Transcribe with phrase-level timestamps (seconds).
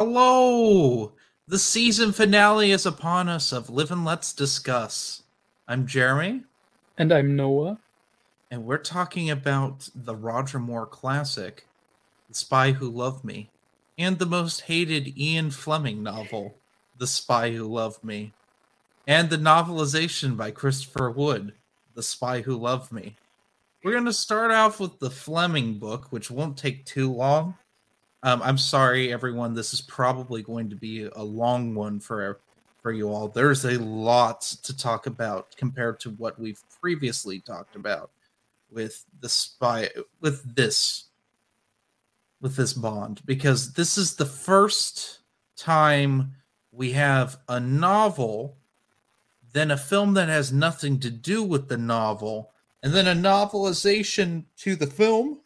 [0.00, 1.12] Hello!
[1.46, 5.24] The season finale is upon us of Live and Let's Discuss.
[5.68, 6.44] I'm Jeremy,
[6.96, 7.76] And I'm Noah.
[8.50, 11.66] and we're talking about the Roger Moore classic,
[12.30, 13.50] The Spy Who Loved Me,
[13.98, 16.54] and the most hated Ian Fleming novel,
[16.96, 18.32] The Spy Who Loved Me,
[19.06, 21.52] and the novelization by Christopher Wood,
[21.94, 23.16] The Spy Who Loved Me.
[23.84, 27.56] We're going to start off with the Fleming book, which won't take too long.
[28.22, 29.54] Um, I'm sorry, everyone.
[29.54, 32.40] This is probably going to be a long one for
[32.82, 33.28] for you all.
[33.28, 38.10] There's a lot to talk about compared to what we've previously talked about
[38.70, 39.88] with the spy
[40.20, 41.06] with this
[42.40, 45.20] with this bond because this is the first
[45.56, 46.32] time
[46.72, 48.56] we have a novel
[49.52, 52.50] then a film that has nothing to do with the novel
[52.82, 55.40] and then a novelization to the film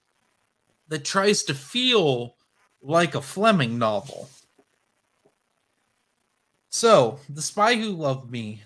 [0.89, 2.37] that tries to feel
[2.85, 4.29] like a Fleming novel.
[6.69, 8.63] So, The Spy Who Loved Me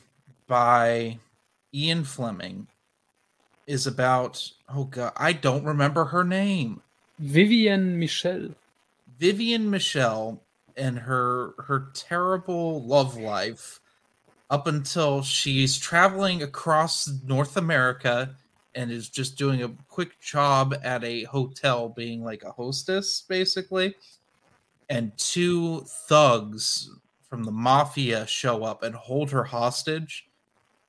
[0.46, 1.18] by
[1.72, 2.66] Ian Fleming
[3.66, 6.82] is about, oh god, I don't remember her name.
[7.18, 8.48] Vivienne Michel.
[9.18, 10.40] Vivienne Michel
[10.76, 13.80] and her her terrible love life
[14.48, 18.34] up until she's traveling across North America
[18.74, 23.94] and is just doing a quick job at a hotel being like a hostess basically
[24.88, 26.90] and two thugs
[27.28, 30.28] from the mafia show up and hold her hostage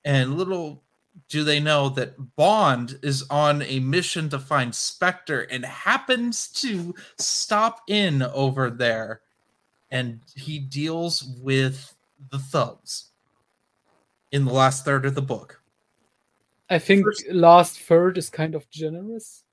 [0.06, 0.81] and little
[1.28, 6.95] do they know that Bond is on a mission to find Spectre and happens to
[7.17, 9.22] stop in over there
[9.91, 11.94] and he deals with
[12.31, 13.09] the thugs
[14.31, 15.61] in the last third of the book.
[16.69, 19.44] I think First- last third is kind of generous.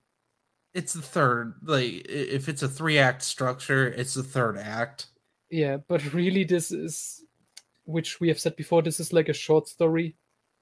[0.76, 1.54] It's the third.
[1.64, 5.06] Like if it's a three act structure, it's the third act.
[5.50, 7.24] Yeah, but really, this is,
[7.84, 10.16] which we have said before, this is like a short story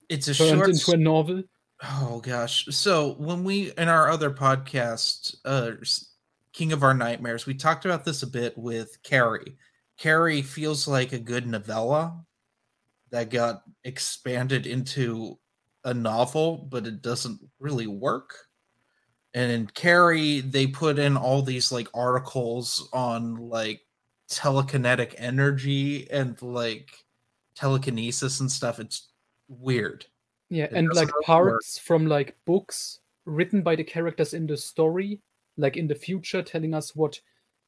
[0.08, 1.42] It's a turned short into a novel.
[1.82, 2.66] Oh gosh.
[2.70, 5.72] So when we in our other podcast, uh
[6.52, 9.56] King of Our Nightmares, we talked about this a bit with Carrie.
[9.98, 12.24] Carrie feels like a good novella
[13.10, 15.38] that got expanded into
[15.84, 18.43] a novel, but it doesn't really work.
[19.34, 23.80] And in Carrie, they put in all these like articles on like
[24.30, 27.04] telekinetic energy and like
[27.56, 28.78] telekinesis and stuff.
[28.78, 29.08] It's
[29.48, 30.06] weird.
[30.50, 35.20] Yeah, It and like parts from like books written by the characters in the story,
[35.56, 37.20] like in the future, telling us what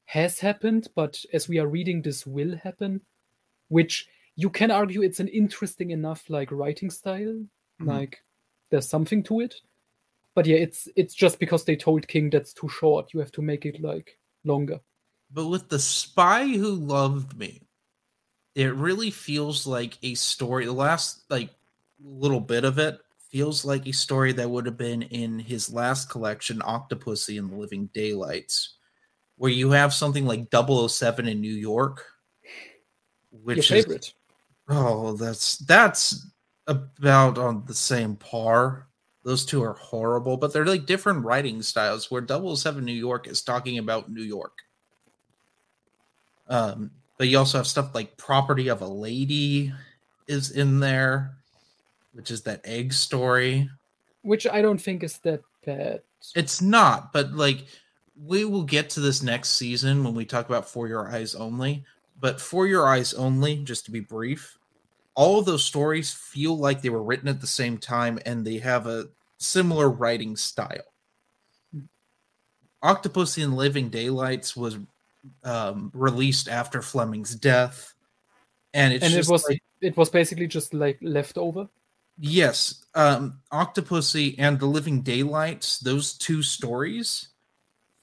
[0.05, 3.01] has happened, but as we are reading, this will happen,
[3.69, 4.07] which
[4.37, 7.43] you can argue it's an interesting enough like writing style,
[7.81, 7.87] Mhm.
[7.87, 8.23] like
[8.71, 9.57] there's something to it.
[10.37, 13.13] But yeah, it's it's just because they told King that's too short.
[13.13, 14.79] You have to make it like longer.
[15.33, 17.63] But with the spy who loved me,
[18.55, 20.67] it really feels like a story.
[20.67, 21.51] The last like
[21.99, 26.11] little bit of it feels like a story that would have been in his last
[26.11, 28.77] collection, Octopussy and the Living Daylights,
[29.37, 32.05] where you have something like 007 in New York,
[33.31, 34.13] which Your is favorite.
[34.69, 36.27] oh, that's that's
[36.67, 38.89] about on the same par.
[39.27, 42.13] Those two are horrible, but they're like different writing styles.
[42.13, 44.59] Where 007 New York is talking about New York.
[46.49, 49.73] Um, but you also have stuff like Property of a Lady
[50.29, 51.33] is in there,
[52.13, 53.69] which is that egg story.
[54.23, 56.03] Which I don't think is that bad.
[56.37, 57.65] It's not, but like
[58.25, 61.85] we will get to this next season when we talk about For Your Eyes Only.
[62.21, 64.57] But For Your Eyes Only, just to be brief,
[65.17, 68.59] all of those stories feel like they were written at the same time and they
[68.59, 70.93] have a similar writing style.
[72.85, 74.79] Octopussy and Living Daylights was
[75.43, 77.95] um, released after Fleming's death,
[78.75, 81.69] and it's and it was like, it was basically just like leftover.
[82.19, 87.29] Yes, um, Octopussy and The Living Daylights, those two stories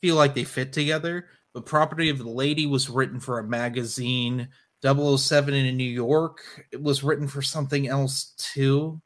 [0.01, 1.27] feel like they fit together.
[1.53, 4.49] But Property of the Lady was written for a magazine.
[4.83, 6.41] 007 in New York
[6.73, 9.01] it was written for something else too.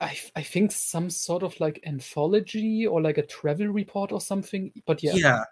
[0.00, 4.72] I, I think some sort of like anthology or like a travel report or something.
[4.86, 5.44] But yeah, Yeah.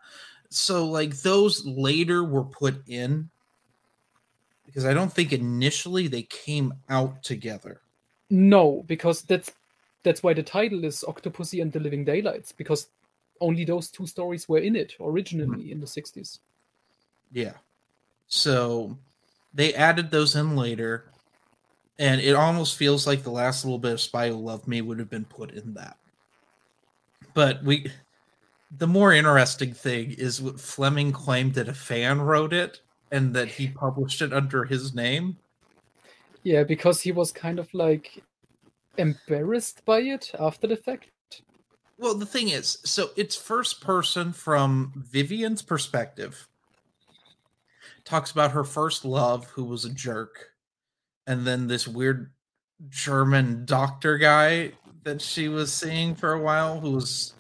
[0.51, 3.29] So like those later were put in
[4.65, 7.83] because I don't think initially they came out together.
[8.31, 9.53] no, because that's
[10.03, 12.89] that's why the title is Octopussy and the Living Daylights because
[13.41, 15.73] only those two stories were in it originally mm-hmm.
[15.73, 16.39] in the 60s.
[17.33, 17.55] Yeah.
[18.27, 18.97] So
[19.53, 21.11] they added those in later,
[21.99, 24.99] and it almost feels like the last little bit of Spy Who Loved Me would
[24.99, 25.97] have been put in that.
[27.35, 27.91] But we,
[28.77, 32.81] the more interesting thing is what Fleming claimed that a fan wrote it,
[33.11, 35.37] and that he published it under his name.
[36.43, 38.23] Yeah, because he was kind of like
[38.97, 41.11] embarrassed by it after the fact.
[41.99, 46.49] Well, the thing is, so it's first person from Vivienne's perspective.
[48.05, 50.51] Talks about her first love, who was a jerk,
[51.29, 52.33] and then this weird
[52.89, 54.73] German doctor guy
[55.05, 57.35] that she was seeing for a while, who was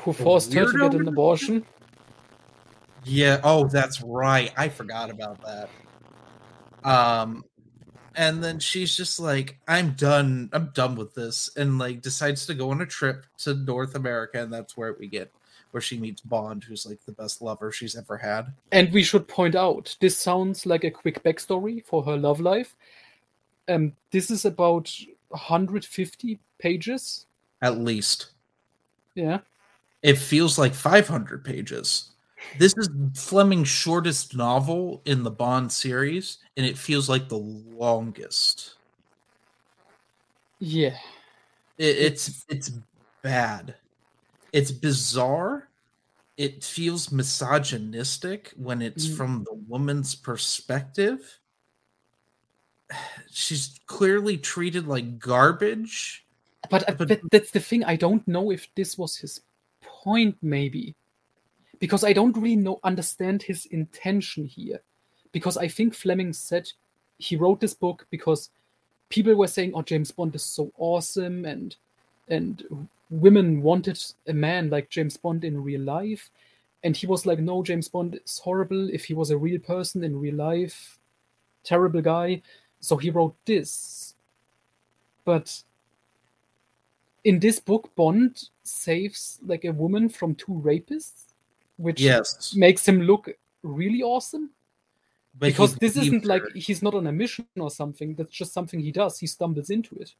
[0.00, 1.64] who forced her to get an abortion.
[3.04, 3.40] Yeah.
[3.44, 4.52] Oh, that's right.
[4.56, 5.70] I forgot about that.
[6.84, 7.44] Um,
[8.16, 10.48] and then she's just like, "I'm done.
[10.52, 14.42] I'm done with this," and like decides to go on a trip to North America,
[14.42, 15.30] and that's where we get
[15.70, 18.54] where she meets Bond, who's like the best lover she's ever had.
[18.72, 22.74] And we should point out this sounds like a quick backstory for her love life.
[23.68, 24.90] Um, this is about
[25.28, 27.26] 150 pages
[27.62, 28.30] at least.
[29.14, 29.40] Yeah.
[30.02, 32.10] It feels like 500 pages.
[32.56, 38.74] This is Fleming's shortest novel in the Bond series, and it feels like the longest.
[40.60, 40.96] Yeah.
[41.78, 42.70] It, it's it's
[43.22, 43.74] bad.
[44.52, 45.68] It's bizarre.
[46.36, 49.16] It feels misogynistic when it's mm.
[49.16, 51.40] from the woman's perspective.
[53.30, 56.24] She's clearly treated like garbage.
[56.70, 57.84] But, uh, but that's the thing.
[57.84, 59.40] I don't know if this was his
[59.80, 60.94] point, maybe
[61.78, 64.80] because I don't really know understand his intention here.
[65.32, 66.70] Because I think Fleming said
[67.18, 68.50] he wrote this book because
[69.08, 71.76] people were saying, "Oh, James Bond is so awesome," and
[72.28, 76.30] and women wanted a man like James Bond in real life,
[76.82, 78.88] and he was like, "No, James Bond is horrible.
[78.90, 80.98] If he was a real person in real life,
[81.62, 82.42] terrible guy."
[82.80, 84.14] So he wrote this,
[85.24, 85.62] but
[87.24, 91.28] in this book, Bond saves like a woman from two rapists
[91.78, 92.54] which yes.
[92.54, 93.30] makes him look
[93.62, 94.50] really awesome.
[95.38, 98.14] But because this isn't like he's not on a mission or something.
[98.14, 99.18] That's just something he does.
[99.18, 100.12] He stumbles into it.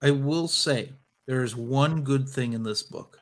[0.00, 0.92] I will say
[1.26, 3.18] there is one good thing in this book.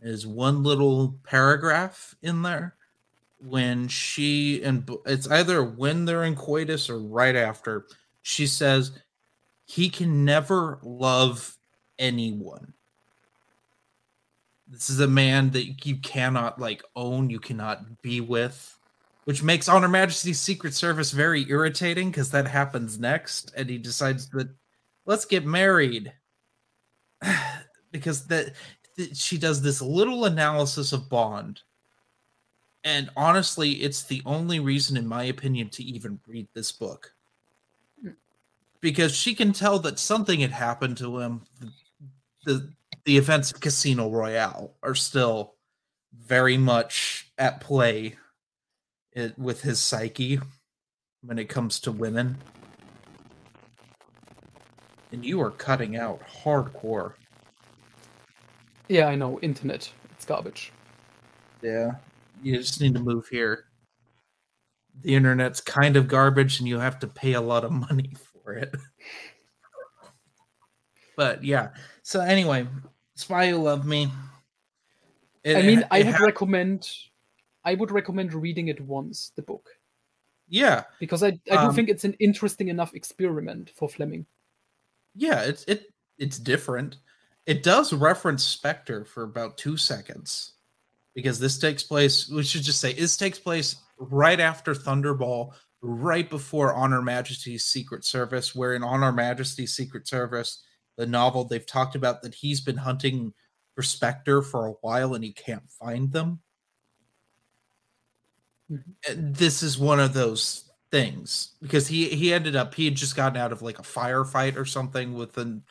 [0.00, 2.74] There's one little paragraph in there
[3.38, 7.86] when she and it's either when they're in coitus or right after.
[8.22, 8.92] She says
[9.66, 11.56] he can never love
[11.98, 12.74] anyone
[14.68, 18.78] this is a man that you cannot like own, you cannot be with,
[19.24, 23.78] which makes On Her Majesty's Secret Service very irritating because that happens next, and he
[23.78, 24.48] decides that
[25.04, 26.12] let's get married
[27.92, 28.54] because that,
[28.96, 31.60] that she does this little analysis of Bond.
[32.86, 37.14] And honestly, it's the only reason, in my opinion, to even read this book.
[38.00, 38.10] Hmm.
[38.80, 41.42] Because she can tell that something had happened to him.
[42.44, 42.72] The,
[43.04, 45.54] the events of Casino Royale are still
[46.16, 48.14] very much at play
[49.10, 50.38] it, with his psyche
[51.22, 52.38] when it comes to women.
[55.10, 57.14] And you are cutting out hardcore.
[58.88, 59.40] Yeah, I know.
[59.40, 59.90] Internet.
[60.12, 60.70] It's garbage.
[61.62, 61.96] Yeah.
[62.42, 63.64] You just need to move here.
[65.02, 68.54] The internet's kind of garbage and you have to pay a lot of money for
[68.54, 68.74] it.
[71.16, 71.70] but yeah.
[72.02, 72.66] So anyway,
[73.14, 74.10] Spy Who Loved Me.
[75.44, 76.88] It, I mean, I would recommend.
[77.64, 79.32] I would recommend reading it once.
[79.36, 79.68] The book.
[80.48, 84.26] Yeah, because I I do um, think it's an interesting enough experiment for Fleming.
[85.14, 86.98] Yeah, it's it it's different.
[87.46, 90.54] It does reference Spectre for about two seconds,
[91.16, 92.28] because this takes place.
[92.28, 97.64] We should just say this takes place right after Thunderball, right before On Her Majesty's
[97.64, 100.62] Secret Service, where in On Her Majesty's Secret Service,
[100.96, 103.32] the novel, they've talked about that he's been hunting
[103.74, 106.40] for Spectre for a while and he can't find them.
[108.70, 109.32] Mm-hmm.
[109.32, 113.36] This is one of those things because he he ended up he had just gotten
[113.36, 115.62] out of like a firefight or something with an,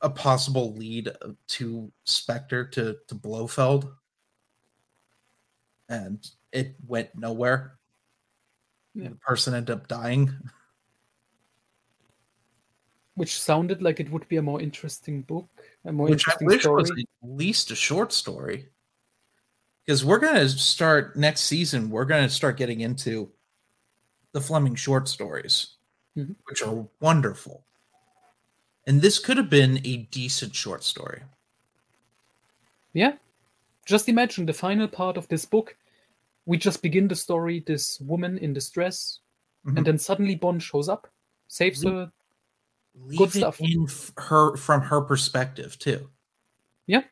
[0.00, 1.10] a possible lead
[1.46, 3.92] to Spectre to to Blofeld,
[5.92, 7.74] and it went nowhere.
[8.94, 9.10] Yeah.
[9.10, 10.32] The person ended up dying.
[13.14, 15.46] which sounded like it would be a more interesting book,
[15.84, 16.82] a more which interesting I wish story.
[16.82, 18.68] was at least a short story.
[19.84, 23.30] Because we're gonna start next season, we're gonna start getting into
[24.32, 25.74] the Fleming short stories,
[26.16, 26.32] mm-hmm.
[26.48, 27.64] which are wonderful.
[28.86, 31.22] And this could have been a decent short story.
[32.94, 33.14] Yeah.
[33.84, 35.76] Just imagine the final part of this book.
[36.46, 39.20] We just begin the story, this woman in distress,
[39.66, 39.76] mm-hmm.
[39.76, 41.08] and then suddenly Bond shows up,
[41.48, 41.96] saves mm-hmm.
[41.96, 42.12] her,
[42.94, 43.60] leave Good stuff.
[43.60, 43.86] in
[44.18, 46.08] her from her perspective too.
[46.86, 47.02] Yeah,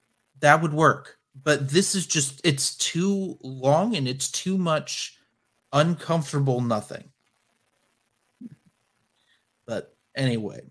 [0.40, 1.18] that would work.
[1.42, 5.18] But this is just it's too long and it's too much
[5.72, 7.04] uncomfortable nothing.
[9.64, 10.62] But anyway,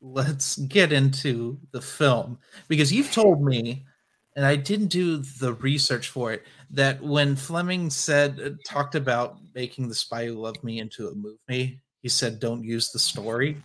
[0.00, 3.84] let's get into the film because you've told me
[4.36, 9.38] and I didn't do the research for it that when Fleming said uh, talked about
[9.54, 13.56] making The Spy Who Loved Me into a movie, he said don't use the story.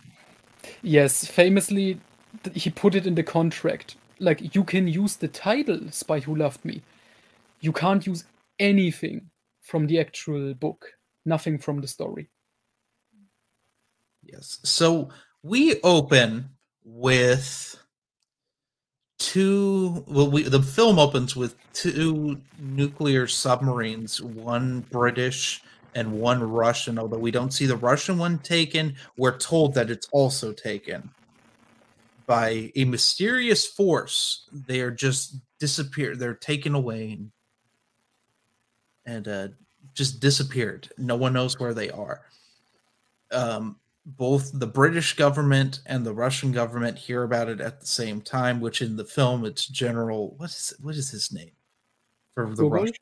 [0.82, 2.00] Yes, famously
[2.54, 3.96] he put it in the contract.
[4.18, 6.82] Like you can use the title Spy Who Loved Me.
[7.60, 8.24] You can't use
[8.58, 9.30] anything
[9.62, 10.86] from the actual book,
[11.24, 12.28] nothing from the story.
[14.22, 14.58] Yes.
[14.64, 15.08] So
[15.42, 16.50] we open
[16.84, 17.79] with
[19.20, 25.62] two well we the film opens with two nuclear submarines one british
[25.94, 28.96] and one russian although we don't see the russian one taken.
[29.18, 31.10] We're told that it's also taken
[32.26, 34.48] by a mysterious force.
[34.52, 37.18] They are just disappeared they're taken away
[39.04, 39.48] and, uh
[39.92, 40.88] just disappeared.
[40.96, 42.22] No one knows where they are.
[43.32, 48.20] Um both the British government and the Russian government hear about it at the same
[48.20, 48.60] time.
[48.60, 51.52] Which in the film, it's General what is what is his name
[52.34, 52.94] for the Russian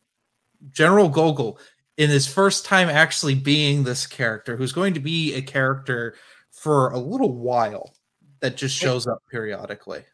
[0.71, 1.59] General Gogol
[1.97, 6.14] in his first time actually being this character, who's going to be a character
[6.50, 7.95] for a little while
[8.40, 10.05] that just shows up periodically.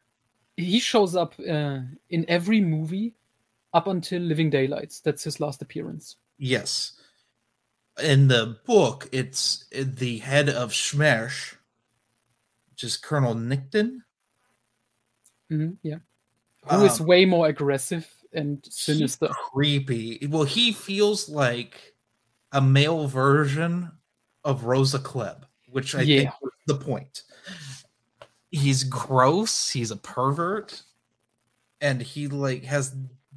[0.57, 3.15] He shows up uh, in every movie
[3.73, 5.01] up until Living Daylights.
[5.01, 6.17] That's his last appearance.
[6.39, 6.94] Yes
[8.03, 11.55] in the book, it's the head of Smersh,
[12.71, 14.01] which is Colonel Nikitin.
[15.53, 15.99] Mm-hmm, yeah,
[16.69, 19.29] who um, is way more aggressive and sinister.
[19.29, 20.27] Creepy.
[20.29, 21.95] Well, he feels like
[22.53, 23.93] a male version
[24.43, 26.19] of Rosa Klebb, which I yeah.
[26.21, 27.23] think was the point.
[28.51, 29.71] He's gross.
[29.71, 30.83] He's a pervert,
[31.81, 32.95] and he like has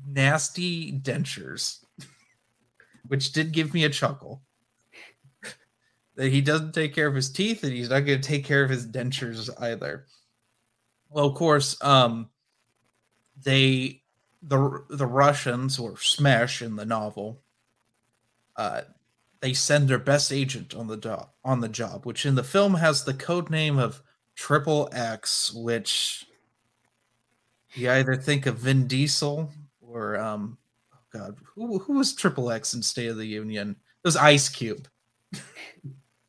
[0.07, 1.83] nasty dentures,
[3.07, 4.41] which did give me a chuckle
[6.17, 8.63] that he doesn't take care of his teeth and he's not going to take care
[8.63, 10.07] of his dentures either.
[11.09, 12.29] Well, of course, um,
[13.41, 14.01] they
[14.41, 17.41] the the Russians or Smersh in the novel,
[18.55, 18.81] uh,
[19.41, 22.73] they send their best agent on the job on the job, which in the film
[22.73, 24.01] has the code name of
[24.35, 26.25] Triple X, which
[27.73, 30.57] you either think of Vin Diesel or um,
[30.93, 33.71] oh God, who who was Triple X in State of the Union?
[33.71, 34.87] It was Ice Cube.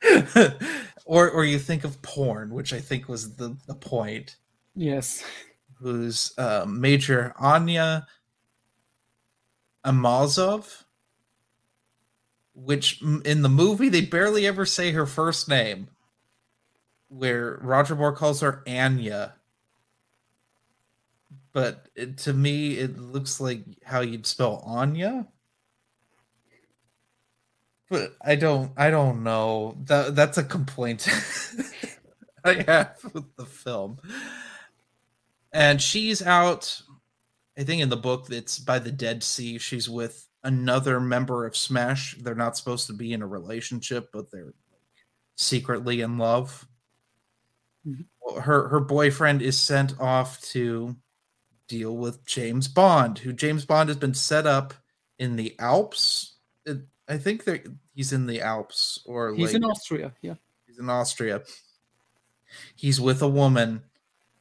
[1.04, 4.36] or or you think of porn, which I think was the, the point.
[4.74, 5.24] Yes.
[5.80, 8.06] Who's uh, Major Anya
[9.84, 10.84] Amasova?
[12.64, 15.88] which in the movie they barely ever say her first name,
[17.08, 19.34] where Roger Moore calls her Anya.
[21.52, 25.28] But it, to me, it looks like how you'd spell Anya
[27.88, 29.76] but I don't I don't know.
[29.84, 31.08] That that's a complaint
[32.44, 33.98] I have with the film.
[35.52, 36.82] And she's out
[37.58, 39.58] I think in the book it's by the Dead Sea.
[39.58, 42.22] She's with another member of Smersh.
[42.22, 44.54] They're not supposed to be in a relationship, but they're
[45.36, 46.66] secretly in love.
[47.86, 48.40] Mm-hmm.
[48.40, 50.96] Her her boyfriend is sent off to
[51.68, 54.74] deal with James Bond, who James Bond has been set up
[55.18, 56.36] in the Alps
[57.08, 60.12] I think that he's in the Alps or he's like, in Austria.
[60.20, 60.34] Yeah,
[60.66, 61.42] he's in Austria.
[62.76, 63.82] He's with a woman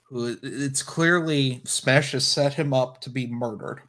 [0.03, 3.81] who it's clearly Smersh has set him up to be murdered,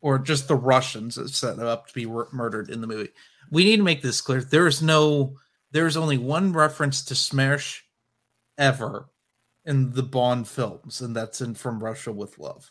[0.00, 3.10] or just the Russians have set him up to be murdered in the movie.
[3.50, 4.40] We need to make this clear.
[4.40, 5.36] There is no,
[5.70, 7.80] there is only one reference to Smersh
[8.58, 9.08] ever
[9.64, 12.70] in the Bond films, and that's in From Russia with Love.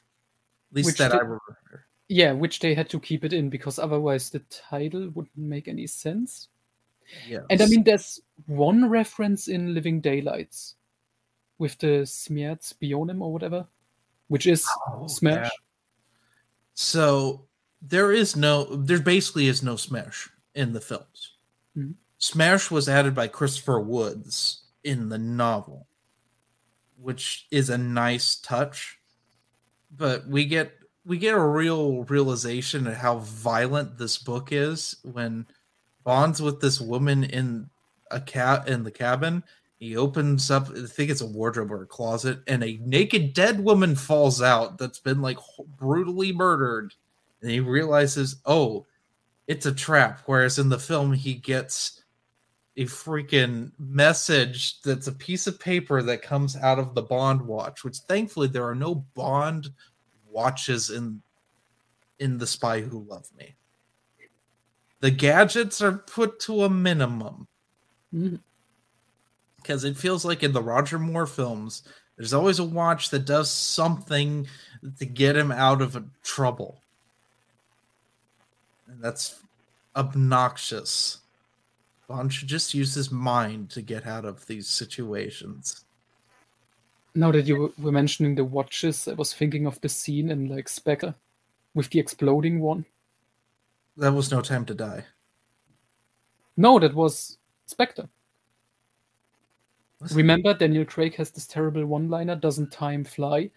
[0.72, 1.83] At least Which that did, I remember.
[2.14, 5.88] Yeah, which they had to keep it in because otherwise the title wouldn't make any
[5.88, 6.50] sense.
[7.28, 7.42] Yes.
[7.50, 10.76] And I mean, there's one reference in Living Daylights
[11.58, 13.66] with the Smert Spionem or whatever,
[14.28, 15.46] which is oh, Smersh.
[15.46, 15.50] Yeah.
[16.76, 17.48] So
[17.82, 21.32] there is no, there basically is no Smersh in the films.
[21.76, 21.94] Mm-hmm.
[22.20, 25.88] Smersh was added by Christopher Woods in the novel,
[27.02, 29.00] which is a nice touch.
[29.90, 30.74] But we get
[31.06, 35.46] we get a real realization of how violent this book is when
[36.04, 37.70] Bond's with this woman in
[38.12, 39.44] a cat in the cabin.
[39.80, 43.60] He opens up, I think it's a wardrobe or a closet, and a naked dead
[43.62, 45.38] woman falls out that's been like
[45.78, 46.94] brutally murdered.
[47.42, 48.86] And he realizes, oh,
[49.48, 50.22] it's a trap.
[50.26, 52.02] Whereas in the film, he gets
[52.78, 57.84] a freaking message that's a piece of paper that comes out of the Bond watch,
[57.84, 59.70] which thankfully there are no Bond
[60.34, 61.22] watches in
[62.20, 63.56] in the spy who loved me
[65.02, 67.48] The gadgets are put to a minimum
[68.14, 68.36] mm-hmm.
[69.58, 71.84] because it feels like in the Roger Moore films,
[72.16, 74.48] there's always a watch that does something
[75.00, 76.82] to get him out of trouble.
[78.88, 79.42] And that's
[79.96, 81.20] obnoxious.
[82.08, 85.86] Bond should just use his mind to get out of these situations.
[87.16, 90.68] Now that you were mentioning the watches, I was thinking of the scene in like
[90.68, 91.14] Spectre
[91.76, 92.86] with the exploding one.
[93.98, 95.06] That was no time to die.
[96.58, 98.10] No, that was Spectre.
[100.12, 103.50] Remember, Daniel Craig has this terrible one liner doesn't time fly?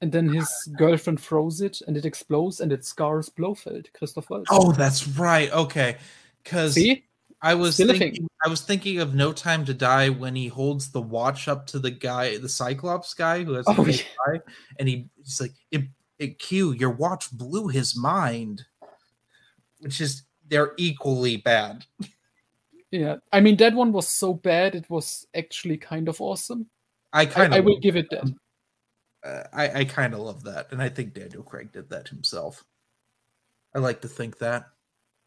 [0.00, 4.48] And then his girlfriend throws it and it explodes and it scars Blofeld, Christoph Waltz.
[4.50, 5.50] Oh, that's right.
[5.52, 5.96] Okay.
[6.42, 7.04] Because See?
[7.42, 8.28] I was thinking.
[8.44, 11.78] I was thinking of No Time to Die when he holds the watch up to
[11.78, 14.02] the guy, the Cyclops guy who has Oh, yeah.
[14.28, 14.40] eye,
[14.78, 15.82] and he, he's like, it,
[16.18, 18.64] it, Q, your watch blew his mind.
[19.80, 21.84] Which is they're equally bad.
[22.92, 23.16] Yeah.
[23.32, 26.66] I mean, that one was so bad, it was actually kind of awesome.
[27.12, 28.32] I I, kind I of will give it that.
[29.24, 32.62] uh, I, I kind of love that, and I think Daniel Craig did that himself.
[33.74, 34.66] I like to think that.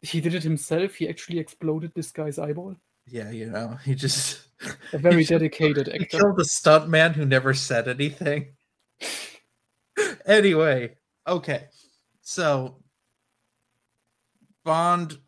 [0.02, 0.94] He did it himself.
[0.94, 2.76] He actually exploded this guy's eyeball.
[3.06, 4.46] Yeah, you know, he just
[4.92, 6.18] A very dedicated he actor.
[6.18, 8.54] killed the stunt man who never said anything.
[10.26, 11.66] anyway, okay.
[12.22, 12.78] So
[14.64, 15.18] Bond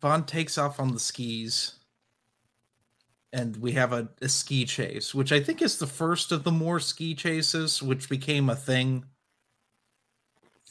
[0.00, 1.74] Bond takes off on the skis
[3.32, 6.52] and we have a, a ski chase, which I think is the first of the
[6.52, 9.04] more ski chases, which became a thing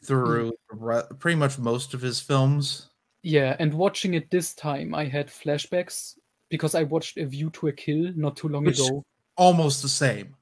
[0.03, 0.83] through hmm.
[0.83, 2.89] re- pretty much most of his films.
[3.27, 6.17] Yeah, and watching it this time, I had flashbacks
[6.49, 9.03] because I watched A View to a Kill not too long Which- ago.
[9.35, 10.33] Almost the same,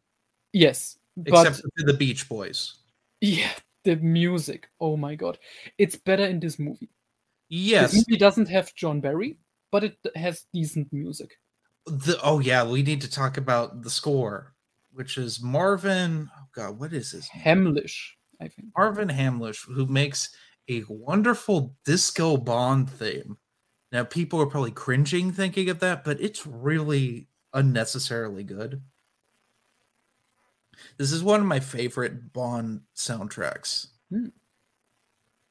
[0.54, 2.76] Yes, except for the Beach Boys.
[3.22, 3.52] yeah,
[3.84, 4.70] the music.
[4.80, 5.40] Oh my god,
[5.80, 6.92] it's better in this movie.
[7.50, 9.38] Yes, This movie doesn't have John Barry,
[9.72, 11.40] but it has decent music.
[11.88, 14.54] The, oh yeah, we need to talk about the score,
[14.94, 16.30] which is Marvin.
[16.38, 17.44] Oh god, what is his name?
[17.44, 18.70] Hamlisch, I think.
[18.78, 20.30] Marvin Hamlisch, who makes
[20.70, 23.38] a wonderful disco Bond theme.
[23.92, 28.82] Now people are probably cringing thinking of that, but it's really unnecessarily good.
[30.98, 33.88] This is one of my favorite Bond soundtracks.
[34.10, 34.28] Hmm.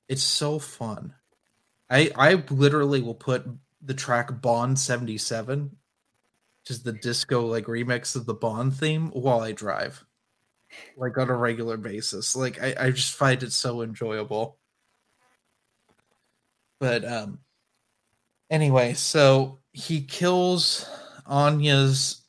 [0.08, 1.14] It's so fun.
[1.88, 3.46] I I literally will put
[3.82, 5.76] the track Bond 77
[6.64, 10.04] just the disco like remix of the Bond theme while I drive.
[10.96, 12.34] Like on a regular basis.
[12.34, 14.58] Like I, I just find it so enjoyable.
[16.84, 17.38] But um
[18.50, 20.86] anyway, so he kills
[21.24, 22.20] Anya's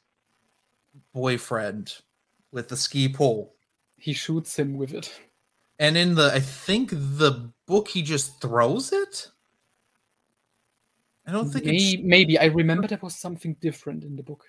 [1.13, 1.93] boyfriend
[2.53, 3.53] with the ski pole.
[3.97, 5.13] He shoots him with it.
[5.77, 9.29] And in the I think the book he just throws it.
[11.27, 14.45] I don't think it's Maybe, maybe I remember there was something different in the book.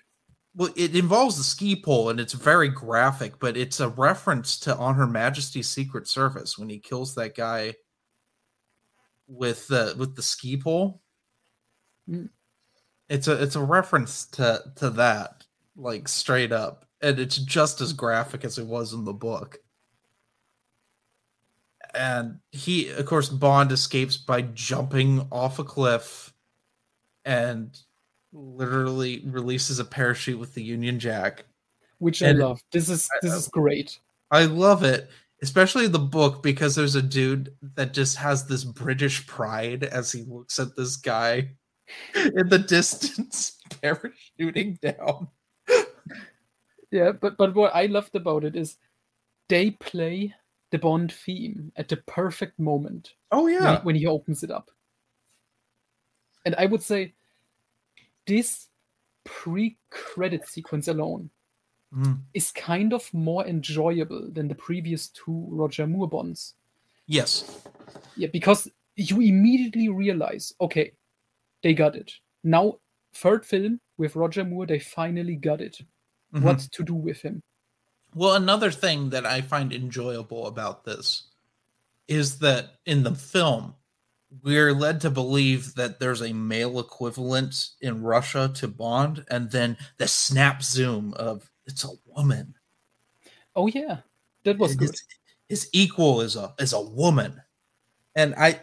[0.55, 4.77] well, it involves the ski pole and it's very graphic, but it's a reference to
[4.77, 7.75] On Her Majesty's Secret Service when he kills that guy
[9.27, 11.01] with the with the ski pole.
[12.09, 12.29] Mm.
[13.09, 17.93] It's a it's a reference to to that, like straight up, and it's just as
[17.93, 19.59] graphic as it was in the book.
[21.93, 26.33] And he, of course, Bond escapes by jumping off a cliff
[27.25, 27.75] and
[28.33, 31.45] literally releases a parachute with the Union Jack.
[31.99, 32.61] which And- I love.
[32.71, 33.99] This is this is great.
[34.29, 35.09] I love it,
[35.41, 40.23] especially the book because there's a dude that just has this British pride as he
[40.23, 41.49] looks at this guy
[42.15, 45.27] in the distance parachuting down.
[46.89, 48.77] Yeah, but but what I loved about it is
[49.49, 50.33] they play
[50.71, 54.71] the Bond theme at the perfect moment Oh when, yeah, when he opens it up.
[56.45, 57.13] And I would say
[58.25, 58.67] this
[59.25, 61.29] pre-credit sequence alone
[61.93, 62.19] Mhm.
[62.33, 66.53] is kind of more enjoyable than the previous two Roger Moore Bonds.
[67.07, 67.45] yes,
[68.17, 70.91] Yeah, because you immediately realize, okay,
[71.63, 72.11] they got it.
[72.43, 72.79] Now,
[73.13, 75.79] third film with Roger Moore, they finally got it.
[76.33, 76.41] Mhm.
[76.41, 77.41] What to do with him.
[78.13, 81.23] Well, another thing that I find enjoyable about this
[82.07, 83.75] is that in the film,
[84.43, 89.77] we're led to believe that there's a male equivalent in Russia to Bond, and then
[89.97, 92.55] the snap zoom of it's a woman.
[93.55, 93.99] Oh yeah,
[94.43, 94.89] that was good.
[94.89, 95.03] his,
[95.49, 97.41] his equal is a is a woman,
[98.15, 98.61] and I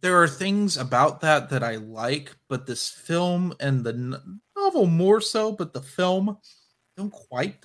[0.00, 4.22] there are things about that that I like, but this film and the
[4.56, 6.38] novel more so, but the film
[6.96, 7.62] don't quite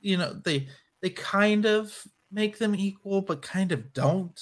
[0.00, 0.68] you know they
[1.02, 4.40] they kind of make them equal, but kind of don't.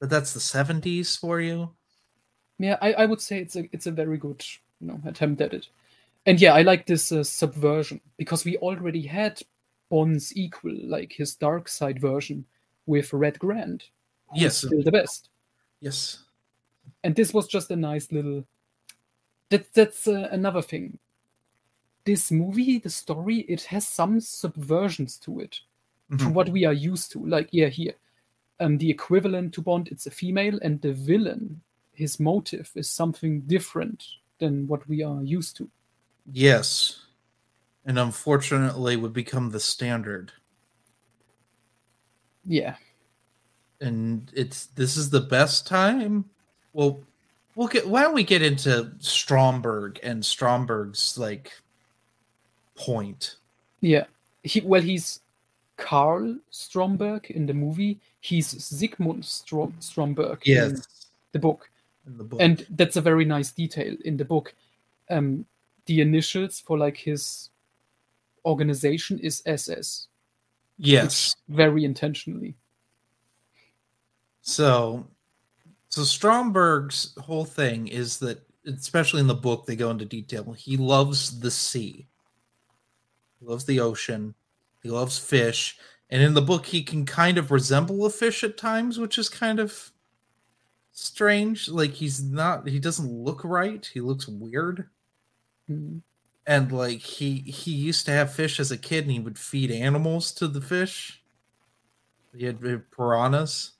[0.00, 1.74] but that's the 70s for you.
[2.58, 4.44] Yeah, I, I would say it's a it's a very good
[4.80, 5.68] you know attempt at it,
[6.28, 9.40] and yeah, I like this uh, subversion because we already had
[9.90, 12.44] Bond's equal, like his dark side version
[12.86, 13.90] with Red Grant.
[14.34, 14.58] Yes.
[14.58, 15.30] still the best.
[15.80, 16.18] Yes.
[17.04, 18.44] and this was just a nice little
[19.50, 20.98] that that's uh, another thing
[22.04, 25.60] this movie the story it has some subversions to it
[26.18, 26.32] to Mhm.
[26.34, 27.94] what we are used to like yeah here
[28.60, 31.60] um the equivalent to bond it's a female and the villain
[31.94, 34.04] his motive is something different
[34.40, 35.70] than what we are used to
[36.32, 37.04] Yes.
[37.86, 40.32] And unfortunately would become the standard.
[42.44, 42.76] yeah
[43.80, 46.24] And it's this is the best time.
[46.72, 47.00] Well,
[47.54, 51.52] we'll get why don't we get into Stromberg and Stromberg's like
[52.76, 53.36] point.
[53.80, 54.04] yeah
[54.44, 55.20] he well he's
[55.76, 60.82] karl stromberg in the movie he's sigmund Strom- stromberg in
[61.32, 61.70] the book
[62.06, 62.40] In the book.
[62.40, 64.54] and that's a very nice detail in the book
[65.10, 65.44] um
[65.88, 67.50] the initials for like his
[68.44, 70.08] organization is ss
[70.78, 71.34] yes.
[71.48, 72.56] very intentionally
[74.48, 75.06] So,
[75.90, 80.54] so Stromberg's whole thing is that, especially in the book, they go into detail.
[80.54, 82.08] He loves the sea.
[83.38, 84.34] He loves the ocean.
[84.82, 85.76] He loves fish,
[86.08, 89.28] and in the book, he can kind of resemble a fish at times, which is
[89.28, 89.92] kind of
[90.92, 91.68] strange.
[91.68, 92.66] Like he's not.
[92.66, 93.84] He doesn't look right.
[93.92, 94.88] He looks weird.
[95.70, 96.02] Mm.
[96.46, 99.70] And like he he used to have fish as a kid, and he would feed
[99.70, 101.22] animals to the fish.
[102.34, 103.72] He had piranhas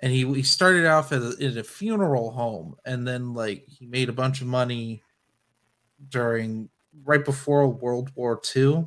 [0.00, 3.86] and he he started off at a, at a funeral home and then like he
[3.86, 5.02] made a bunch of money
[6.08, 6.68] during
[7.04, 8.86] right before world war ii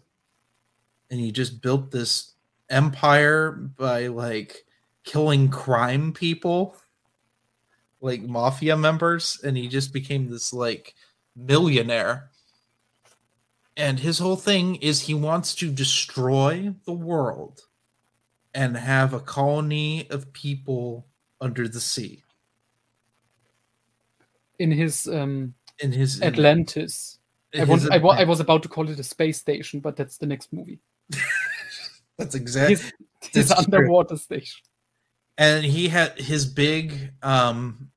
[1.10, 2.36] and he just built this
[2.70, 4.66] empire by like
[5.04, 6.76] killing crime people
[8.00, 10.96] like mafia members and he just became this like
[11.36, 12.31] millionaire
[13.78, 17.62] and his whole thing is he wants to destroy the world
[18.54, 21.08] and have a colony of people
[21.40, 22.24] under the sea.
[24.60, 27.18] In his um in his atlantis.
[27.54, 29.80] In I, his want, I, wa- I was about to call it a space station
[29.80, 30.80] but that's the next movie.
[32.18, 32.94] That's exactly his,
[33.32, 33.78] his That's true.
[33.80, 34.62] underwater station.
[35.40, 37.90] And he had his big um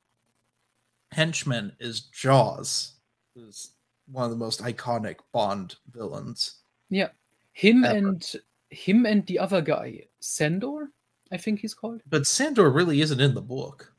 [1.12, 2.94] henchman is jaws
[3.34, 3.73] who's
[4.06, 6.56] one of the most iconic bond villains.
[6.88, 7.08] Yeah.
[7.52, 7.96] Him Ever.
[7.96, 8.36] and
[8.70, 10.90] him and the other guy sandor
[11.32, 12.02] i think he's called.
[12.08, 13.92] But sandor really isn't in the book.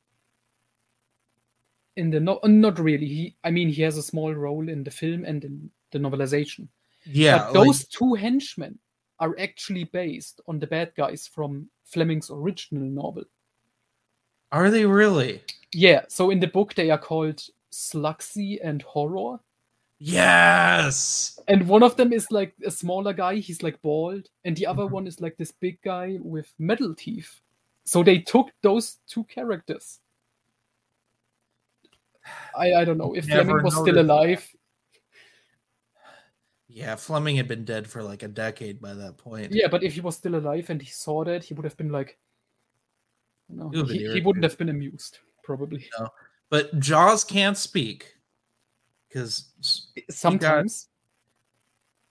[1.95, 3.07] In the no uh, not really.
[3.07, 6.67] He i mean he has a small role in the film and in the novelization.
[7.05, 8.77] Yeah but those two henchmen
[9.19, 13.23] are actually based on the bad guys from fleming's original novel.
[14.51, 15.41] Are they really?
[15.71, 17.41] Yeah so in the book they are called
[17.71, 19.39] sluggsy and horror
[20.05, 21.39] yes!
[21.47, 24.83] And one of them is like a smaller guy he's like bald and the other
[24.83, 24.93] mm-hmm.
[24.93, 27.41] one is like this big guy with metal teeth.
[27.85, 29.99] So they took those two characters.
[32.57, 34.55] I i don't know if Never fleming was still noticed alive.
[36.67, 39.51] Yeah fleming had been dead for like a decade by that point.
[39.51, 41.91] Yeah but if he was still alive and he saw that he would have been
[41.91, 42.17] like
[43.47, 45.87] no, He he, wouldn't have been amused probably.
[46.49, 48.14] But jaws can't speak
[49.15, 49.45] because
[50.09, 50.89] sometimes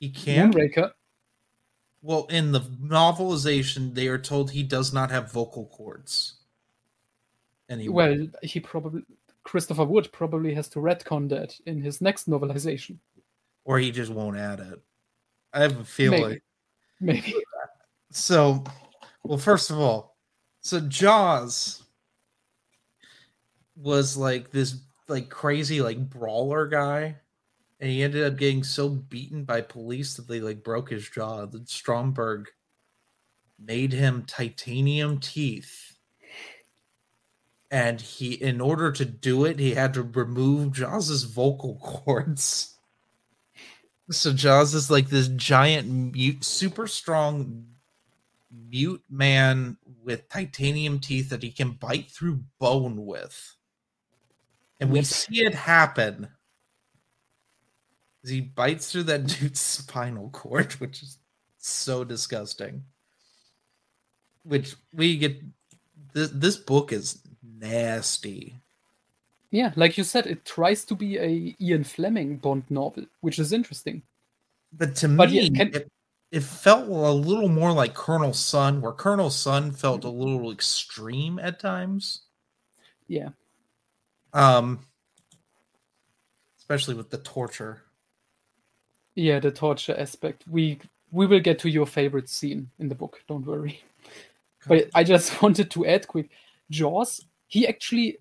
[0.01, 0.91] he can't moonraker
[2.01, 6.37] Well, in the novelization, they are told he does not have vocal cords.
[7.69, 9.03] Anyway, well he probably
[9.43, 12.97] christopher wood probably has to retcon that in his next novelization
[13.65, 14.81] or he just won't add it.
[15.53, 16.41] I have a feeling.
[17.01, 17.23] Maybe.
[17.23, 17.35] maybe
[18.11, 18.65] So,
[19.23, 20.17] well, first of all,
[20.61, 21.83] so Jaws
[23.77, 24.77] was like this
[25.09, 27.17] like crazy like brawler guy,
[27.81, 31.47] and he ended up getting so beaten by police that they like broke his jaw.
[31.47, 32.49] That Stromberg
[33.59, 35.99] made him titanium teeth.
[37.71, 42.77] And he, in order to do it, he had to remove Jaws's vocal cords.
[44.11, 47.67] So Jaws is like this giant, mute, super strong
[48.69, 53.57] mute man with titanium teeth that he can bite through bone with.
[54.85, 56.29] And we see it happen.
[58.27, 61.19] He bites through that dude's spinal cord, which is
[61.59, 62.85] so disgusting.
[64.45, 65.41] Which we get
[66.13, 68.57] this this book is nasty.
[69.51, 73.53] Yeah, like you said, it tries to be a Ian Fleming Bond novel, which is
[73.53, 74.03] interesting.
[74.73, 75.89] But to But me, yeah, can- it,
[76.33, 81.39] it felt a little more like Colonel Sun, where Colonel Sun felt a little extreme
[81.39, 82.23] at times.
[83.07, 83.29] Yeah.
[84.35, 84.81] Um,
[86.59, 87.83] especially with the torture.
[89.15, 90.45] Yeah, the torture aspect.
[90.49, 90.81] We
[91.13, 93.23] we will get to your favorite scene in the book.
[93.29, 93.81] Don't worry.
[94.67, 96.31] But I just wanted to add quick.
[96.71, 97.25] Jaws.
[97.47, 98.19] He actually,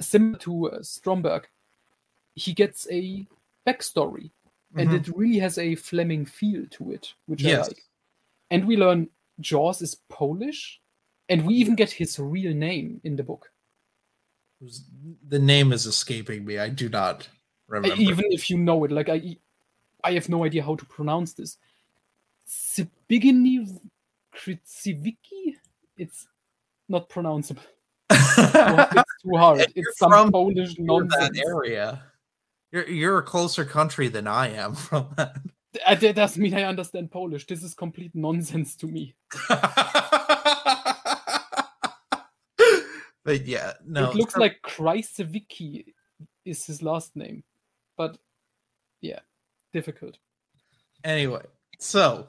[0.00, 1.46] similar to uh, Stromberg,
[2.34, 3.24] he gets a
[3.66, 4.30] backstory,
[4.76, 4.94] and Mhm.
[4.94, 7.82] it really has a Fleming feel to it, which I like.
[8.50, 10.80] And we learn Jaws is Polish,
[11.28, 13.52] and we even get his real name in the book.
[14.60, 14.82] Who's-
[15.28, 16.58] The name is escaping me.
[16.58, 17.28] I do not
[17.68, 17.96] remember.
[18.00, 19.36] even if you know it like i
[20.02, 21.58] i have no idea how to pronounce this
[22.48, 23.78] Zbigniew
[24.34, 25.54] Krzyzewicki?
[25.98, 26.26] it's
[26.88, 27.62] not pronounceable
[28.10, 32.02] it's too hard You're it's some from- polish You're that area.
[32.72, 35.36] You're you're a closer country than I am from that.
[36.00, 39.14] That doesn't mean i understand polish this is complete nonsense to me
[43.28, 44.10] but yeah, no.
[44.10, 45.84] it looks like Krzyzewicki
[46.46, 47.44] is his last name
[47.98, 48.16] but
[49.02, 49.20] yeah
[49.72, 50.16] difficult
[51.04, 51.42] anyway.
[51.78, 52.28] So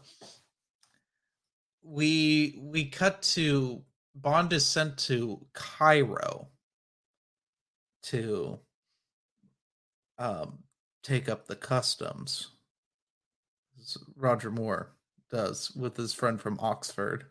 [1.81, 3.81] we we cut to
[4.15, 6.49] Bond is sent to Cairo
[8.03, 8.59] to
[10.17, 10.59] um
[11.03, 12.51] take up the customs.
[14.15, 14.91] Roger Moore
[15.31, 17.25] does with his friend from Oxford.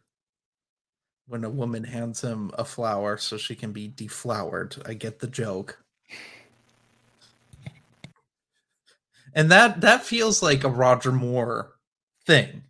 [1.28, 4.76] When a woman hands him a flower so she can be deflowered.
[4.86, 5.78] I get the joke.
[9.34, 11.74] And that that feels like a Roger Moore
[12.26, 12.62] thing.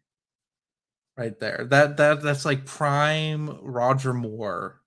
[1.16, 1.66] Right there.
[1.70, 4.80] That that that's like prime Roger Moore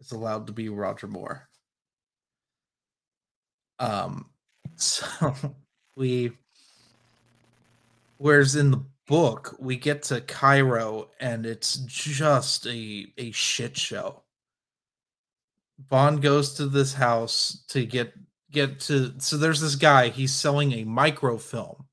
[0.00, 1.48] is allowed to be Roger Moore.
[3.80, 4.30] Um
[4.76, 5.34] so
[5.96, 6.32] we
[8.18, 14.22] whereas in the book we get to Cairo and it's just a a shit show.
[15.78, 18.12] Bond goes to this house to get
[18.50, 21.86] get to so there's this guy he's selling a microfilm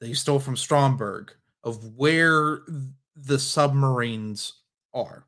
[0.00, 1.32] that he stole from Stromberg
[1.64, 2.60] of where
[3.16, 4.52] the submarines
[4.94, 5.24] are.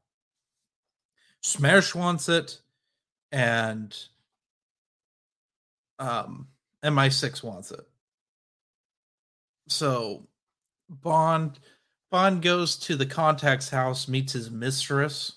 [1.43, 2.61] Smersh wants it
[3.33, 3.97] and
[5.99, 6.49] um
[6.85, 7.87] MI6 wants it.
[9.69, 10.27] So
[10.91, 11.59] Bond
[12.11, 15.33] Bond goes to the contact's house, meets his mistress.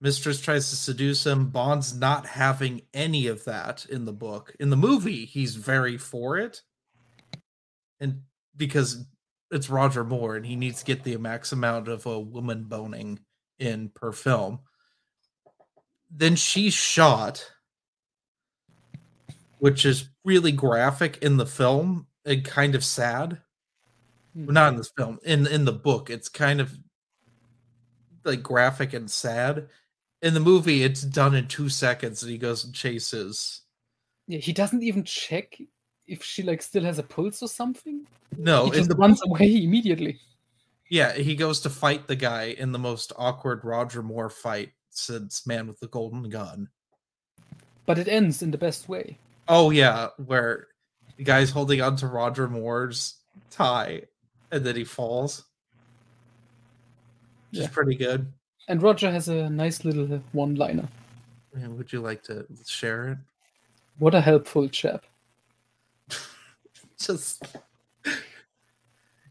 [0.00, 1.50] Mistress tries to seduce him.
[1.50, 4.56] Bond's not having any of that in the book.
[4.58, 6.62] In the movie, he's very for it.
[8.00, 8.22] And
[8.56, 9.04] because
[9.50, 13.20] it's Roger Moore and he needs to get the max amount of a woman boning
[13.58, 14.60] in per film.
[16.10, 17.52] Then she's shot,
[19.58, 23.42] which is really graphic in the film and kind of sad.
[24.34, 25.18] Well, not in this film.
[25.24, 26.72] In in the book, it's kind of
[28.24, 29.68] like graphic and sad.
[30.22, 33.62] In the movie, it's done in two seconds, and he goes and chases.
[34.28, 35.56] yeah he doesn't even check
[36.06, 39.62] if she like still has a pulse or something No, he just the runs away
[39.64, 40.18] immediately
[40.90, 45.46] yeah, he goes to fight the guy in the most awkward Roger Moore fight since
[45.46, 46.68] Man with the Golden Gun.
[47.86, 50.66] but it ends in the best way Oh yeah, where
[51.16, 53.16] the guy's holding on to Roger Moore's
[53.50, 54.02] tie,
[54.52, 55.44] and then he falls.
[57.50, 58.26] Which is pretty good.
[58.68, 60.88] and roger has a nice little one liner
[61.58, 63.18] Yeah, Would you like to share it?
[63.98, 65.04] what a helpful chap
[66.98, 67.42] just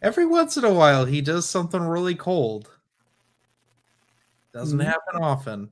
[0.02, 2.70] every once in a while he does something really cold
[4.54, 4.86] doesn't Mhm.
[4.86, 5.70] happen often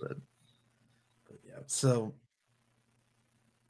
[0.00, 0.16] but,
[1.26, 2.14] but yeah so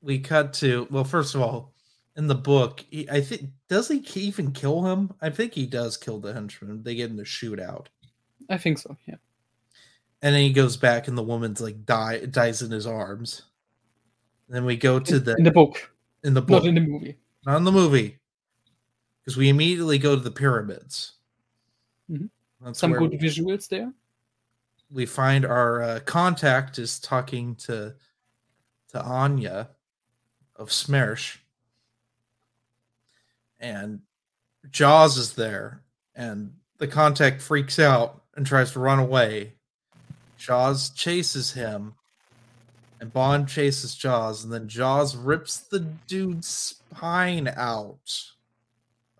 [0.03, 1.69] we cut to well first of all
[2.20, 5.12] in the book he, i think does he even kill him?
[5.20, 6.83] I think he does kill the henchman.
[6.83, 7.87] They get in the shootout
[8.48, 9.16] i think so yeah.
[10.22, 13.42] And then he goes back and the woman's like die dies in his arms.
[14.46, 15.90] And then we go to the in the book.
[16.24, 16.62] In the book.
[16.62, 17.16] not in the movie.
[17.46, 18.18] Not in the movie,
[19.20, 21.14] because we immediately go to the pyramids.
[22.11, 22.28] Mhm.
[22.61, 23.94] That's some good we, visuals there.
[24.90, 27.94] we find our uh, contact is talking to
[28.88, 29.70] to Anya
[30.56, 31.38] of Smersh,
[33.60, 34.00] and
[34.70, 35.82] Jaws is there,
[36.14, 39.52] and the contact freaks out and tries to run away.
[40.38, 41.94] Jaws chases him,
[43.00, 48.24] and Bond chases Jaws, and then Jaws rips the dude's spine out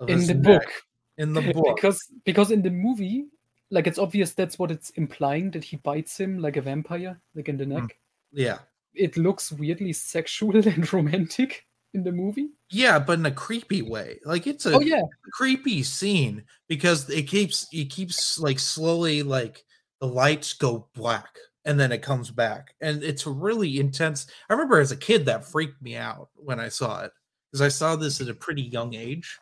[0.09, 0.63] in the neck.
[0.63, 0.73] book.
[1.19, 3.27] In the book, because because in the movie
[3.71, 7.49] like it's obvious that's what it's implying that he bites him like a vampire like
[7.49, 7.83] in the neck.
[7.83, 7.89] Mm.
[8.33, 8.59] Yeah,
[8.95, 14.21] it looks weirdly sexual and romantic in the movie yeah, but in a creepy way.
[14.25, 19.65] Like it's a oh yeah creepy scene because it keeps it keeps like slowly like
[20.01, 22.75] the lights go black and then it comes back.
[22.81, 24.27] And it's really intense.
[24.49, 27.13] I remember as a kid that freaked me out when I saw it
[27.51, 29.39] because I saw this at a pretty young age.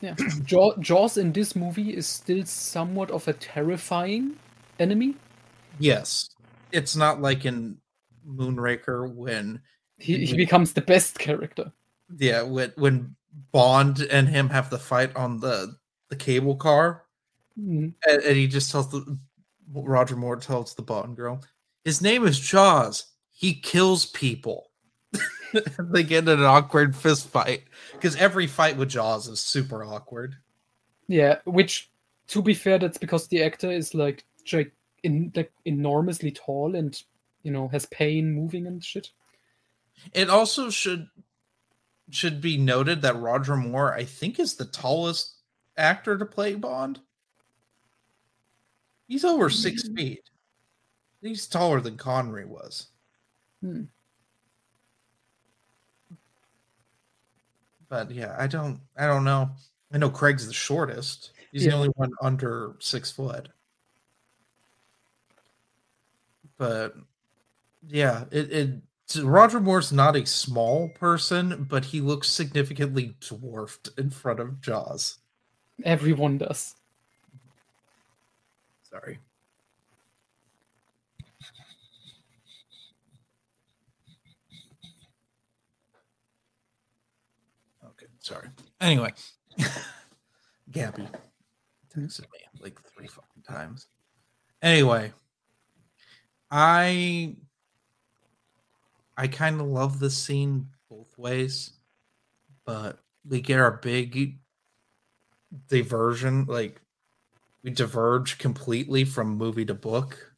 [0.00, 0.14] Yeah.
[0.44, 4.36] Jaw- Jaws in this movie is still somewhat of a terrifying
[4.78, 5.16] enemy.
[5.80, 6.30] Yes.
[6.70, 7.78] It's not like in
[8.26, 9.60] Moonraker when
[10.02, 11.72] He, he becomes the best character.
[12.18, 13.14] yeah, when when
[13.52, 15.76] Bond and him have the fight on the
[16.08, 17.04] the cable car
[17.58, 17.94] Mhm.
[18.08, 19.18] and, and he just tells the
[19.72, 21.42] Roger Moore tells the Bond girl,
[21.84, 23.06] his name is Jaws.
[23.30, 24.70] He kills people.
[25.78, 30.36] they get in an awkward fist fight because every fight with Jaws is super awkward.
[31.08, 31.90] Yeah, which,
[32.28, 34.70] to be fair, that's because the actor is like, gi-
[35.02, 37.00] in, like enormously tall and,
[37.42, 39.10] you know, has pain moving and shit.
[40.12, 41.08] It also should
[42.10, 45.36] should be noted that Roger Moore, I think, is the tallest
[45.78, 47.00] actor to play Bond.
[49.08, 49.96] He's over six Mm.
[49.96, 50.30] feet.
[51.22, 52.88] He's taller than Connery was.
[53.60, 53.84] Hmm.
[57.88, 59.50] But yeah, I don't I don't know.
[59.92, 61.32] I know Craig's the shortest.
[61.52, 63.50] He's the only one under six foot.
[66.56, 66.94] But
[67.86, 68.82] yeah, it, it
[69.16, 75.18] Roger Moore's not a small person, but he looks significantly dwarfed in front of Jaws.
[75.84, 76.74] Everyone does.
[78.82, 79.18] Sorry.
[87.84, 88.48] Okay, sorry.
[88.80, 89.12] Anyway,
[90.70, 91.06] Gabby
[91.94, 93.86] texted me like three fucking times.
[94.62, 95.12] Anyway,
[96.50, 97.36] I
[99.16, 101.72] I kind of love this scene both ways,
[102.64, 102.98] but
[103.28, 104.38] we get our big
[105.68, 106.80] diversion, like
[107.62, 110.32] we diverge completely from movie to book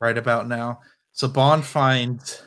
[0.00, 0.80] right about now.
[1.12, 2.42] So Bond finds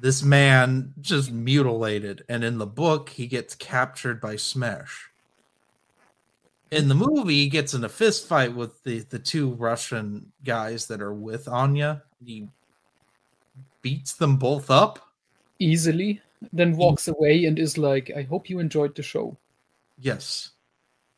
[0.00, 5.08] this man just mutilated, and in the book, he gets captured by Smersh.
[6.70, 10.86] In the movie, he gets in a fist fight with the, the two Russian guys
[10.86, 12.02] that are with Anya.
[12.24, 12.48] He
[13.82, 14.98] beats them both up.
[15.58, 16.20] Easily.
[16.52, 16.76] Then mm.
[16.76, 19.36] walks away and is like, I hope you enjoyed the show.
[19.98, 20.50] Yes.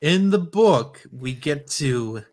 [0.00, 2.24] In the book, we get to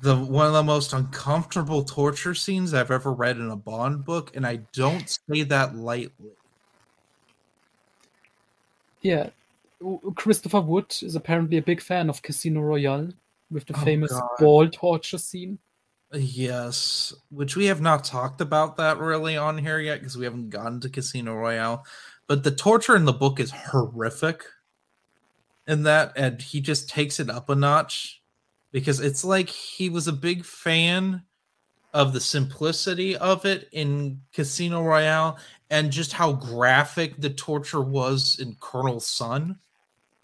[0.00, 4.34] the one of the most uncomfortable torture scenes I've ever read in a Bond book,
[4.34, 6.30] and I don't say that lightly.
[9.02, 9.30] Yeah.
[10.14, 13.10] Christopher Wood is apparently a big fan of Casino Royale
[13.50, 14.28] with the Oh, famous God.
[14.38, 15.58] ball torture scene.
[16.14, 20.50] Yes, which we have not talked about that really on here yet because we haven't
[20.50, 21.84] gotten to Casino Royale.
[22.26, 24.44] But the torture in the book is horrific
[25.66, 28.22] in that, and he just takes it up a notch
[28.70, 31.22] because it's like he was a big fan
[31.92, 35.38] of the simplicity of it in Casino Royale
[35.70, 39.58] and just how graphic the torture was in Colonel Sun.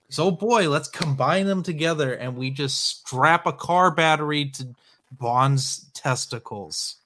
[0.09, 4.75] So, boy, let's combine them together and we just strap a car battery to
[5.11, 6.97] Bond's testicles.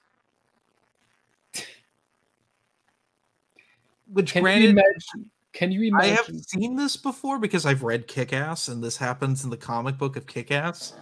[4.11, 5.31] Which, Can you imagine?
[5.53, 6.35] Can you I imagine?
[6.35, 9.97] have seen this before because I've read Kick Ass, and this happens in the comic
[9.97, 10.93] book of Kick Ass.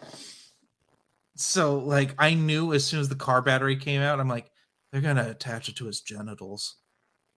[1.36, 4.52] So, like, I knew as soon as the car battery came out, I'm like,
[4.92, 6.76] they're gonna attach it to his genitals.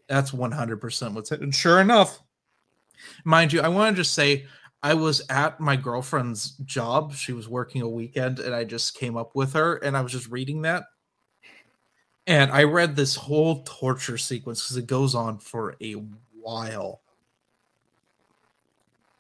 [0.09, 1.41] That's 100% what's it.
[1.41, 2.21] And sure enough,
[3.25, 4.47] mind you, I want to just say
[4.83, 7.15] I was at my girlfriend's job.
[7.15, 10.13] She was working a weekend, and I just came up with her, and I was
[10.13, 10.85] just reading that.
[12.27, 15.95] And I read this whole torture sequence because it goes on for a
[16.41, 17.01] while.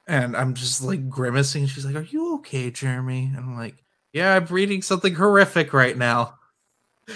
[0.08, 1.66] And I'm just like grimacing.
[1.66, 3.30] She's like, Are you okay, Jeremy?
[3.34, 6.34] And I'm like, Yeah, I'm reading something horrific right now.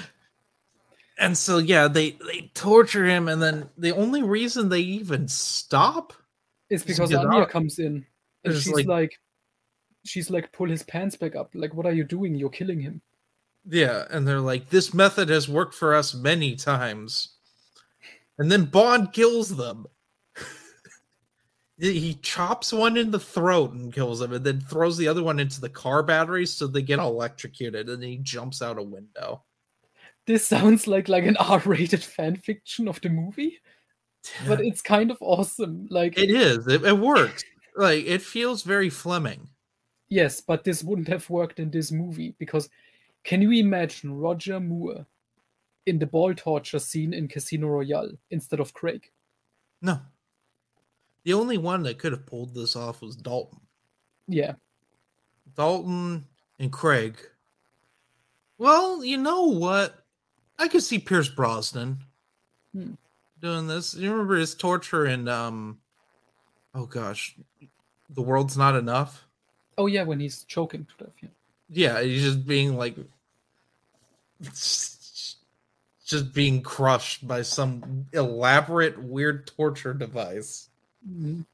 [1.19, 6.15] And so yeah, they they torture him, and then the only reason they even stop
[6.71, 8.07] It's because because Anya comes in
[8.45, 9.13] and she's like- like,
[10.05, 11.51] she's like, pull his pants back up.
[11.55, 12.35] Like, what are you doing?
[12.35, 13.03] You're killing him.
[13.69, 17.37] Yeah, and they're like, this method has worked for us many times.
[18.39, 19.87] And then Bond kills them.
[21.79, 25.39] he chops one in the throat and kills him, and then throws the other one
[25.39, 29.43] into the car batteries so they get electrocuted, and then he jumps out a window.
[30.27, 33.59] This sounds like like an R-rated fan fiction of the movie,
[34.47, 35.87] but it's kind of awesome.
[35.91, 36.67] Like, it is.
[36.67, 37.45] It, it works.
[37.77, 39.49] Like it feels very Fleming.
[40.09, 42.69] yes, but this wouldn't have worked in this movie because
[43.25, 45.07] can you imagine Roger Moore
[45.87, 49.11] in the ball torture scene in Casino Royale instead of Craig?
[49.83, 50.01] No.
[51.25, 53.61] The only one that could have pulled this off was Dalton.
[54.27, 54.55] Yeah,
[55.57, 56.27] Dalton
[56.59, 57.19] and Craig
[58.59, 60.05] Well, you know what?
[60.59, 62.05] I could see Pierce Brosnan
[62.73, 62.95] Hmm.
[63.41, 63.95] doing this.
[63.95, 65.81] You remember his torture in um
[66.75, 67.37] oh gosh,
[68.11, 69.27] The World's Not Enough?
[69.79, 71.15] Oh yeah, when he's choking to death.
[71.23, 71.29] Yeah.
[71.73, 72.97] Yeah, he's just being like
[74.43, 80.69] just being crushed by some elaborate weird torture device.
[81.09, 81.47] Mhm.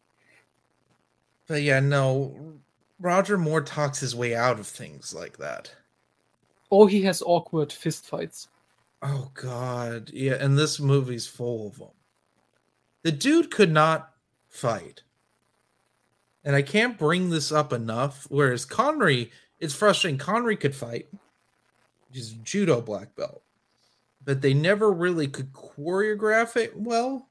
[1.46, 2.54] But yeah, no,
[2.98, 5.72] Roger Moore talks his way out of things like that.
[6.70, 8.48] Or he has awkward fist fights.
[9.02, 11.88] Oh god, yeah, and this movie's full of them.
[13.02, 14.10] The dude could not
[14.48, 15.02] fight.
[16.46, 18.26] And I can't bring this up enough.
[18.30, 20.16] Whereas Connery, it's frustrating.
[20.16, 21.08] Connery could fight.
[22.12, 23.42] He's a judo black belt.
[24.24, 27.28] But they never really could choreograph it well.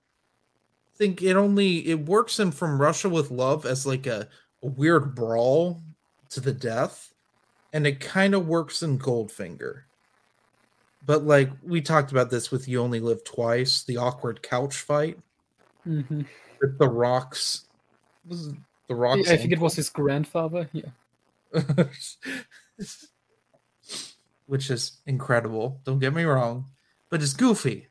[0.93, 4.27] I think it only it works in From Russia with Love as like a,
[4.61, 5.81] a weird brawl
[6.29, 7.13] to the death.
[7.71, 9.83] And it kind of works in Goldfinger.
[11.05, 15.17] But like we talked about this with You Only Live Twice, the awkward couch fight
[15.83, 16.21] hmm
[16.61, 17.65] with the rocks.
[18.27, 18.53] Was
[18.87, 19.29] the rocks?
[19.29, 20.69] I think it was his grandfather.
[20.73, 20.89] Yeah.
[24.47, 25.79] which is incredible.
[25.85, 26.65] Don't get me wrong,
[27.09, 27.87] but it's goofy.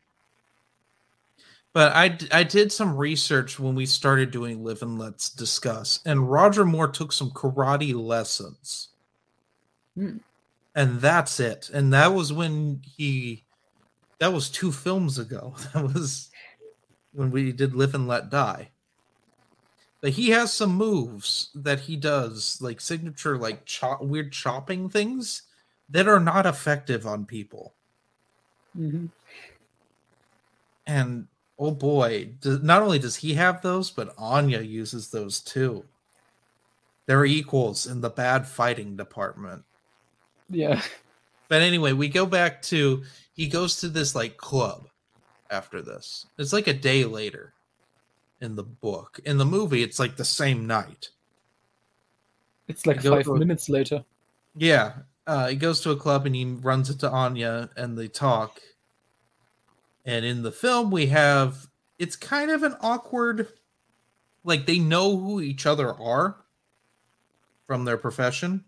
[1.72, 6.30] But I, I did some research when we started doing Live and Let's Discuss, and
[6.30, 8.90] Roger Moore took some karate lessons,
[9.96, 10.18] Hmm.
[10.74, 11.70] and that's it.
[11.72, 13.44] And that was when he,
[14.20, 15.54] that was two films ago.
[15.74, 16.30] That was
[17.12, 18.70] when we did Live and Let Die.
[20.04, 25.44] But he has some moves that he does, like signature, like chop, weird chopping things
[25.88, 27.72] that are not effective on people.
[28.76, 29.06] hmm
[30.86, 31.26] And
[31.58, 35.86] oh boy, do, not only does he have those, but Anya uses those too.
[37.06, 39.64] They're equals in the bad fighting department.
[40.50, 40.82] Yeah.
[41.48, 44.86] But anyway, we go back to he goes to this like club
[45.48, 46.26] after this.
[46.36, 47.54] It's like a day later
[48.44, 49.18] in the book.
[49.24, 51.08] In the movie, it's like the same night.
[52.68, 54.04] It's like five minutes later.
[54.54, 54.92] Yeah.
[55.26, 58.60] Uh, he goes to a club and he runs into Anya and they talk.
[60.04, 61.68] And in the film, we have
[61.98, 63.48] it's kind of an awkward,
[64.44, 66.36] like they know who each other are
[67.66, 68.64] from their profession.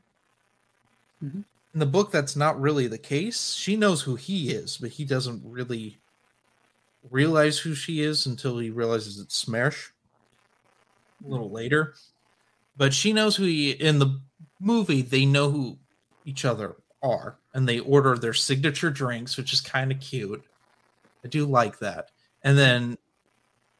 [1.23, 1.45] Mhm.
[1.75, 3.53] In the book, that's not really the case.
[3.53, 5.99] She knows who he is, but he doesn't really
[7.11, 9.91] realize who she is until he realizes it's Smersh
[11.25, 11.95] a little later.
[12.77, 14.21] But she knows who he in the
[14.61, 15.79] movie, they know who
[16.25, 20.45] each other are, and they order their signature drinks, which is kind of cute.
[21.25, 22.11] I do like that.
[22.43, 22.99] And then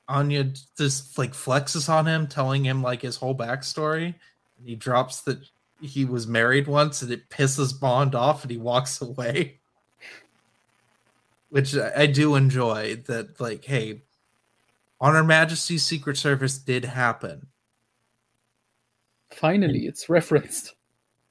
[0.09, 4.15] Anya just like flexes on him, telling him like his whole backstory.
[4.59, 5.39] And he drops that
[5.81, 9.59] he was married once, and it pisses Bond off, and he walks away.
[11.49, 14.03] Which I do enjoy that, like, hey,
[15.01, 17.47] on Her Majesty's Secret Service did happen.
[19.31, 20.75] Finally, it's referenced.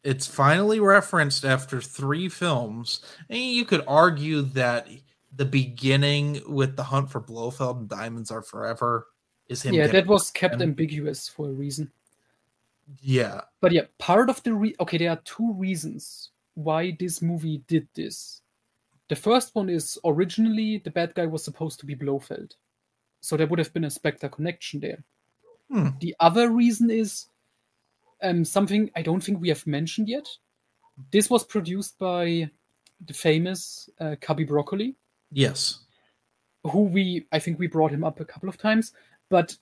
[0.03, 3.01] it's finally referenced after three films.
[3.29, 4.87] And you could argue that
[5.35, 9.07] the beginning with the hunt for Blofeld and Diamonds Are Forever
[9.49, 9.73] is him.
[9.73, 11.91] yeah, that was kept and- ambiguous for a reason.
[13.01, 17.63] yeah, But yeah, part of the re- okay, there are two reasons why this movie
[17.67, 18.41] did this.
[19.09, 22.55] The first one is originally the bad guy was supposed to be Blofeld,
[23.21, 25.03] so there would have been a Spectre connection there.
[25.71, 25.89] Hmm.
[25.99, 27.27] The other reason is
[28.21, 30.27] um, something I don't think we have mentioned yet.
[31.11, 32.49] This was produced by
[33.05, 34.95] the famous uh, Cubby Broccoli,
[35.31, 35.79] yes,
[36.63, 38.93] who we I think we brought him up a couple of times,
[39.29, 39.55] but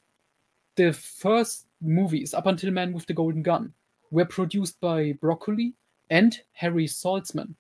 [0.76, 3.74] the first movies up until Man with the Golden Gun
[4.12, 5.74] were produced by Broccoli
[6.10, 7.56] and Harry Saltzman.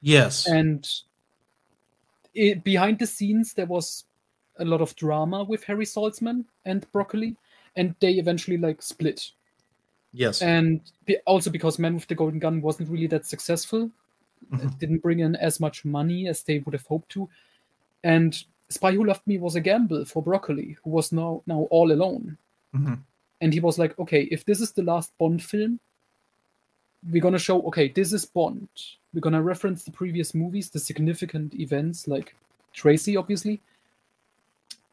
[0.00, 0.88] Yes, And
[2.34, 4.04] it, behind the scenes, there was
[4.58, 7.36] a lot of drama with Harry Saltzman and Broccoli,
[7.76, 9.30] and they eventually like split.
[10.12, 10.42] yes.
[10.42, 10.80] And
[11.26, 13.90] also because Man with the Golden Gun wasn't really that successful,
[14.50, 14.64] Mhm.
[14.64, 17.28] it didn't bring in as much money as they would have hoped to.
[18.02, 21.92] And Spy Who Loved Me was a gamble for Broccoli, who was now now all
[21.92, 22.38] alone.
[22.74, 22.98] Mhm.
[23.40, 25.78] And he was like, okay, if this is the last Bond film,
[27.08, 28.68] we're gonna show, okay, this is Bond.
[29.14, 32.34] We're gonna reference the previous movies, the significant events, like
[32.72, 33.60] Tracy, obviously.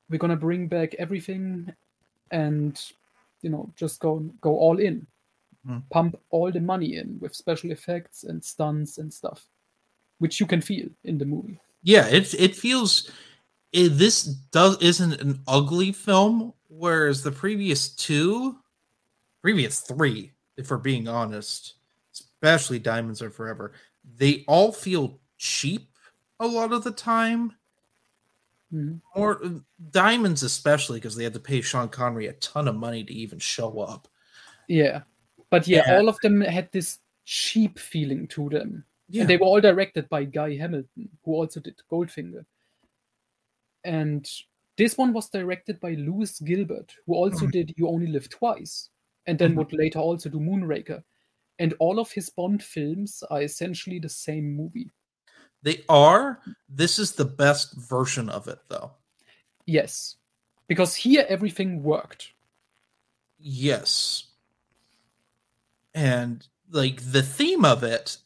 [0.10, 1.74] We're gonna bring back everything
[2.32, 2.80] and
[3.42, 5.06] you know, just go go all in.
[5.68, 5.84] Mhm.
[5.90, 9.46] Pump all the money in with special effects and stunts and stuff.
[10.20, 11.60] Which you can feel in the movie.
[11.84, 12.08] yeah.
[12.08, 13.12] It it feels
[13.74, 18.58] it, this does isn't an ugly film, whereas the previous two,
[19.42, 21.76] previous three, if we're being honest,
[22.42, 23.74] especially Diamonds Are Forever,
[24.18, 25.90] they all feel cheap
[26.40, 27.54] a lot of the time.
[28.72, 29.02] Mhm.
[29.16, 29.42] Or
[29.92, 33.40] diamonds, especially because they had to pay Sean Connery a ton of money to even
[33.40, 34.08] show up.
[34.68, 35.04] Yeah.
[35.50, 35.98] But yeah, Yeah.
[35.98, 38.86] all of them had this cheap feeling to them.
[39.10, 42.46] Yeah, And they were all directed by Guy Hamilton, who also did Goldfinger.
[43.86, 44.30] And
[44.76, 47.52] this one was directed by Lewis Gilbert, who also Mhm.
[47.52, 48.90] did You Only Live Twice,
[49.26, 49.56] and then Mhm.
[49.56, 51.04] would later also do Moonraker.
[51.60, 54.92] And all of his Bond films are essentially the same movie.
[55.64, 56.40] they are.
[56.70, 58.92] This is the best version of it, though.
[59.66, 60.16] Yes.
[60.68, 62.32] Because here everything worked.
[63.40, 64.28] Yes.
[65.94, 68.18] And like the theme of it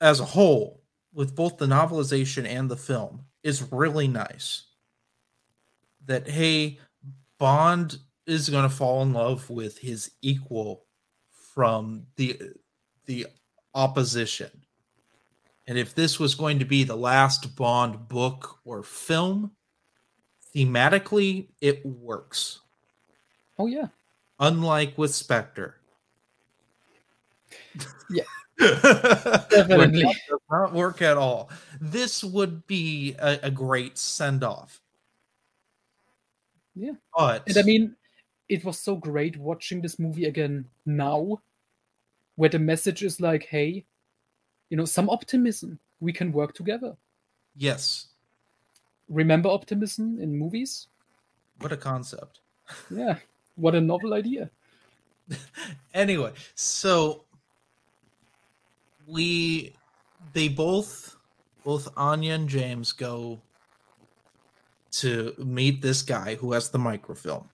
[0.00, 0.82] as a whole,
[1.12, 4.64] with both the novelization and the film, is really nice.
[6.06, 6.78] That hey,
[7.38, 10.84] Bond is going to fall in love with his equal
[11.60, 12.40] from the
[13.04, 13.26] the
[13.74, 14.48] opposition.
[15.66, 19.50] And if this was going to be the last Bond book or film,
[20.56, 22.60] thematically it works
[23.58, 23.88] Oh, yeah.
[24.38, 25.76] unlike with Spectre.
[28.08, 28.22] Yeah.
[28.58, 30.04] Definitely.
[30.04, 30.16] does
[30.50, 31.50] not work at all.
[31.78, 34.80] This would be a, a great send off.
[36.74, 36.92] Yeah.
[37.14, 37.96] But And I mean,
[38.48, 41.38] it was so great watching this movie again now,
[42.40, 43.84] where the message is like, hey,
[44.70, 45.78] you know, some optimism.
[46.00, 46.96] We can work together.
[47.54, 48.06] yes,
[49.10, 50.86] Remember optimism in movies?
[51.60, 52.40] what a concept.
[52.90, 53.16] Yeah.
[53.56, 54.48] What a novel idea.
[55.92, 57.24] Anyway, so
[59.06, 59.74] we
[60.32, 61.16] they both
[61.64, 63.42] both Anya and James go
[64.92, 67.50] to meet this guy who has the microfilm.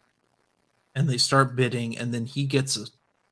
[0.95, 2.87] And they start bidding, and then he gets a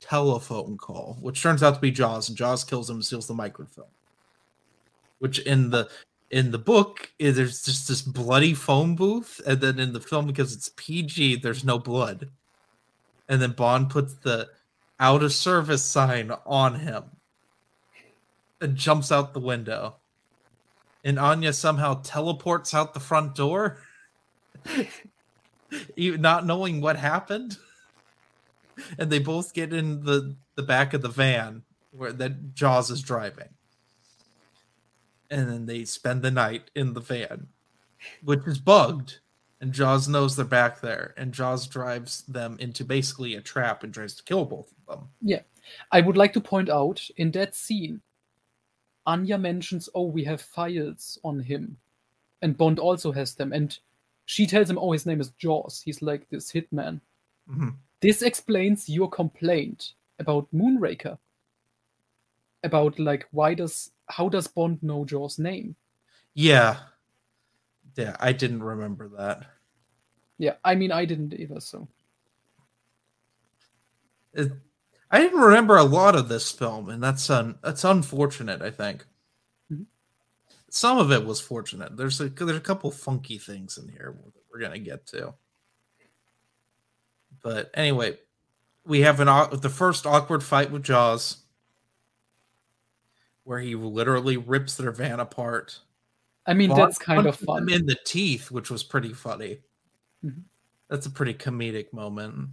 [0.05, 3.35] telephone call, which turns out to be Jaws, and Jaws kills him and steals the
[3.35, 3.87] microfilm.
[5.19, 5.89] Which in the
[6.31, 10.27] in the book is there's just this bloody phone booth, and then in the film,
[10.27, 12.29] because it's PG, there's no blood.
[13.29, 14.49] And then Bond puts the
[15.01, 17.05] out of service sign on him
[18.61, 19.97] and jumps out the window.
[21.05, 23.79] And Anya somehow teleports out the front door,
[25.97, 27.59] not knowing what happened.
[28.99, 33.03] And they both get in the, the back of the van where that Jaws is
[33.03, 33.51] driving.
[35.31, 37.49] And then they spend the night in the van,
[38.23, 39.21] which is bugged.
[39.61, 41.15] And Jaws knows they're back there.
[41.17, 45.09] And Jaws drives them into basically a trap and tries to kill both of them.
[45.23, 45.41] Yeah.
[45.91, 48.03] I would like to point out in that scene,
[49.07, 51.79] Anya mentions, oh, we have files on him.
[52.43, 53.53] And Bond also has them.
[53.53, 53.79] And
[54.27, 55.81] she tells him, oh, his name is Jaws.
[55.83, 57.01] He's like this hitman.
[57.49, 57.77] Mhm.
[58.05, 61.17] This explains your complaint about Moonraker.
[62.63, 65.75] About like why does how does Bond know Jaws' name?
[66.35, 66.81] Yeah.
[67.97, 69.47] Yeah, I didn't remember that.
[70.37, 71.89] Yeah, I mean I didn't either, so
[74.35, 74.53] It,
[75.11, 78.61] I didn't remember a lot of this film, and that's un, that's unfortunate.
[78.61, 79.07] I think
[79.73, 79.87] Mhm.
[80.69, 81.97] some of it was fortunate.
[81.97, 85.35] There's a there's a couple funky things in here that we're gonna get to.
[87.45, 88.17] But anyway,
[88.87, 89.29] we have an
[89.61, 91.45] the first awkward fight with Jaws,
[93.45, 95.79] where he literally rips their van apart.
[96.47, 97.69] I mean that's kind of fun.
[97.71, 99.59] in the teeth, which was pretty funny.
[100.25, 100.43] Mhm.
[100.89, 102.49] That's a pretty comedic moment.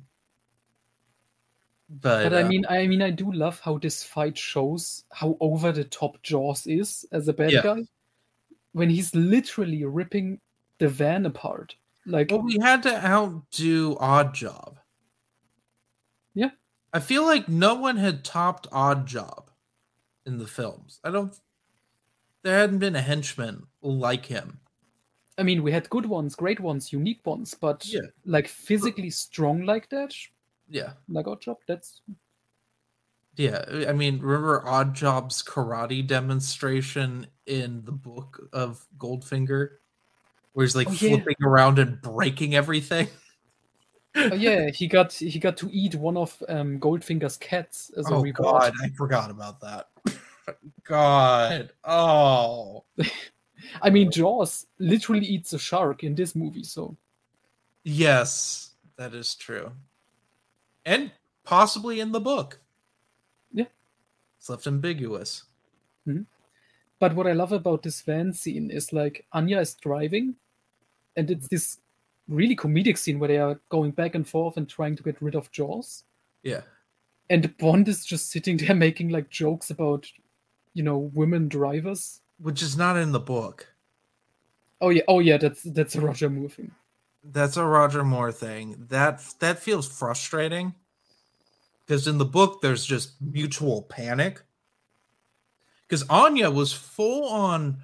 [1.90, 5.38] But, But I uh, mean I mean I do love how this fight shows how
[5.40, 7.62] over the top Jaws is as a bad Yeah.
[7.64, 7.82] guy.
[8.74, 10.42] When he's literally ripping
[10.80, 11.76] the van apart.
[12.06, 14.78] Like well, we had to outdo Oddjob.
[16.94, 16.98] Yeah.
[16.98, 19.48] I feel like no one had topped Oddjob
[20.26, 21.00] in the films.
[21.04, 21.34] I don't.
[22.44, 24.60] There hadn't been a henchman like him.
[25.38, 28.02] I mean we had good ones, great ones, unique ones, but Yeah.
[28.26, 30.14] like physically strong like that,
[30.68, 32.02] Yeah, like Oddjob, that's
[33.38, 33.64] yeah.
[33.88, 39.70] I mean, remember Oddjob's karate demonstration in the book of Goldfinger,
[40.54, 41.16] where he's like Oh, yeah.
[41.16, 43.08] flipping around and breaking everything.
[44.16, 48.14] oh yeah, he got he got to eat one of um, Goldfinger's cats as a
[48.16, 48.36] Oh reward.
[48.36, 49.90] God, I forgot about that.
[50.84, 52.84] God, oh.
[53.82, 56.98] I mean, Jaws literally eats a shark in this movie, so
[57.84, 59.72] Yes, that is true.
[60.86, 61.12] And
[61.44, 62.60] possibly in the book.
[63.54, 63.66] Yeah.
[64.40, 65.44] It's left ambiguous.
[67.02, 70.36] But what I love about this van scene is like Anya is driving,
[71.16, 71.80] and it's this
[72.32, 75.36] really comedic scene where they are going back and forth and trying to get rid
[75.36, 76.04] of Jaws.
[76.44, 76.62] Yeah.
[77.30, 80.08] And Bond is just sitting there making like jokes about
[80.74, 82.22] you know, women drivers.
[82.40, 83.68] which is not in the book.
[84.80, 86.72] Oh yeah, oh yeah, that's that's a Roger Moore thing.
[87.24, 88.88] That's a Roger Moore thing.
[88.90, 90.74] That that feels frustrating
[91.86, 94.42] because in the book there's just mutual panic.
[95.88, 97.78] Because Anya was full on.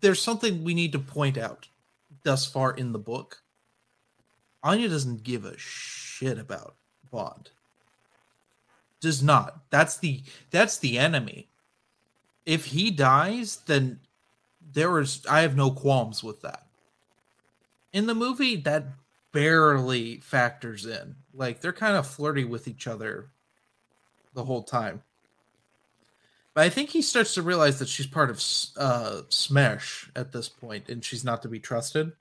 [0.00, 1.68] There's something we need to point out
[2.22, 3.42] thus far in the book.
[4.66, 6.74] Anya doesn't give a shit about
[7.12, 7.50] Bond.
[9.00, 9.60] Does not.
[9.70, 11.46] That's the that's the enemy.
[12.44, 14.00] If he dies, then
[14.72, 16.66] there is I have no qualms with that.
[17.92, 18.86] In the movie, that
[19.30, 21.14] barely factors in.
[21.32, 23.28] Like they're kind of flirty with each other
[24.34, 25.04] the whole time.
[26.54, 28.38] But I think he starts to realize that she's part of
[28.76, 32.12] uh, Smersh at this point, and she's not to be trusted.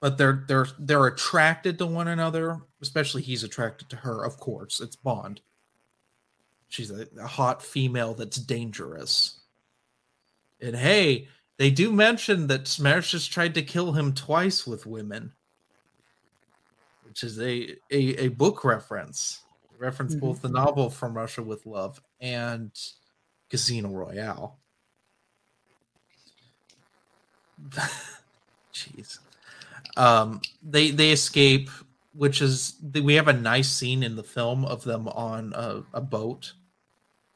[0.00, 2.60] But they're they're they're attracted to one another.
[2.80, 4.24] Especially he's attracted to her.
[4.24, 5.42] Of course, it's Bond.
[6.68, 9.40] She's a, a hot female that's dangerous.
[10.62, 11.28] And hey,
[11.58, 15.32] they do mention that Smersh has tried to kill him twice with women,
[17.06, 19.42] which is a a, a book reference.
[19.78, 20.20] Reference Mhm.
[20.20, 22.70] both the novel From Russia with Love and
[23.50, 24.58] Casino Royale.
[28.72, 29.18] Jeez.
[30.00, 31.68] Um, they they escape,
[32.14, 36.00] which is we have a nice scene in the film of them on a, a
[36.00, 36.54] boat,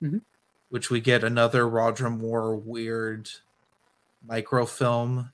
[0.02, 0.22] Mhm.
[0.70, 3.28] which we get another Roger Moore weird
[4.26, 5.30] microfilm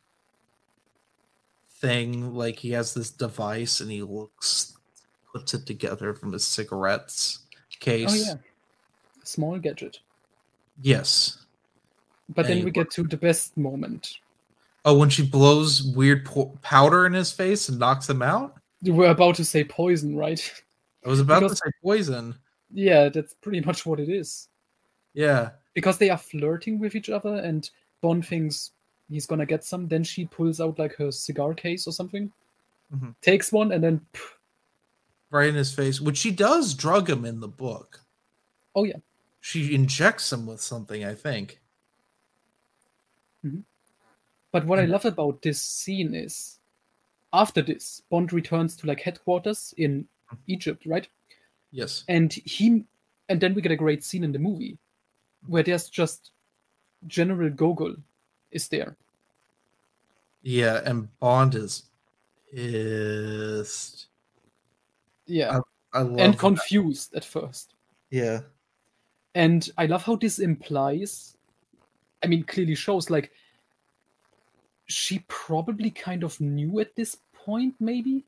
[1.78, 2.34] thing.
[2.34, 4.76] Like he has this device and he looks
[5.32, 7.38] puts it together from his cigarettes
[7.78, 8.10] case.
[8.10, 8.34] Oh yeah,
[9.22, 10.00] small gadget.
[10.82, 11.38] Yes.
[12.34, 14.18] But then we get to the best moment.
[14.84, 18.54] Oh, when she blows weird po- powder in his face and knocks him out.
[18.80, 20.40] You were about to say poison, right?
[21.04, 22.34] I was about Because- to say poison.
[22.72, 24.48] yeah, that's pretty much what it is.
[25.12, 25.50] Yeah.
[25.74, 27.68] Because they are flirting with each other, and
[28.00, 28.72] Bond thinks
[29.08, 29.86] he's gonna get some.
[29.88, 32.32] Then she pulls out like her cigar case or something,
[32.94, 33.14] Mhm.
[33.20, 34.32] takes one, and then pff,
[35.30, 38.00] right in his face, which she does drug him in the book.
[38.74, 38.96] oh yeah,
[39.40, 41.60] She injects him with something, I think.
[44.52, 44.90] But what I Mm.
[44.90, 46.58] love about this scene is
[47.32, 50.08] after this, Bond returns to like headquarters in
[50.48, 51.08] Egypt, right?
[51.70, 52.04] Yes.
[52.08, 52.84] And he
[53.28, 54.76] and then we get a great scene in the movie
[55.46, 56.32] where there's just
[57.06, 57.94] General Gogol
[58.50, 58.96] is there.
[60.42, 61.84] Yeah, and Bond is
[62.52, 64.06] pissed.
[65.26, 65.60] Yeah.
[65.92, 66.38] I love and that.
[66.38, 67.74] confused at first.
[68.10, 68.40] Yeah.
[69.36, 71.36] And I love how this implies
[72.22, 73.30] I mean clearly shows like
[74.90, 78.24] she probably kind of knew at this point maybe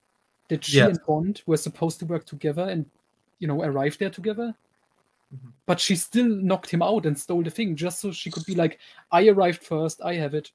[0.48, 0.88] that she Yes.
[0.90, 2.88] and Bond were supposed to work together and
[3.38, 4.54] you know arrive there together.
[5.34, 5.52] Mhm.
[5.66, 8.54] But she still knocked him out and stole the thing just so she could be
[8.54, 8.78] like,
[9.10, 10.52] I arrived first, I have it.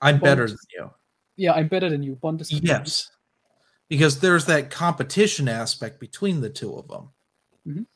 [0.00, 0.90] I'm Bond- better than you.
[1.36, 2.16] Yeah, I'm better than you.
[2.16, 3.10] Bond is Yes.
[3.88, 7.10] Because there's that competition aspect between the two of them.
[7.66, 7.86] Mhm.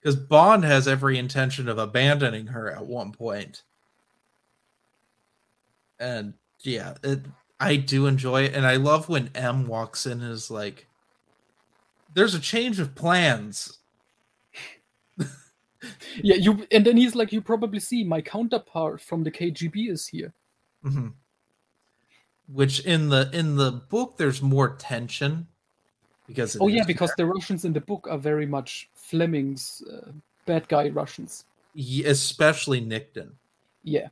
[0.00, 3.62] Because Bond has every intention of abandoning her at one point.
[5.98, 6.34] And
[6.64, 7.20] yeah, it,
[7.60, 8.54] I do enjoy it.
[8.54, 10.86] And I love when M walks in and is like,
[12.14, 13.78] there's a change of plans.
[16.22, 20.06] Yeah, you and then he's like, you probably see my counterpart from the KGB is
[20.06, 20.32] here.
[20.82, 21.12] Mhm.
[22.46, 25.46] Which in the in the book there's more tension
[26.26, 30.12] because Oh yeah, because the Russians in the book are very much Fleming's uh,
[30.46, 31.44] bad guy Russians.
[31.74, 33.32] Ye- especially Nikitin.
[33.82, 34.08] Yeah,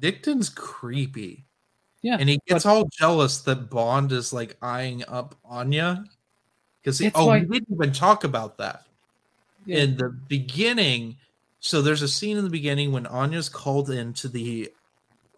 [0.00, 1.44] Nikitin's creepy.
[2.02, 2.16] yeah.
[2.18, 6.04] And he gets all jealous that Bond is like eyeing up Anya.
[6.82, 8.84] Because That's oh, why- we didn't even talk about that.
[9.66, 9.78] yeah.
[9.78, 11.16] In the beginning,
[11.60, 14.70] so there's a scene in the beginning when Anya's called into the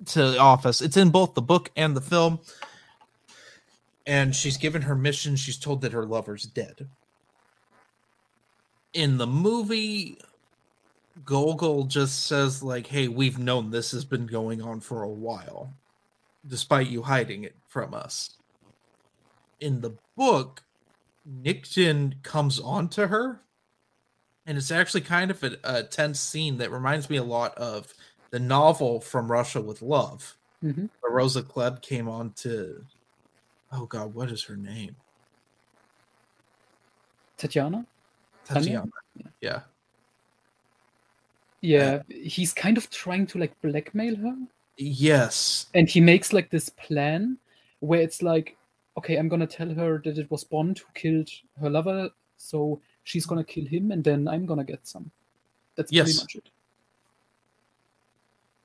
[0.06, 0.80] to the office.
[0.82, 2.40] It's in both the book and the film.
[4.06, 5.36] And she's given her mission.
[5.36, 6.88] She's told that her lover's dead.
[8.92, 10.18] In the movie,
[11.24, 15.72] Gogol just says, like, hey, we've known this has been going on for a while,
[16.46, 18.36] despite you hiding it from us.
[19.60, 20.62] In the book,
[21.42, 23.40] Nikitin comes on to her,
[24.46, 27.92] and it's actually kind of a, a tense scene that reminds me a lot of
[28.30, 30.36] the novel From Russia with Love.
[30.62, 30.88] Mhm.
[31.00, 32.84] Where Rosa Klebb came on to,
[33.72, 34.96] oh God, what is her name?
[37.36, 37.86] Tatiana.
[38.44, 38.60] Tanya?
[38.62, 38.90] Tatiana.
[39.40, 39.60] Yeah.
[41.62, 44.36] Yeah, he's kind of trying to like blackmail her,
[44.76, 45.66] Yes.
[45.74, 47.38] and he makes like this plan
[47.80, 48.56] where it's like,
[48.98, 51.28] okay, I'm gonna tell her that it was Bond who killed
[51.60, 55.10] her lover, so she's gonna kill him, and then I'm gonna get some.
[55.76, 56.04] That's Yes.
[56.22, 56.50] pretty much it.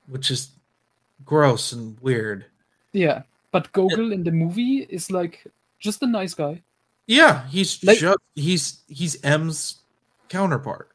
[0.07, 0.49] which is
[1.25, 2.45] gross and weird.
[2.91, 5.45] Yeah, but Gogol in the movie is like
[5.79, 6.61] just a nice guy.
[7.07, 9.77] Yeah, he's Like- just he's he's M's
[10.27, 10.90] counterpart.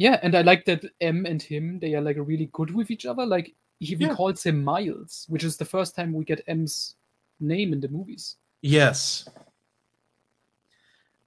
[0.00, 3.04] Yeah, and I like that M and him they are like really good with each
[3.04, 3.26] other.
[3.26, 4.14] Like he even Yeah.
[4.14, 6.96] calls him Miles, which is the first time we get M's
[7.38, 8.36] name in the movies.
[8.62, 9.28] Yes.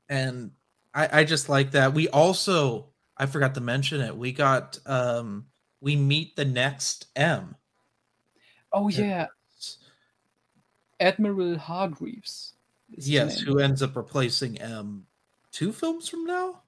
[0.10, 0.50] And
[0.92, 1.94] I, I just like that.
[1.94, 4.18] We also I forgot to mention it.
[4.18, 5.46] We got um
[5.80, 7.56] we meet the next M.
[8.72, 9.06] Oh Yeah.
[9.06, 9.28] yeah,
[11.00, 12.56] Admiral Hargreaves.
[12.90, 15.06] Yes, who ends up replacing M
[15.52, 16.64] two films from now?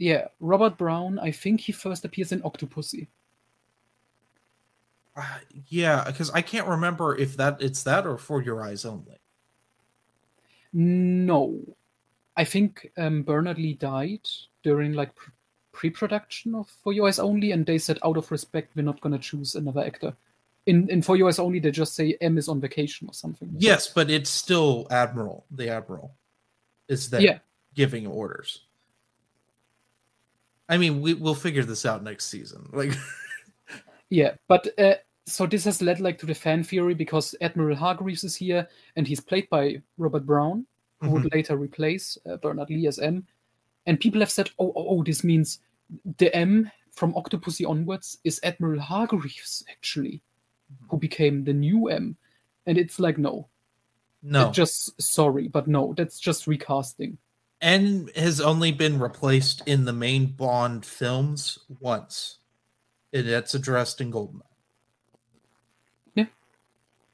[0.00, 1.18] Yeah, Robert Brown.
[1.18, 3.06] I think he first appears in Octopussy.
[5.14, 5.38] Uh,
[5.68, 9.18] yeah, because I can't remember if that it's that or for your eyes only.
[10.72, 11.60] No,
[12.34, 14.26] I think um, Bernard Lee died
[14.62, 15.10] during like
[15.72, 19.18] pre-production of For Your Eyes Only, and they said out of respect we're not gonna
[19.18, 20.16] choose another actor.
[20.64, 23.50] In in For Your Eyes Only, they just say M is on vacation or something.
[23.58, 25.44] Yes, but it's still Admiral.
[25.50, 26.14] The Admiral
[26.88, 27.38] is there Yeah.
[27.74, 28.62] giving orders.
[30.70, 32.70] I mean, we, we'll figure this out next season.
[32.72, 32.92] Like,
[34.08, 34.94] Yeah, but uh,
[35.26, 38.66] so this has led like to the fan theory because Admiral Hargreaves is here,
[38.96, 40.66] and he's played by Robert Brown,
[41.02, 41.14] who Mm-hmm.
[41.14, 43.26] would later replace uh, Bernard Lee as M.
[43.86, 45.60] And people have said, "Oh, oh, oh, this means
[46.18, 50.22] the M from Octopussy onwards is Admiral Hargreaves actually,
[50.88, 52.16] who became the new M."
[52.66, 53.48] And it's like, no,
[54.22, 57.16] no, It's just sorry, but no, that's just recasting.
[57.62, 62.38] N has only been replaced in the main Bond films once.
[63.12, 64.40] And that's addressed in Goldeneye.
[66.14, 66.26] Yeah.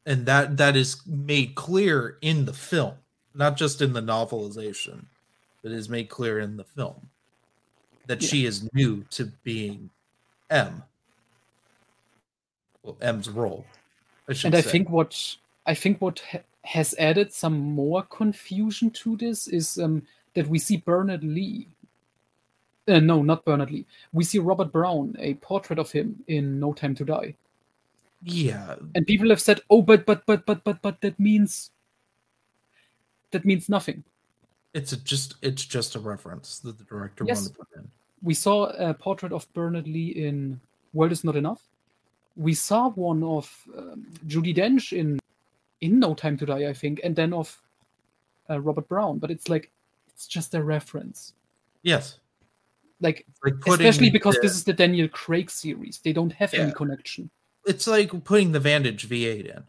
[0.04, 2.94] And that that is made clear in the film,
[3.34, 5.06] not just in the novelization,
[5.62, 7.08] but is made clear in the film
[8.06, 8.28] that Yeah.
[8.28, 9.90] she is new to being
[10.50, 10.82] M.
[12.82, 13.64] Well, M's role.
[14.28, 14.70] I and I say.
[14.70, 15.36] think what
[15.66, 20.02] I think what ha- has added some more confusion to this is um,
[20.36, 21.66] that we see Bernard Lee.
[22.86, 23.84] Uh, no, not Bernard Lee.
[24.12, 27.34] We see Robert Brown, a portrait of him in No Time to Die,
[28.22, 31.72] yeah, and people have said, "Oh, but but but but but but that means
[33.32, 34.04] that means nothing."
[34.76, 37.38] it's a just it's just a reference that the director Yes.
[37.38, 37.90] wanted to put in.
[38.22, 40.60] We saw a portrait of Bernard Lee in
[40.92, 41.62] World Is Not Enough.
[42.36, 45.18] We saw one of um, Judi Dench in
[45.80, 47.58] in No Time to Die, I think, and then of
[48.50, 49.18] uh, Robert Brown.
[49.18, 49.70] But it's like
[50.16, 51.34] it's just a reference,
[51.82, 52.18] Yes.
[53.02, 55.98] like like putting especially because the- this is the Daniel Craig series.
[55.98, 57.28] They don't have any connection.
[57.66, 59.64] it's like putting the Vantage V8 in.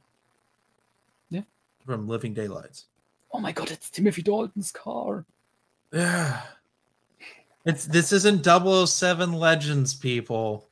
[1.30, 1.42] Yeah.
[1.86, 2.86] From Living Daylights.
[3.34, 5.26] Oh my god, it's Timothy Dalton's car.
[5.92, 6.42] Yeah.
[7.66, 10.70] It's this isn't 007 Legends, people.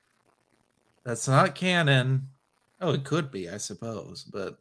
[1.03, 2.29] That's not canon.
[2.79, 4.57] Oh, it could be, I suppose, but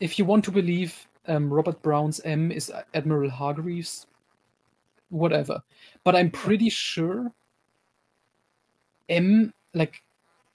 [0.00, 4.06] If you want to believe um, Robert Brown's M is Admiral Hargreaves,
[5.10, 5.62] whatever.
[6.04, 7.30] But I'm pretty sure
[9.08, 10.02] M, like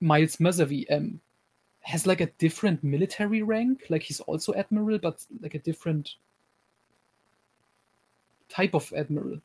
[0.01, 1.19] Miles Messervy M,
[1.81, 3.83] has like a different military rank.
[3.89, 6.15] Like he's also admiral, but like a different
[8.49, 9.39] type of admiral.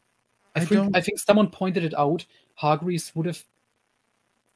[0.55, 2.25] I, I think don't- I think someone pointed it out.
[2.55, 3.45] Hargreaves would have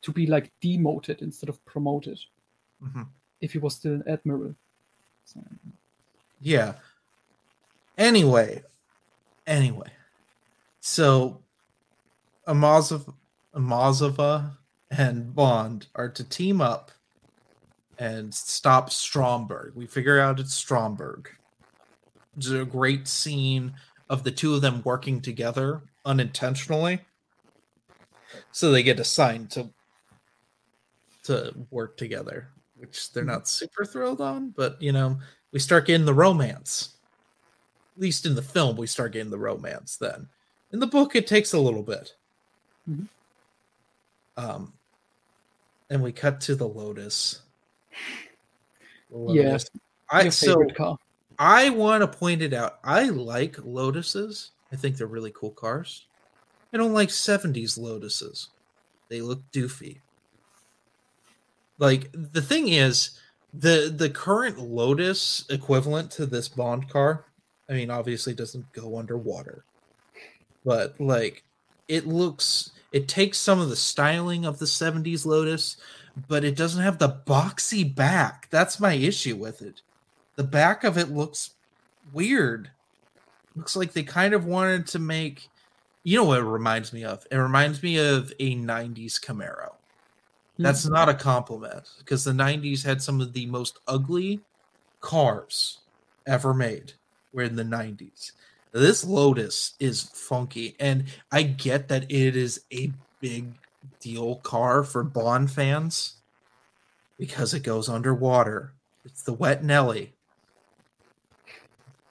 [0.02, 2.18] to be like demoted instead of promoted
[2.82, 3.06] Mhm.
[3.40, 4.54] if he was still an admiral.
[5.24, 5.40] So,
[6.40, 6.74] yeah.
[7.96, 8.62] Anyway,
[9.46, 9.90] anyway,
[10.86, 11.40] so
[12.46, 13.10] Amazov,
[13.56, 14.50] Amasova
[14.90, 16.90] and Bond are to team up
[17.98, 19.72] and stop Stromberg.
[19.74, 21.30] We figure out it's Stromberg.
[22.36, 23.72] It's a great scene
[24.10, 27.00] of the two of them working together unintentionally.
[28.52, 29.70] So they get assigned to
[31.22, 33.64] to work together, which they're not mm-hmm.
[33.64, 35.18] super thrilled on, but you know,
[35.50, 36.96] we start getting the romance.
[37.96, 40.28] At least in the film, we start getting the romance then.
[40.74, 42.16] In the book, it takes a little bit.
[42.90, 43.08] Mhm.
[44.36, 44.72] Um,
[45.88, 47.42] and we cut to the Lotus.
[49.08, 49.58] The Yeah,
[50.10, 50.98] I so car.
[51.38, 52.80] I want to point it out.
[52.82, 54.50] I like Lotuses.
[54.72, 56.06] I think they're really cool cars.
[56.72, 58.48] I don't like 70s Lotuses.
[59.08, 60.00] They look doofy.
[61.78, 63.20] Like the thing is,
[63.52, 67.26] the the current Lotus equivalent to this Bond car,
[67.68, 69.64] I mean, obviously doesn't go underwater.
[70.64, 71.44] But like
[71.88, 75.76] it looks it takes some of the styling of the 70s Lotus,
[76.28, 78.48] but it doesn't have the boxy back.
[78.50, 79.82] That's my issue with it
[80.36, 81.50] the back of it looks
[82.12, 82.70] weird.
[83.56, 85.48] Looks like they kind of wanted to make
[86.06, 87.26] you know what it reminds me of?
[87.30, 89.72] It reminds me of a 90s Camaro.
[90.58, 90.92] That's hmm.
[90.92, 94.40] not a compliment because the 90s had some of the most ugly
[95.00, 95.78] cars
[96.26, 96.92] ever made
[97.32, 98.32] were in the 90s.
[98.74, 103.54] This Lotus is funky, and I get that it is a big
[104.00, 106.16] deal car for Bond fans
[107.16, 108.72] because it goes underwater.
[109.04, 110.14] It's the wet Nellie.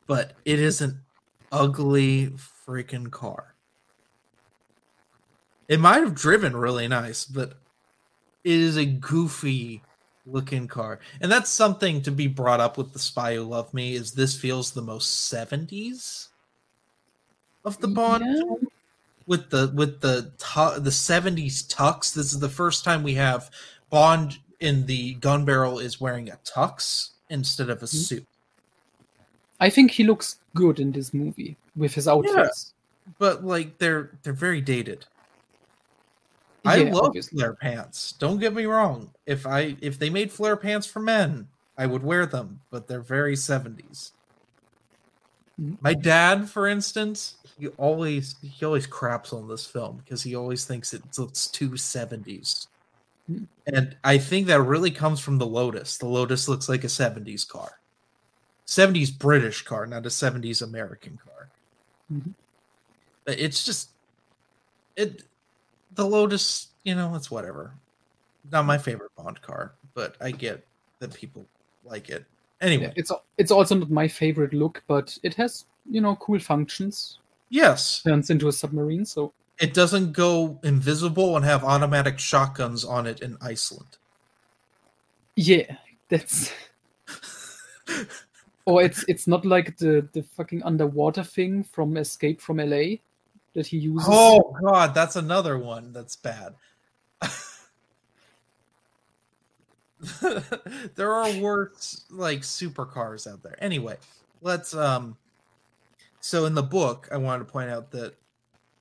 [0.07, 1.01] But it is an
[1.51, 2.31] ugly
[2.65, 3.55] freaking car.
[5.67, 7.59] It might have driven really nice, but
[8.45, 9.81] it is a goofy
[10.25, 11.01] looking car.
[11.19, 14.39] And that's something to be brought up with the spy who loved me is this
[14.39, 16.29] feels the most 70s
[17.65, 18.67] of the Bond Yeah.
[19.27, 22.13] with the with the tu- the 70s tux.
[22.13, 23.49] This is the first time we have
[23.89, 27.89] Bond in the gun barrel is wearing a tux instead of a Mhm.
[28.07, 28.27] suit.
[29.59, 32.73] I think he looks good in this movie with his outfits.
[33.17, 35.05] But like they're they're very dated.
[36.65, 37.37] I Yeah, love obviously.
[37.39, 38.13] flare pants.
[38.19, 39.11] Don't get me wrong.
[39.25, 41.47] If I if they made flare pants for men,
[41.77, 44.11] I would wear them, but they're very 70s.
[45.57, 50.65] My dad, for instance, he always he always craps on this film because he always
[50.65, 52.67] thinks it looks too 70s.
[53.29, 53.47] Mhm.
[53.67, 55.97] And I think that really comes from the Lotus.
[55.97, 57.79] The Lotus looks like a 70s car.
[58.67, 61.51] 70s British car, not a 70s American car.
[62.11, 62.35] Mhm.
[63.25, 63.91] But It's just
[64.97, 65.23] it
[65.91, 67.79] the Lotus, you know, it's whatever.
[68.51, 70.67] Not my favorite Bond car, but I get
[71.01, 71.49] that people
[71.83, 72.25] like it.
[72.63, 77.19] Anyway, it's it's also not my favorite look, but it has you know cool functions.
[77.49, 83.05] yes, Turns into a submarine, so it doesn't go invisible and have automatic shotguns on
[83.05, 83.97] it in Iceland.
[85.35, 85.75] yeah,
[86.09, 86.51] that's.
[88.65, 92.95] or it's it's not like the the fucking underwater thing from Escape from LA
[93.53, 94.07] that he uses.
[94.09, 96.55] Oh god, that's another one that's bad.
[100.95, 103.55] there are worse like supercars out there.
[103.59, 103.97] Anyway,
[104.41, 105.17] let's um
[106.19, 108.15] so in the book I wanted to point out that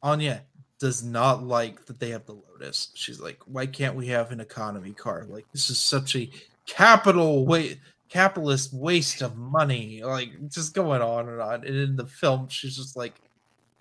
[0.03, 0.43] Anya
[0.79, 2.89] does not like that they have the Lotus.
[2.95, 5.27] She's like, why can't we have an economy car?
[5.29, 6.29] Like this is such a
[6.67, 10.03] capital way capitalist waste of money.
[10.03, 11.67] Like just going on and on.
[11.67, 13.15] And in the film, she's just like,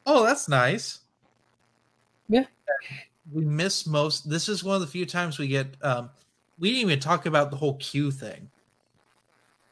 [0.06, 1.00] Oh, that's nice.
[2.28, 2.46] Yeah.
[3.32, 6.10] We miss most this is one of the few times we get um
[6.62, 8.49] we didn't even talk about the whole Q thing.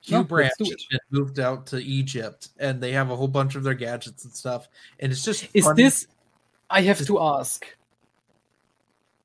[0.02, 3.64] Q No, branch has moved out to Egypt and they have a whole bunch of
[3.64, 4.68] their gadgets and stuff.
[5.00, 6.08] And it's just Is funny- this?
[6.70, 7.66] I have to ask,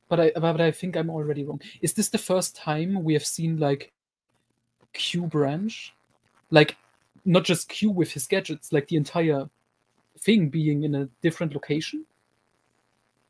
[0.08, 1.60] but I but I think I'm already wrong.
[1.82, 3.92] Is this the first time we have seen like
[4.92, 5.94] Q branch,
[6.50, 6.76] like
[7.24, 9.48] not just Q with his gadgets, like the entire
[10.20, 12.04] thing being in a different location?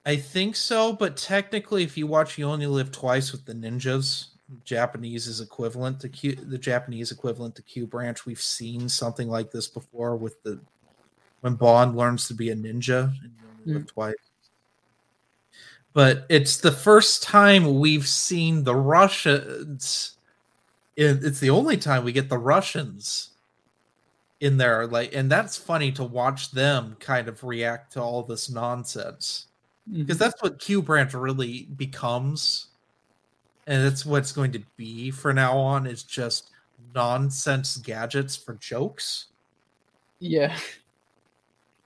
[0.07, 4.27] I think so, but technically, if you watch You Only Live Twice with the ninjas,
[4.65, 6.35] Japanese is equivalent to Q.
[6.35, 8.27] The Japanese equivalent to Q branch.
[8.27, 10.61] We've seen something like this before with the
[11.41, 13.87] when Bond learns to be a ninja in You Only Live hmm.
[13.87, 14.15] Twice.
[15.95, 20.17] But it's the first time we've seen the Russians.
[20.97, 23.31] it- It's the only time we get the Russians
[24.41, 28.51] in there, like, and that's funny to watch them kind of react to all this
[28.51, 29.47] nonsense
[29.93, 32.68] because that's what Q branch really becomes,
[33.66, 35.87] and that's what's going to be for now on.
[35.87, 36.51] Is just
[36.95, 39.26] nonsense gadgets for jokes.
[40.20, 40.57] Yeah,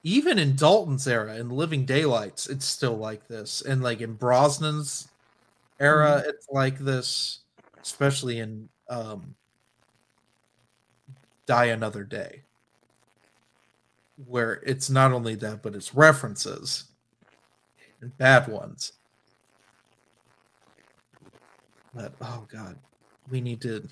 [0.04, 5.08] Even in Dalton's era, in Living Daylights, it's still like this, and like in Brosnan's
[5.80, 7.40] era, it's like this,
[7.82, 9.34] especially in um,
[11.46, 12.42] Die Another Day,
[14.26, 16.87] where it's not only that, but it's references
[18.00, 18.92] and bad ones.
[21.94, 22.78] But oh god,
[23.30, 23.88] we need to.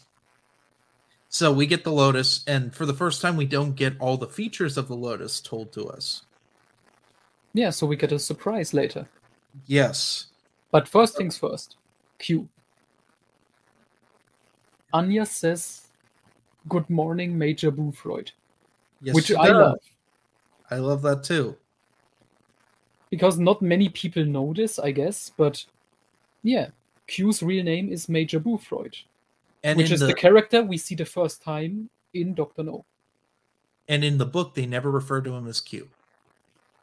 [1.28, 4.28] So we get the Lotus, and for the first time, we don't get all the
[4.28, 6.22] features of the Lotus told to us.
[7.52, 7.70] yeah.
[7.70, 9.08] So we get a surprise later.
[9.66, 10.26] Yes,
[10.70, 11.76] But first things first.
[12.18, 12.48] Q.
[14.92, 15.88] Anya says,
[16.68, 18.32] "Good morning, Major Boothroyd,"
[19.00, 19.56] yes, which I does.
[19.56, 19.78] love.
[20.70, 21.56] I love that too.
[23.10, 25.30] Because not many people know this, I guess.
[25.36, 25.64] But
[26.42, 26.68] yeah,
[27.06, 28.96] Q's real name is Major Boothroyd,
[29.64, 30.14] And which is the, the...
[30.14, 32.84] character we see the first time in Doctor No.
[33.88, 35.88] and in the book, they never refer to him as Q.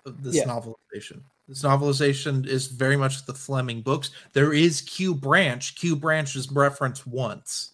[0.06, 0.46] This Yeah.
[0.46, 1.22] novelization.
[1.48, 4.12] This novelization is very much the Fleming books.
[4.32, 5.76] There is Q branch.
[5.76, 7.72] Q branch is referenced once,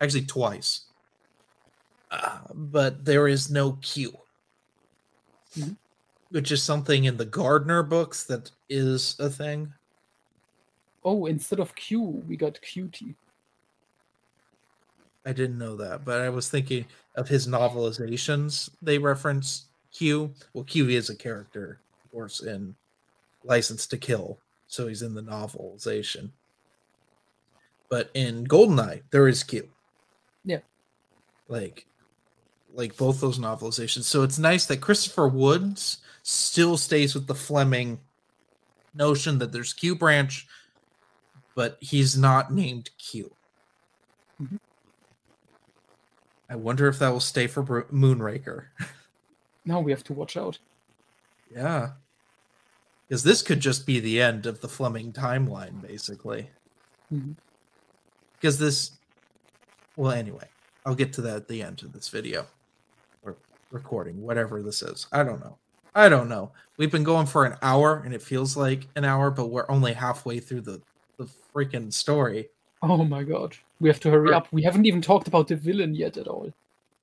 [0.00, 0.86] actually twice,
[2.10, 4.18] uh, but there is no Q.
[5.56, 5.76] Mhm.
[6.32, 9.72] Which is something in the Gardner books that is a thing.
[11.04, 13.14] Oh, instead of Q, we got QT.
[15.24, 18.70] I didn't know that, but I was thinking of his novelizations.
[18.80, 20.32] They reference Q.
[20.52, 22.74] Well, Q is a character, of course, in
[23.44, 26.30] License to Kill, so he's in the novelization.
[27.88, 29.68] But in Goldeneye, there is Q.
[30.44, 30.60] Yeah.
[31.48, 31.86] Like,
[32.74, 34.04] like both those novelizations.
[34.04, 38.00] So it's nice that Christopher Woods still stays with the Fleming
[38.94, 40.46] notion that there's Q branch,
[41.54, 43.34] but he's not named Q.
[44.40, 44.58] Mhm.
[46.48, 47.62] I wonder if that will stay for
[47.92, 48.66] Moonraker.
[49.64, 50.58] Now we have to watch out.
[51.54, 51.92] yeah.
[53.06, 56.50] Because this could just be the end of the Fleming timeline, basically.
[57.12, 57.36] Mhm.
[58.32, 58.90] Because this,
[59.96, 60.48] well, anyway,
[60.84, 62.46] I'll get to that at the end of this video
[63.22, 63.36] or
[63.70, 65.06] recording, whatever this is.
[65.12, 65.58] I don't know.
[65.94, 66.52] I don't know.
[66.76, 69.92] We've been going for an hour and it feels like an hour, but we're only
[69.92, 70.80] halfway through the,
[71.18, 72.48] the freaking story.
[72.82, 73.56] Oh my god.
[73.80, 74.48] We have to hurry up.
[74.52, 76.52] We haven't even talked about the villain yet at all.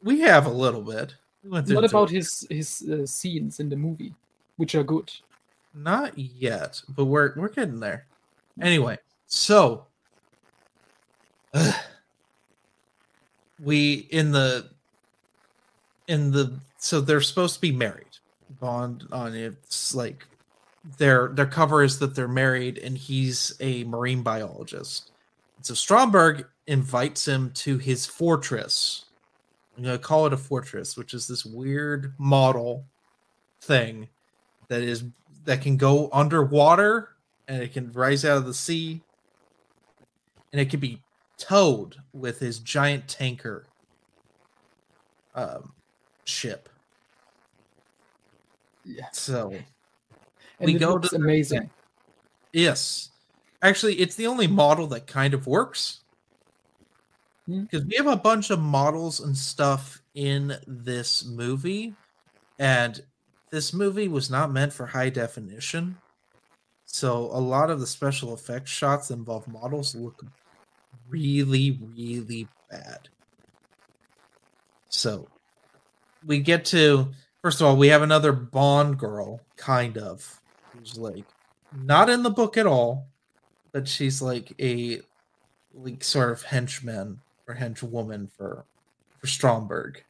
[0.04, 1.16] We have a little bit.
[1.44, 4.14] We went What about his his uh, scenes in the movie,
[4.58, 5.12] which are good?
[5.74, 8.06] Not yet, but we're we're getting there.
[8.62, 9.86] Anyway, so
[13.64, 14.70] we in the
[16.08, 18.06] in the so they're supposed to be married.
[18.60, 20.26] Bond on it's like
[20.98, 25.12] their their cover is that they're married and he's a marine biologist.
[25.62, 29.06] So Stromberg invites him to his fortress.
[29.78, 32.86] I'm gonna call it a fortress, which is this weird model
[33.62, 34.08] thing
[34.68, 35.04] that is
[35.46, 37.10] that can go underwater
[37.48, 39.02] and it can rise out of the sea
[40.52, 41.02] and it can be
[41.38, 43.66] towed with his giant tanker
[45.36, 45.74] um,
[46.26, 46.70] ship.
[48.90, 49.08] Yeah.
[49.14, 49.66] So And
[50.60, 51.70] We go to amazing.
[52.54, 53.12] yes,
[53.62, 56.02] actually, it's the only model that kind of works
[57.46, 57.64] Hmm.
[57.64, 61.96] because we have a bunch of models and stuff in this movie,
[62.58, 63.00] and
[63.52, 65.98] this movie was not meant for high definition.
[66.86, 70.24] So a lot of the special effects shots involve models look
[71.08, 73.10] really, really bad.
[74.90, 75.30] So
[76.26, 77.12] we get to
[77.42, 80.40] first of all, we have another Bond girl, kind of,
[80.72, 81.26] who's like
[81.84, 83.08] not in the book at all,
[83.72, 85.02] but she's like a
[85.74, 88.66] like sort of henchman or henchwoman for
[89.20, 90.04] for Stromberg.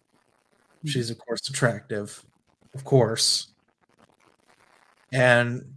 [0.81, 0.87] Hmm.
[0.87, 2.23] She's of course attractive,
[2.73, 3.47] of course.
[5.11, 5.73] And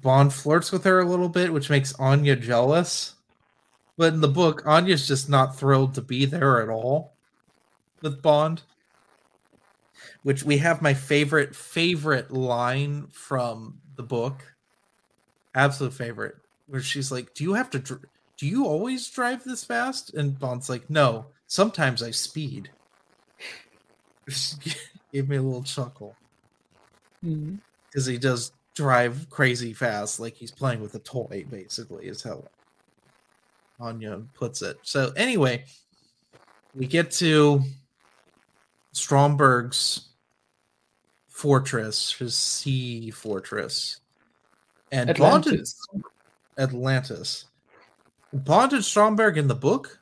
[0.00, 3.14] Bond flirts with her a little bit, which makes Anya jealous.
[3.96, 7.12] But in the book, Anya's just not thrilled to be there at all
[8.00, 8.62] with Bond.
[10.22, 14.54] Which we have my favorite, favorite line from the book.
[15.54, 16.36] Absolute favorite.
[16.66, 18.04] Where she's like, Do you have to, dr-
[18.36, 20.14] do you always drive this fast?
[20.14, 22.70] And Bond's like, No, sometimes I speed.
[25.12, 26.14] Gave me a little chuckle
[27.24, 27.56] mm-hmm.
[27.86, 32.44] because he does drive crazy fast, like he's playing with a toy, basically, is how
[33.80, 34.78] Anya puts it.
[34.82, 35.64] So, anyway,
[36.74, 37.62] we get to
[38.92, 40.09] Stromberg's
[41.40, 44.00] fortress, his sea fortress,
[44.92, 45.86] and Bond and- Atlantis.
[46.58, 47.44] Atlantis.
[48.34, 49.98] Bond and Stromberg in the book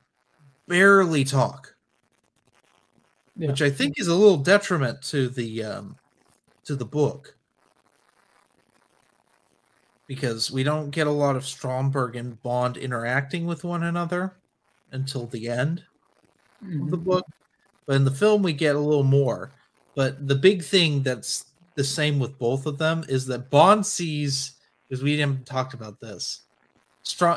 [0.67, 1.75] barely talk,
[3.37, 3.51] Yeah.
[3.51, 5.97] which I think is a little detriment to the um,
[6.65, 7.37] to the book
[10.09, 14.35] because we don't get a lot of Stromberg and Bond interacting with one another
[14.91, 15.85] until the end
[16.63, 17.05] of the Mhm.
[17.05, 17.27] book.
[17.87, 19.53] But in the film, we get a little more.
[19.99, 24.53] But the big thing that's the same with both of them is that Bond sees,
[24.89, 26.43] because we haven't talked about this.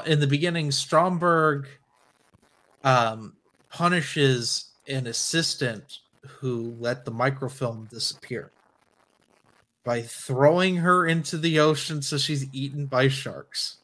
[0.05, 1.67] In the beginning, Stromberg
[2.83, 3.33] um,
[3.71, 8.51] punishes an assistant who let the microfilm disappear
[9.83, 13.77] by throwing her into the ocean so she's eaten by sharks.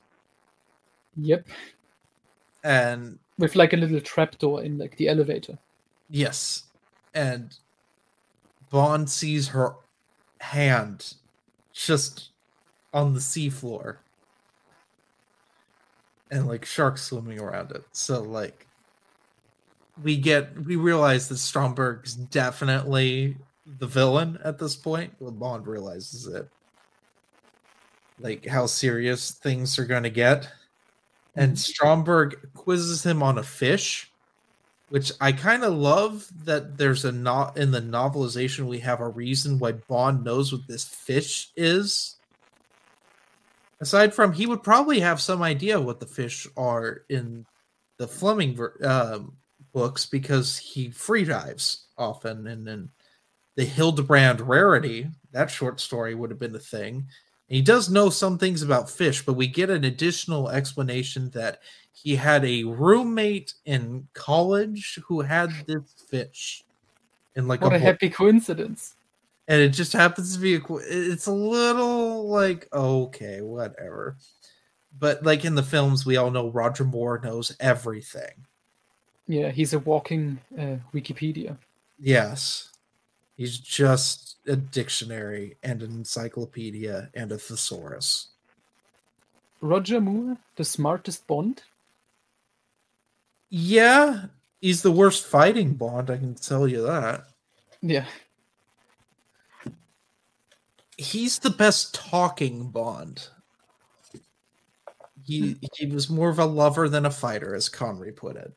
[1.15, 1.47] Yep.
[2.63, 5.57] And With like a little trapdoor in like the elevator.
[6.11, 6.65] Yes.
[7.15, 7.57] And
[8.69, 9.75] Bond sees her
[10.39, 11.13] hand
[11.73, 12.29] just
[12.93, 13.97] on the seafloor.
[16.29, 17.83] And like sharks swimming around it.
[17.93, 18.67] So like
[20.03, 23.37] we get we realize that Stromberg's definitely
[23.79, 25.13] the villain at this point.
[25.19, 26.49] Well Bond realizes it.
[28.19, 30.51] Like how serious things are gonna get.
[31.35, 31.57] And mm-hmm.
[31.57, 34.11] Stromberg quizzes him on a fish
[34.89, 39.09] which I kind of love that there's a not in the novelization we have a
[39.09, 42.15] reason why Bond knows what this fish is.
[43.79, 47.45] aside from he would probably have some idea what the fish are in
[47.97, 49.37] the Fleming um,
[49.73, 52.89] books because he free dives often, and then
[53.55, 56.95] the Hildebrand rarity that short story would have been a thing.
[57.49, 61.59] And he does know some things about fish, but we get an additional explanation that
[62.03, 66.63] he had a roommate in college who had this fish.
[67.35, 68.95] In like what a, a happy coincidence!
[69.47, 70.61] And it just happens to be a.
[70.81, 74.17] It's a little like okay, whatever.
[74.99, 78.45] But like in the films, we all know Roger Moore knows everything.
[79.27, 81.57] Yeah, he's a walking uh, Wikipedia.
[81.99, 82.71] Yes,
[83.35, 88.29] he's just a dictionary and an encyclopedia and a thesaurus.
[89.61, 91.63] Roger Moore, the smartest Bond?
[93.49, 94.25] Yeah,
[94.61, 97.25] he's the worst fighting Bond, I can tell you that.
[97.81, 98.05] Yeah.
[100.97, 103.29] He's the best talking Bond.
[105.23, 108.53] He he was more of a lover than a fighter, as Connery put it.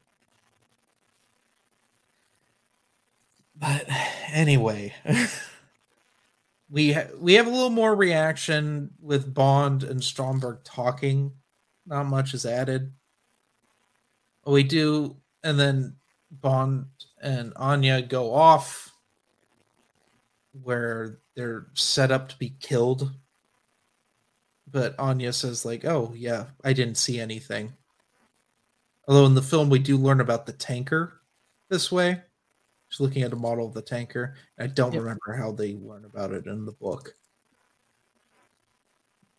[3.57, 3.87] But
[4.33, 4.95] anyway,
[6.71, 11.33] we ha- we have a little more reaction with Bond and Stromberg talking.
[11.87, 12.93] Not much is added.
[14.45, 15.97] Oh, we do, and then
[16.31, 16.87] Bond
[17.23, 18.93] and Anya go off
[20.63, 23.11] where they're set up to be killed.
[24.71, 27.73] But Anya says, like, oh, yeah, I didn't see anything.
[29.09, 31.21] Although in the film, we do learn about the tanker
[31.69, 32.23] this way.
[32.89, 34.35] Just looking at a model of the tanker.
[34.59, 35.03] I don't yep.
[35.03, 37.15] remember how they learn about it in the book.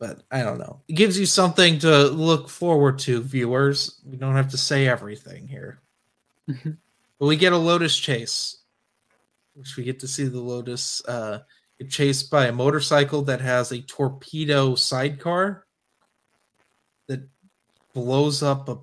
[0.01, 0.81] But I don't know.
[0.87, 4.01] It gives you something to look forward to, viewers.
[4.03, 5.79] We don't have to say everything here.
[6.49, 6.71] Mm-hmm.
[7.19, 8.57] but we get a Lotus chase,
[9.53, 11.41] which we get to see the Lotus uh,
[11.79, 15.67] get chased by a motorcycle that has a torpedo sidecar
[17.07, 17.21] that
[17.93, 18.79] blows up a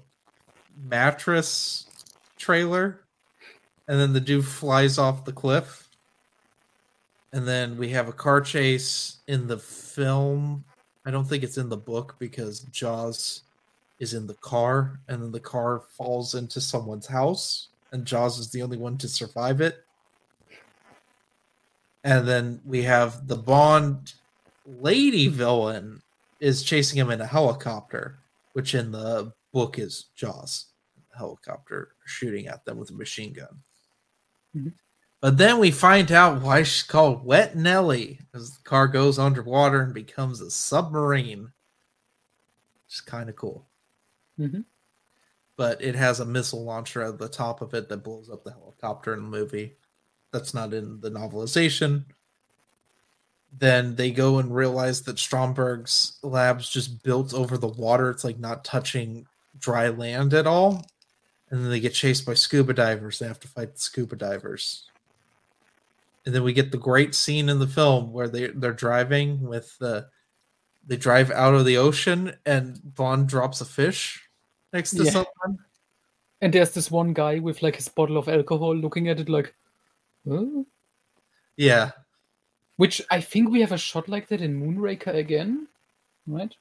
[0.80, 1.88] mattress
[2.38, 3.00] trailer
[3.88, 5.88] and then the dude flies off the cliff.
[7.32, 10.64] And then we have a car chase in the film.
[11.08, 13.40] I don't think it's in the book because Jaws
[13.98, 18.50] is in the car, and then the car falls into someone's house, and Jaws is
[18.50, 19.82] the only one to survive it.
[22.04, 24.12] And then we have the Bond
[24.66, 26.02] lady villain
[26.40, 28.18] is chasing him in a helicopter,
[28.52, 30.66] which in the book is Jaws.
[31.16, 33.58] helicopter shooting at them with a machine gun.
[34.54, 34.68] Mm-hmm.
[35.20, 39.80] But then we find out why she's called Wet Nellie as the car goes underwater
[39.80, 41.52] and becomes a submarine.
[42.86, 43.66] It's kind of cool.
[44.38, 44.60] Mm-hmm.
[45.56, 48.52] But it has a missile launcher at the top of it that blows up the
[48.52, 49.76] helicopter in the movie.
[50.32, 52.04] That's not in the novelization.
[53.52, 58.10] Then they go and realize that Stromberg's lab's just built over the water.
[58.10, 59.26] It's like not touching
[59.58, 60.86] dry land at all
[61.50, 63.18] and then they get chased by scuba divers.
[63.18, 64.87] They have to fight the scuba divers.
[66.26, 69.76] And then we get the great scene in the film where they they're driving with
[69.78, 70.08] the
[70.86, 74.28] they drive out of the ocean and Bond drops a fish
[74.72, 75.10] next to yeah.
[75.10, 75.58] someone.
[76.40, 79.54] And there's this one guy with like his bottle of alcohol looking at it like
[80.28, 80.44] huh?
[81.56, 81.90] Yeah.
[82.76, 85.66] Which I think we have a shot like that in Moonraker again,
[86.26, 86.54] right?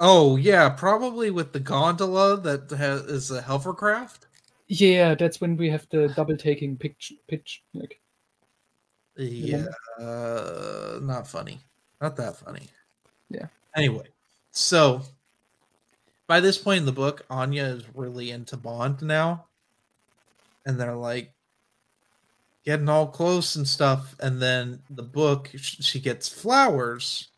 [0.00, 4.26] Oh yeah, probably with the gondola that has is a hovercraft.
[4.66, 7.62] Yeah, that's when we have the double taking pitch pitch.
[7.72, 8.00] Like,
[9.16, 9.66] yeah,
[9.98, 11.60] uh, not funny.
[12.00, 12.68] Not that funny.
[13.28, 13.46] Yeah.
[13.76, 14.06] Anyway,
[14.50, 15.02] so
[16.26, 19.46] by this point in the book, Anya is really into Bond now,
[20.66, 21.32] and they're like
[22.64, 24.14] getting all close and stuff.
[24.20, 27.28] And then the book, she gets flowers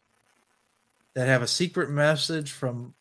[1.14, 2.94] that have a secret message from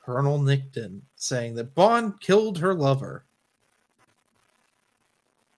[0.00, 3.24] Colonel Nikitin saying that Bond killed her lover.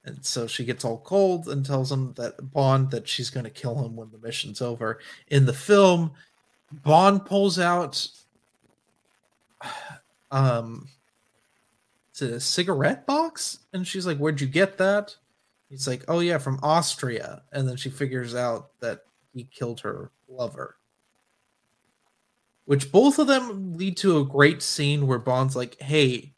[0.05, 3.51] And so she gets all cold and tells him that Bond that she's going to
[3.51, 4.99] kill him when the mission's over.
[5.29, 6.13] In the film,
[6.83, 8.07] Bond pulls out
[10.31, 10.89] um
[12.11, 15.17] it's a cigarette box and she's like, "Where'd you get that?"
[15.71, 19.01] He's like, "Oh yeah, from Austria." And then she figures out that
[19.33, 20.77] he killed her lover
[22.65, 26.33] which both of them lead to a great scene where Bond's like, "Hey,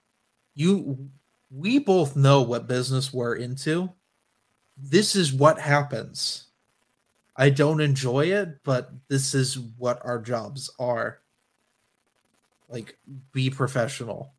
[0.54, 1.10] you
[1.56, 3.90] we both know what business we're into.
[4.76, 6.46] This is what happens.
[7.36, 11.20] I don't enjoy it, but this is what our jobs are.
[12.68, 12.96] Like
[13.32, 14.32] be professional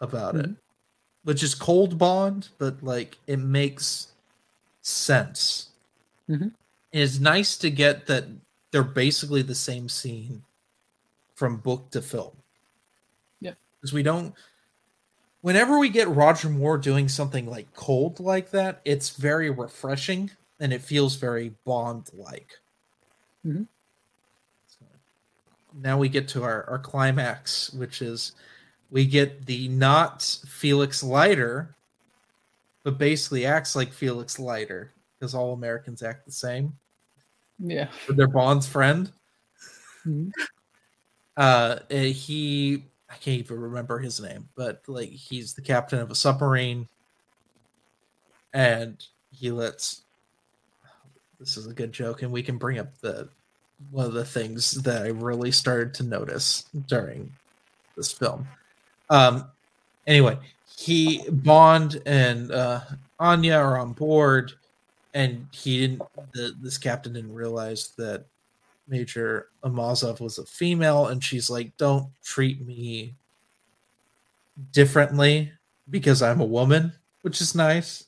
[0.00, 0.52] about mm-hmm.
[0.52, 0.56] it."
[1.24, 4.08] Which is cold bond, but like it makes
[4.80, 5.70] sense.
[6.30, 6.48] Mm-hmm.
[6.92, 8.24] It's nice to get that
[8.70, 10.42] they're basically the same scene
[11.34, 12.36] from book to film.
[13.40, 13.54] Yeah.
[13.80, 14.34] Because we don't
[15.40, 20.30] whenever we get Roger Moore doing something like cold like that, it's very refreshing
[20.60, 22.50] and it feels very Bond like.
[23.44, 23.66] Mhm.
[25.74, 28.32] Now we get to our, our climax, which is
[28.90, 31.74] we get the not Felix Leiter,
[32.82, 36.72] but basically acts like Felix Leiter because all Americans act the same.
[37.58, 37.88] Yeah.
[38.08, 39.10] They're Bond's friend.
[40.06, 40.30] Mhm.
[41.36, 46.10] Uh, eh, he I can't even remember his name, but like he's the captain of
[46.10, 46.88] a submarine,
[48.52, 50.02] and he lets.
[51.38, 53.28] This is a good joke, and we can bring up the
[53.90, 57.32] one of the things that I really started to notice during
[57.96, 58.48] this film.
[59.10, 59.44] Um,
[60.06, 60.38] anyway,
[60.76, 62.80] he Bond and uh,
[63.20, 64.52] Anya are on board,
[65.14, 66.02] and he didn't.
[66.32, 68.24] The, this captain didn't realize that
[68.88, 73.14] Major Amazov was a female, and she's like, "Don't treat me
[74.72, 75.52] differently
[75.90, 76.92] because I'm a woman,"
[77.22, 78.04] which is nice.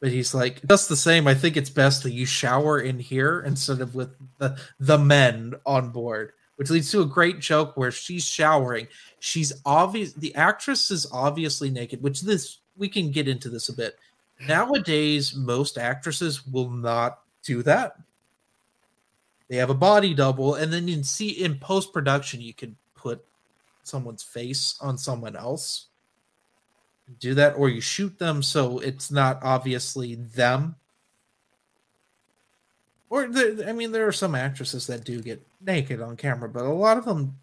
[0.00, 1.26] But he's like, "That's the same.
[1.26, 5.54] I think it's best that you shower in here instead of with the the men
[5.64, 8.86] on board." Which leads to a great joke where she's showering.
[9.18, 10.12] She's obvious.
[10.12, 13.98] The actress is obviously naked, which this we can get into this a bit.
[14.46, 17.96] Nowadays, most actresses will not do that
[19.52, 22.74] they have a body double and then you can see in post production you can
[22.94, 23.22] put
[23.82, 25.88] someone's face on someone else.
[27.20, 30.76] Do that or you shoot them so it's not obviously them.
[33.10, 33.24] Or
[33.66, 36.96] i mean there are some actresses that do get naked on camera but a lot
[36.96, 37.36] of them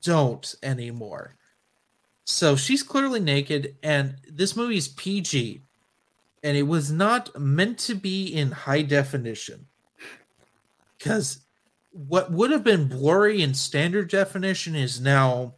[0.00, 1.34] don't anymore.
[2.22, 5.60] So she's clearly naked and this movie is pg
[6.44, 9.66] and it was not meant to be in high definition
[11.02, 11.40] because
[11.90, 15.54] what would have been blurry in standard definition is now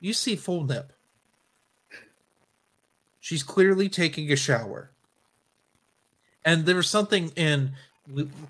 [0.00, 0.92] you see full nip.
[3.20, 4.92] She's clearly taking a shower.
[6.44, 7.72] And there was something in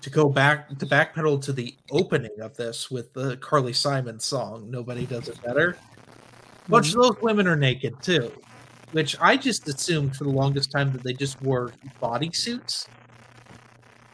[0.01, 4.69] to go back to backpedal to the opening of this with the Carly Simon song,
[4.69, 5.77] Nobody Does It Better.
[6.67, 7.01] Much of mm-hmm.
[7.01, 8.31] those women are naked too,
[8.91, 12.87] which I just assumed for the longest time that they just wore bodysuits.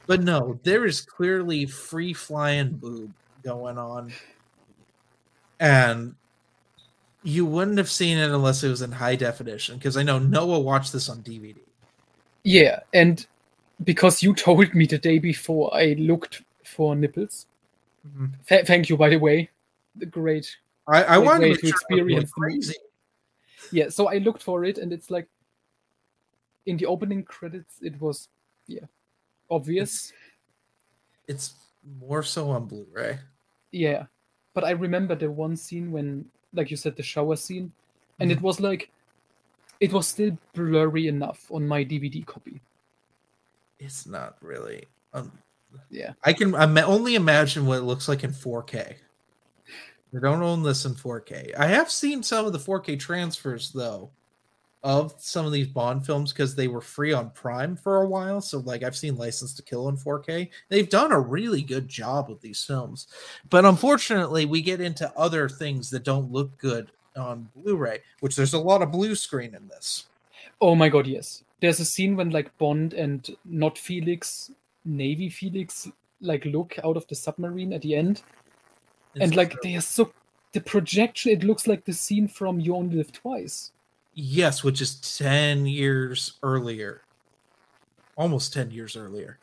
[0.05, 3.13] But no, there is clearly free flying boob
[3.43, 4.11] going on.
[5.59, 6.15] And
[7.23, 10.59] you wouldn't have seen it unless it was in high definition because I know Noah
[10.59, 11.55] watched this on DVD.
[12.43, 13.25] Yeah, and
[13.85, 17.45] because you told me the day before, I looked for nipples.
[18.05, 18.25] Mm-hmm.
[18.47, 19.49] Th- thank you, by the way.
[19.95, 20.57] The great.
[20.87, 22.75] I, I wanted to, to make sure I wasn't going experience the crazy.
[23.71, 25.29] Yeah, so I looked for it, and it's like
[26.65, 28.27] in the opening credits, it was
[28.67, 28.85] yeah
[29.53, 30.11] obvious.
[31.27, 31.53] It's
[31.99, 33.19] more so on Blu-ray.
[33.71, 34.05] Yeah,
[34.53, 37.71] but I remember the one scene when, like you said, the shower scene,
[38.19, 38.89] and it was like,
[39.79, 42.61] it was still blurry enough on my DVD copy.
[43.79, 44.85] It's not really.
[45.13, 45.31] Um,
[45.89, 48.95] Yeah, I can ima- only imagine what it looks like in 4K.
[50.15, 51.55] I don't own this in 4K.
[51.57, 54.11] I have seen some of the 4K transfers though
[54.83, 58.41] of some of these Bond films because they were free on Prime for a while.
[58.41, 60.49] So like I've seen License to Kill in 4K.
[60.69, 63.07] They've done a really good job with these films.
[63.49, 68.53] But unfortunately, we get into other things that don't look good on Blu-ray, which there's
[68.53, 70.07] a lot of blue screen in this.
[70.59, 71.43] Oh my god, yes.
[71.61, 74.51] There's a scene when like Bond and not Felix,
[74.83, 75.87] Navy Felix,
[76.19, 78.21] like look out of the submarine at the end,
[79.19, 80.11] and like they are so
[80.51, 81.31] the projection.
[81.31, 83.71] It looks like the scene from You Only Live Twice.
[84.13, 87.01] Yes, which is 10 years earlier.
[88.15, 89.39] Almost 10 years earlier.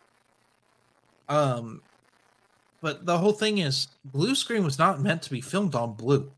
[1.29, 1.83] Um
[2.83, 6.33] but the whole thing is blue screen was not meant to be filmed on blue.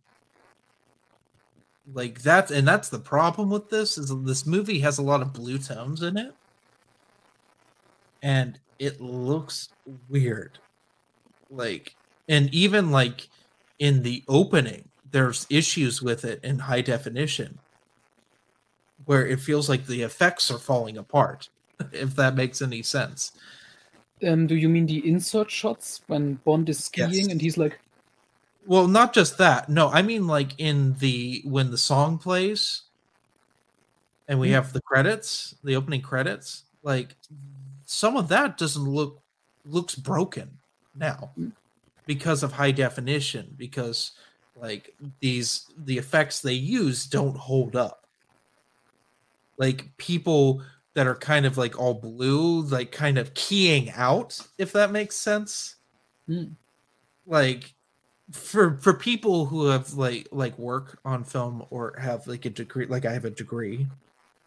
[1.92, 5.32] Like that's and that's the problem with this is this movie has a lot of
[5.32, 6.34] blue tones in it.
[8.22, 9.70] And it looks
[10.09, 10.59] weird.
[11.50, 11.96] Like
[12.28, 13.28] and even like
[13.78, 17.60] in the opening there's issues with it in high definition
[19.06, 21.48] where it feels like the effects are falling apart
[21.92, 23.32] if that makes any sense
[24.24, 27.26] Um, do you mean the insert shots when Bond is skiing Yes.
[27.28, 27.80] and he's like,
[28.66, 32.82] well not just that no i mean like in the when the song plays
[34.28, 34.54] and we Hmm.
[34.54, 37.16] have the credits the opening credits like
[37.84, 39.20] some of that doesn't look
[39.64, 40.58] looks broken
[40.94, 41.48] now Hmm.
[42.06, 44.12] because of high definition because
[44.54, 48.01] like these the effects they use don't hold up
[49.62, 50.60] like people
[50.94, 55.16] that are kind of like all blue like kind of keying out if that makes
[55.16, 55.76] sense
[56.26, 56.55] Hmm.
[57.26, 57.74] like
[58.32, 62.86] for for people who have like like work on film or have like a degree
[62.86, 63.86] like I have a degree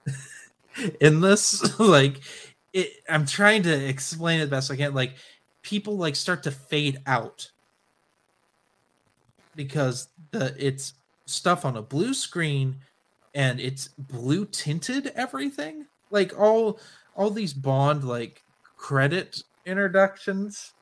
[1.00, 2.20] in this like
[2.74, 5.16] it I'm trying to explain it best I can like
[5.62, 7.50] people like start to fade out
[9.56, 10.94] because the it's
[11.26, 12.76] stuff on a blue screen
[13.36, 15.86] and it's blue tinted everything?
[16.10, 16.80] Like all
[17.16, 18.42] all these bond like
[18.78, 20.74] credit introductions?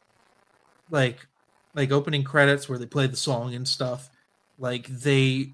[0.90, 1.28] Like
[1.76, 4.10] like opening credits where they play the song and stuff
[4.58, 5.54] like they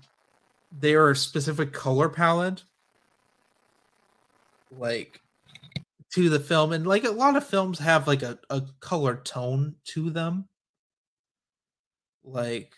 [0.78, 2.64] they are a specific color palette?
[4.70, 5.22] Like
[6.14, 9.76] to the film and like a lot of films have like a, a color tone
[9.86, 10.48] to them.
[12.24, 12.74] Like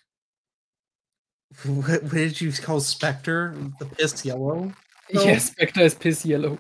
[1.65, 3.55] what, what did you call spectre?
[3.79, 4.71] The piss yellow?
[5.11, 5.27] Film?
[5.27, 6.57] yeah spectre is piss yellow.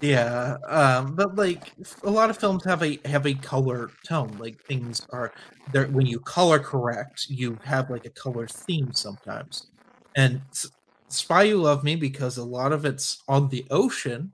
[0.00, 1.72] Yeah um but like
[2.04, 5.32] a lot of films have a have a color tone like things are
[5.72, 9.68] there when you color correct you have like a color theme sometimes.
[10.16, 10.40] And
[11.08, 14.32] spy you love me because a lot of it's on the ocean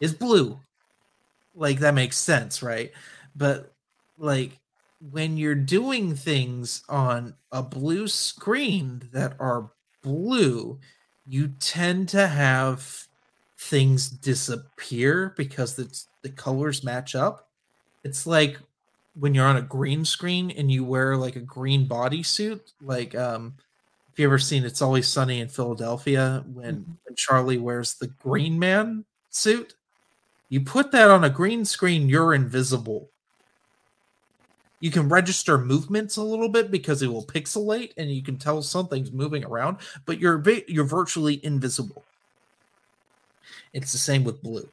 [0.00, 0.58] is blue.
[1.54, 2.92] Like that makes sense right?
[3.36, 3.72] But
[4.18, 4.58] like
[5.10, 9.70] when you're doing things on a blue screen that are
[10.02, 10.78] blue
[11.26, 13.06] you tend to have
[13.58, 17.48] things disappear because it's the colors match up.
[18.04, 18.58] It's like
[19.14, 23.54] when you're on a green screen and you wear like a green bodysuit, like um
[24.12, 26.92] if you ever seen It's Always Sunny in Philadelphia when, mm-hmm.
[27.04, 29.74] when Charlie wears the green man suit,
[30.50, 33.11] you put that on a green screen, you're invisible.
[34.82, 38.60] You can register movements a little bit because it will pixelate and you can tell
[38.62, 39.76] something's moving around,
[40.06, 42.02] but you're you're virtually invisible.
[43.72, 44.68] It's the same with blue.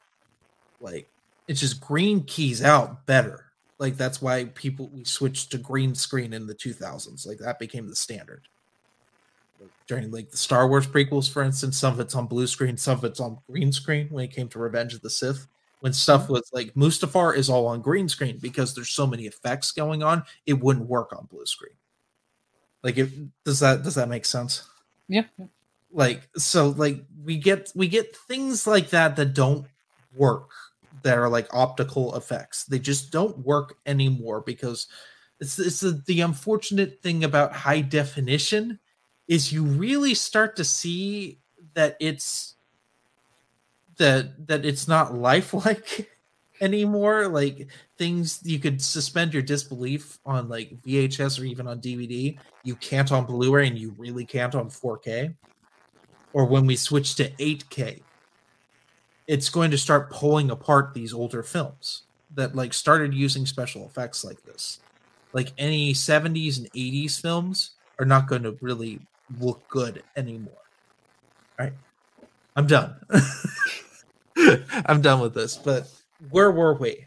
[0.82, 1.08] Like
[1.48, 3.46] it's just green keys out better.
[3.78, 7.28] Like that's why people we switched to green screen in the 2000s.
[7.28, 8.48] Like that became the standard.
[9.86, 12.98] During like the Star Wars prequels, for instance, some of it's on blue screen, some
[12.98, 14.08] of it's on green screen.
[14.10, 15.46] When it came to Revenge of the Sith,
[15.80, 16.34] when stuff mm-hmm.
[16.34, 20.24] was like Mustafar is all on green screen because there's so many effects going on,
[20.46, 21.74] it wouldn't work on blue screen.
[22.84, 23.10] Like, it
[23.44, 24.64] does that does that make sense?
[25.08, 25.24] Yeah.
[25.38, 25.46] yeah
[25.92, 29.66] like so like we get we get things like that that don't
[30.16, 30.50] work
[31.04, 34.88] that are like optical effects they just don't work anymore because
[35.40, 38.78] it's it's the, the unfortunate thing about high definition
[39.28, 41.40] is you really start to see
[41.74, 42.56] that it's
[44.00, 46.10] that that it's not lifelike
[46.62, 47.68] anymore like
[47.98, 53.12] things you could suspend your disbelief on like VHS or even on DVD you can't
[53.12, 55.34] on Blu-ray and you really can't on 4K
[56.34, 58.02] or when we switch to 8K,
[59.28, 62.04] it's going to start pulling apart these older films
[62.36, 64.80] that like started using special effects like this.
[65.34, 69.00] Like any 70s and 80s films are not going to really
[69.40, 70.54] look good anymore.
[71.60, 71.74] All right.
[72.56, 72.96] I'm done.
[74.86, 75.88] I'm done with this, but
[76.30, 77.06] where were we?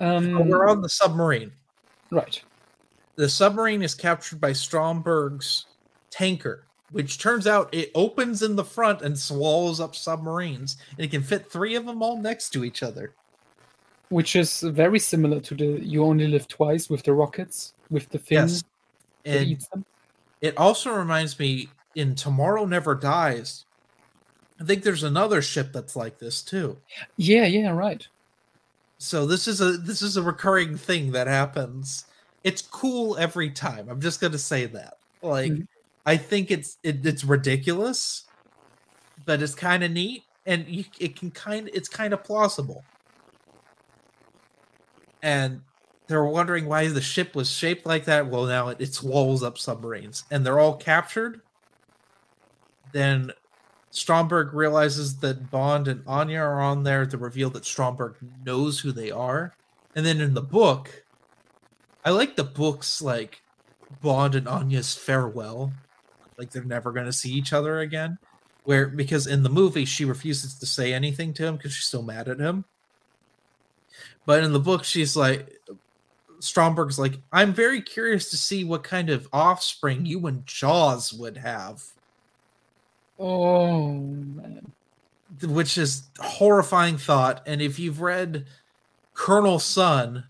[0.00, 1.52] Um, oh, we're on the submarine.
[2.10, 2.40] Right.
[3.16, 5.66] The submarine is captured by Stromberg's
[6.10, 11.10] tanker which turns out it opens in the front and swallows up submarines, and it
[11.10, 13.12] can fit three of them all next to each other.
[14.08, 18.18] Which is very similar to the "You Only Live Twice" with the rockets, with the
[18.18, 18.48] fin
[19.24, 19.68] yes.
[19.68, 19.84] them.
[20.40, 23.66] It also reminds me in Tomorrow Never Dies.
[24.60, 26.78] I think there's another ship that's like this too.
[27.16, 28.06] Yeah, yeah, right.
[28.98, 32.04] So this is a this is a recurring thing that happens.
[32.44, 33.88] It's cool every time.
[33.88, 34.94] I'm just gonna say that.
[35.22, 35.52] Like.
[35.52, 35.62] Mm-hmm
[36.08, 38.24] I think it's it, it's ridiculous,
[39.26, 42.82] but it's kind of neat, and you, it can kind it's kind of plausible.
[45.22, 45.60] And
[46.06, 48.26] they're wondering why the ship was shaped like that.
[48.26, 51.42] Well, now it, it swallows up submarines, and they're all captured.
[52.92, 53.32] Then
[53.90, 58.92] Stromberg realizes that Bond and Anya are on there to reveal that Stromberg knows who
[58.92, 59.54] they are.
[59.94, 61.04] And then in the book,
[62.04, 63.42] I like the books like
[64.02, 65.72] Bond and Anya's farewell
[66.38, 68.18] like they're never going to see each other again.
[68.64, 72.00] Where because in the movie she refuses to say anything to him because she's so
[72.00, 72.64] mad at him.
[74.24, 75.58] But in the book, she's like,
[76.40, 81.38] Stromberg's like, I'm very curious to see what kind of offspring you and Jaws would
[81.38, 81.82] have.
[83.18, 84.72] Oh man.
[85.42, 87.42] Which is horrifying thought.
[87.46, 88.46] And if you've read
[89.14, 90.24] Colonel Sun,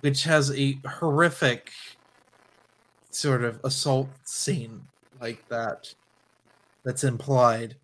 [0.00, 1.70] which has a horrific
[3.10, 4.80] sort of assault scene
[5.20, 5.92] like that
[6.84, 7.76] that's implied.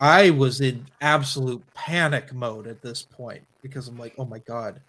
[0.00, 4.80] I was in absolute panic mode at this point because I'm like, oh my god,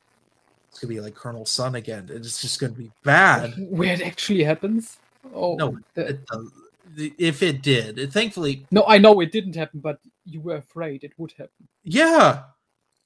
[0.70, 2.08] it's gonna be like Colonel Sun again.
[2.10, 3.54] And it's just gonna be bad.
[3.70, 4.98] Where it actually happens?
[5.34, 6.20] Oh No, the- It-
[6.96, 11.14] if it did, thankfully, no, I know it didn't happen, but you were afraid it
[11.18, 11.68] would happen.
[11.84, 12.44] yeah,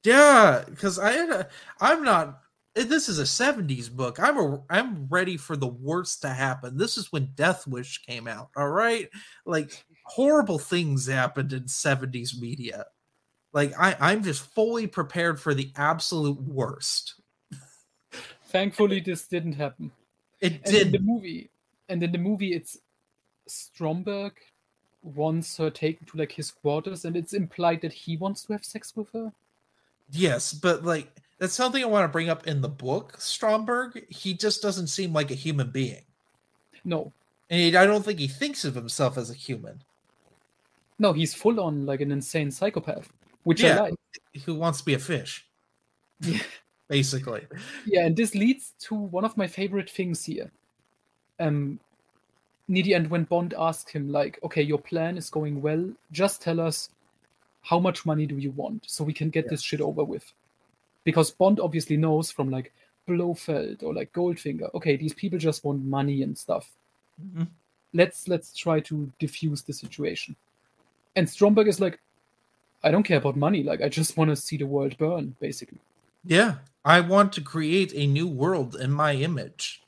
[0.04, 0.64] yeah.
[0.70, 1.46] Because I,
[1.80, 2.42] I'm not.
[2.76, 4.20] Eh, this is a '70s book.
[4.20, 6.78] I'm a, I'm ready for the worst to happen.
[6.78, 8.50] This is when Death Wish came out.
[8.56, 9.10] All right,
[9.46, 12.86] like horrible things happened in '70s media.
[13.54, 17.16] Like I, I'm just fully prepared for the absolute worst.
[18.50, 19.92] Thankfully, this didn't happen.
[20.42, 21.50] It And in the movie,
[21.88, 22.78] and in the movie, it's
[23.50, 24.34] Stromberg
[25.04, 28.66] wants her taken to like his quarters, and it's implied that he wants to have
[28.66, 29.32] sex with her.
[30.12, 33.16] Yes, but like that's something I want to bring up in the book.
[33.20, 36.04] Stromberg, he just doesn't seem like a human being,
[36.84, 37.12] No,
[37.50, 39.82] and I don't think he thinks of himself as a human.
[41.00, 43.12] no, he's full on like an insane psychopath,
[43.44, 43.78] which Yeah.
[43.78, 43.94] I like.
[44.46, 45.46] Who wants to be a fish?
[46.22, 46.42] Yeah.
[46.90, 47.46] Basically,
[47.86, 50.52] Yeah, and this leads to one of my favorite things here.
[51.40, 51.80] Um,
[52.70, 56.60] Needy, and when Bond asks him, like, okay, your plan is going well, just tell
[56.60, 56.90] us
[57.62, 59.50] how much money do you want so we can get Yeah.
[59.50, 60.32] this shit over with.
[61.04, 62.72] Because Bond obviously knows from like
[63.08, 66.70] Blofeld or like Goldfinger, okay, these people just want money and stuff.
[67.20, 67.48] Mhm.
[67.92, 70.36] Let's let's try to diffuse the situation.
[71.16, 72.00] And Stromberg is like,
[72.84, 75.80] I don't care about money, like I just want to see the world burn, basically.
[76.24, 76.60] yeah.
[76.86, 79.82] I want to create a new world in my image,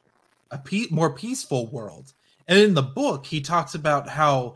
[0.51, 2.13] a pe- more peaceful world.
[2.51, 4.55] And in the book, he talks about how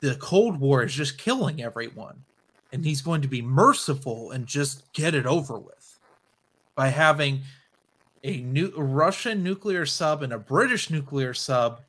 [0.00, 2.24] the Cold War is just killing everyone,
[2.72, 5.98] and he's going to be merciful and just get it over with
[6.74, 7.42] by having
[8.24, 11.82] a new a Russian nuclear sub and a British nuclear sub.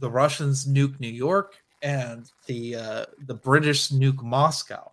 [0.00, 4.90] The Russians nuke New York, and the uh, the British nuke Moscow,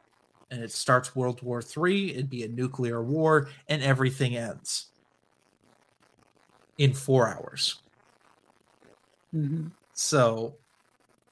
[0.52, 2.12] and it starts World War Three.
[2.12, 4.88] It'd be a nuclear war, and everything ends
[6.78, 7.83] in four hours.
[9.34, 10.56] Hmm So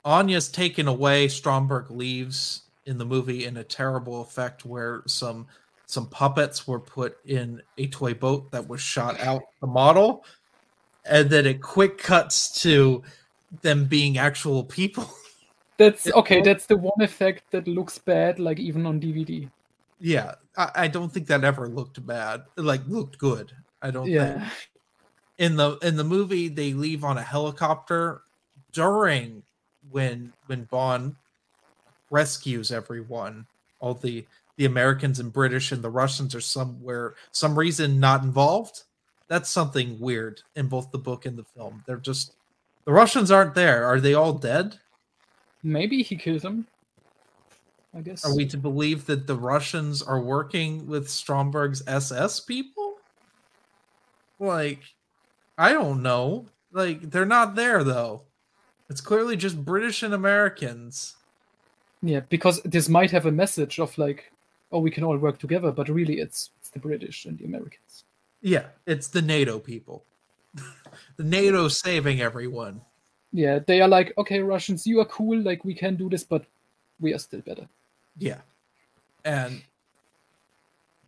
[0.04, 1.28] Anya's taken away.
[1.28, 5.48] Stromberg leaves in the movie in a terrible effect where some
[5.86, 10.26] some puppets were put in a toy boat that was shot out the model,
[11.06, 13.04] and then it quick cuts to
[13.62, 15.10] them being actual people.
[15.78, 16.42] That's okay.
[16.42, 19.50] That's the one effect that looks bad, like even on DVD.
[20.00, 22.44] yeah, I, I don't think that ever looked bad.
[22.56, 23.52] Like looked good.
[23.82, 24.44] I don't think.
[25.42, 28.22] In the in the movie they leave on a helicopter
[28.72, 29.42] during
[29.90, 31.16] when when Bond
[32.12, 33.48] rescues everyone.
[33.80, 34.24] All the
[34.58, 38.84] the Americans and British and the Russians are somewhere some reason not involved.
[39.30, 41.84] That's something weird in both the book and the film.
[41.88, 42.34] They're just
[42.86, 43.84] the Russians aren't there.
[43.84, 44.78] Are they all dead?
[45.64, 46.68] Maybe he killed them.
[47.96, 48.24] I guess.
[48.24, 52.98] are we to believe that the Russians are working with Stromberg's SS people?
[54.40, 54.84] Like
[55.58, 58.24] I don't know like they're not there though
[58.92, 61.16] it's clearly just British and Americans
[62.02, 64.32] Yeah, because this might have a message of like,
[64.72, 68.04] oh, we can all work together, but really, it's it's the British and the Americans.
[68.42, 70.04] Yeah, it's the NATO people.
[71.18, 72.82] the NATO saving everyone.
[73.32, 76.44] Yeah, they are like, okay, Russians, you are cool, like we can do this, but
[77.00, 77.68] we are still better.
[78.18, 78.42] Yeah.
[79.24, 79.62] And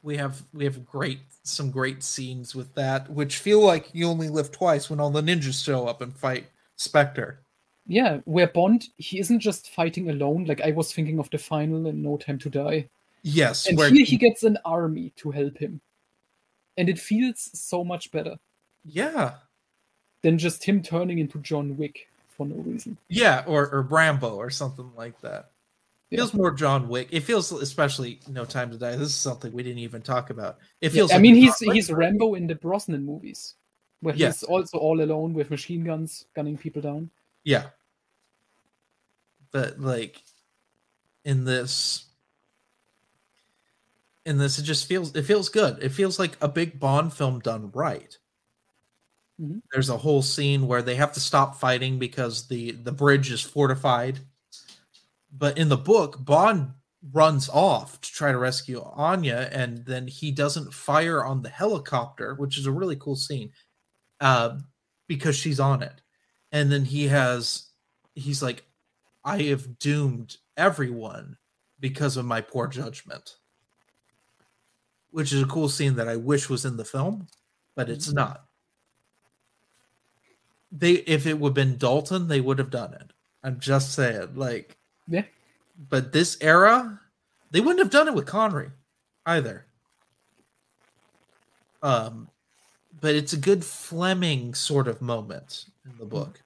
[0.04, 4.30] we have we have great some great scenes with that, which feel like you only
[4.30, 7.40] live twice when all the ninjas show up and fight Spectre.
[7.88, 10.46] Yeah, where Bond, he isn't just fighting alone.
[10.46, 12.88] Like I was thinking of the final in No Time to Die,
[13.24, 15.80] Yes, and where here he gets an army to help him,
[16.78, 18.36] and it feels so much better
[18.84, 19.36] yeah.
[20.22, 22.98] than just him turning into John Wick for no reason.
[23.08, 25.52] Yeah, or or Rambo or something like that.
[26.14, 26.20] Yeah.
[26.20, 27.08] Feels more John Wick.
[27.12, 28.92] It feels especially No Time to Die.
[28.92, 30.60] This is something we didn't even talk about.
[30.80, 31.92] It Yeah, feels I mean, he's he's.
[31.92, 33.56] Rambo in the Brosnan movies,
[34.02, 34.28] where Yeah.
[34.28, 37.10] he's also all alone with machine guns, gunning people down.
[37.44, 37.70] Yeah.
[39.52, 40.22] But like
[41.26, 42.06] in this
[44.26, 45.82] in this it just feels it feels good.
[45.82, 48.16] It feels like a big Bond film done right.
[49.42, 49.62] Mhm.
[49.72, 53.42] There's a whole scene where they have to stop fighting because the the bridge is
[53.42, 54.20] fortified.
[55.36, 56.72] But in the book, Bond
[57.12, 62.36] runs off to try to rescue Anya, and then he doesn't fire on the helicopter,
[62.36, 63.52] which is a really cool scene,
[64.22, 64.60] uh,
[65.08, 66.02] because she's on it.
[66.52, 67.72] And then he has,
[68.16, 68.64] he's like,
[69.26, 71.38] I have doomed everyone
[71.80, 73.38] because of my poor judgment,
[75.12, 77.28] which is a cool scene that I wish was in the film,
[77.76, 78.16] but it's Mhm.
[78.16, 78.46] not.
[80.72, 83.14] They, if it would have been Dalton, they would have done it.
[83.44, 84.78] I'm just saying, like,
[85.08, 85.24] Yeah.
[85.90, 87.00] but this era,
[87.52, 88.72] they wouldn't have done it with Connery
[89.26, 89.66] either.
[91.82, 92.30] Um,
[93.02, 96.42] but it's a good Fleming sort of moment in the book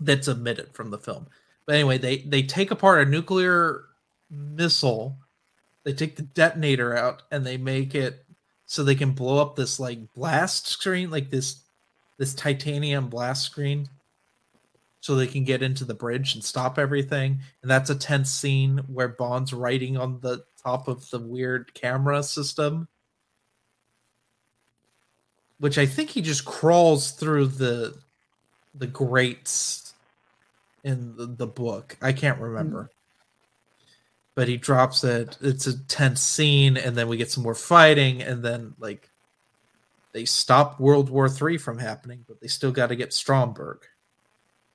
[0.00, 1.28] that's omitted from the film.
[1.66, 3.84] But anyway, they they take apart a nuclear
[4.30, 5.16] missile,
[5.84, 8.24] they take the detonator out, and they make it
[8.66, 11.62] so they can blow up this like blast screen, like this
[12.18, 13.88] this titanium blast screen,
[15.04, 17.38] so they can get into the bridge and stop everything.
[17.62, 22.22] And that's a tense scene where Bond's writing on the top of the weird camera
[22.22, 22.88] system
[25.58, 27.96] which I think he just crawls through the
[28.74, 29.94] the grates
[30.82, 31.96] in the, the book.
[32.02, 32.82] I can't remember.
[32.82, 32.88] Mm.
[34.34, 35.38] But he drops it.
[35.40, 39.08] It's a tense scene, and then we get some more fighting, and then like
[40.12, 43.86] they stop World War Three from happening, but they still got to get Stromberg.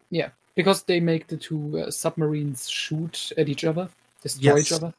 [0.09, 3.89] Yeah, because they make the two uh, submarines shoot at each other,
[4.21, 4.65] destroy yes.
[4.65, 4.93] each other.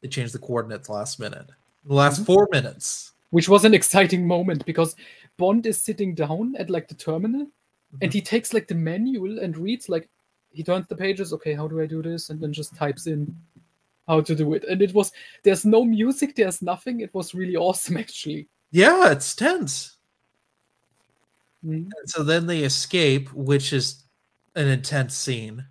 [0.00, 1.46] They change the coordinates last minute.
[1.84, 2.24] The last mm-hmm.
[2.24, 4.96] four minutes which was an exciting moment because
[5.36, 7.98] Bond is sitting down at like the terminal mm-hmm.
[8.00, 10.08] and he takes like the manual and reads like
[10.52, 12.30] he turns the pages, okay, how do I do this?
[12.30, 13.36] And then just types in
[14.08, 14.64] how to do it.
[14.64, 15.12] And it was
[15.42, 17.00] there's no music, there's nothing.
[17.00, 18.48] It was really awesome actually.
[18.70, 19.96] Yeah, it's tense.
[21.64, 21.90] Mm-hmm.
[22.06, 24.04] So then they escape, which is
[24.58, 25.64] an intense scene.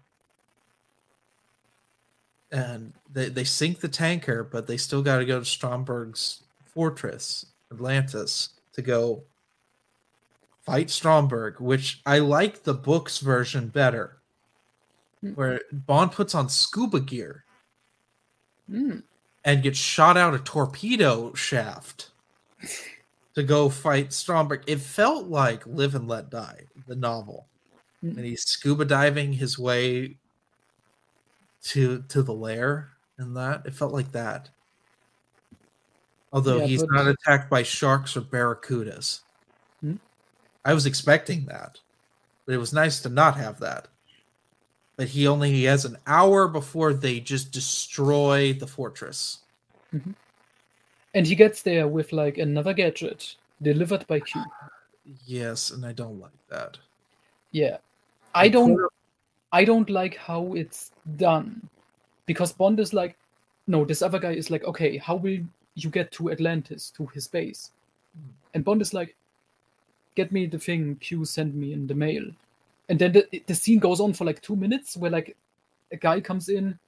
[2.51, 7.45] And they, they sink the tanker, but they still got to go to Stromberg's fortress,
[7.71, 9.23] Atlantis, to go
[10.61, 14.17] fight Stromberg, which I like the book's version better,
[15.21, 15.35] mm.
[15.35, 17.43] where Bond puts on scuba gear
[18.71, 19.03] mm.
[19.43, 22.11] and gets shot out a torpedo shaft
[23.35, 24.63] to go fight Stromberg.
[24.65, 27.47] It felt like Live and Let Die, the novel.
[28.01, 30.17] And he's scuba diving his way
[31.63, 33.65] to to the lair and that.
[33.65, 34.49] It felt like that.
[36.31, 36.91] Although yeah, he's but...
[36.91, 39.21] not attacked by sharks or barracudas.
[39.81, 39.95] Hmm?
[40.63, 41.79] I was expecting that.
[42.45, 43.87] But it was nice to not have that.
[44.95, 49.39] But he only he has an hour before they just destroy the fortress.
[49.93, 50.11] Mm-hmm.
[51.13, 54.43] And he gets there with like another gadget delivered by Q.
[55.25, 56.77] Yes, and I don't like that.
[57.51, 57.77] Yeah.
[58.37, 58.79] I don't
[59.51, 61.69] I don't like how it's done.
[62.25, 63.17] Because Bond is like,
[63.67, 65.39] no, this other guy is like, okay, how will
[65.77, 67.71] you get to Atlantis, to his base.
[68.53, 69.15] And Bond is like,
[70.15, 72.25] get me the thing Q sent me in the mail.
[72.89, 75.37] And then the, the scene goes on for like two minutes where like
[75.91, 76.79] a guy comes in,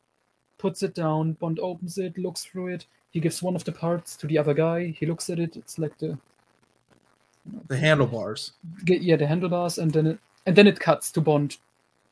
[0.57, 4.15] puts it down, Bond opens it, looks through it, he gives one of the parts
[4.17, 8.53] to the other guy, he looks at it, it's like the you know, the handlebars.
[8.85, 11.57] Yeah, the handlebars, and then it and then it cuts to Bond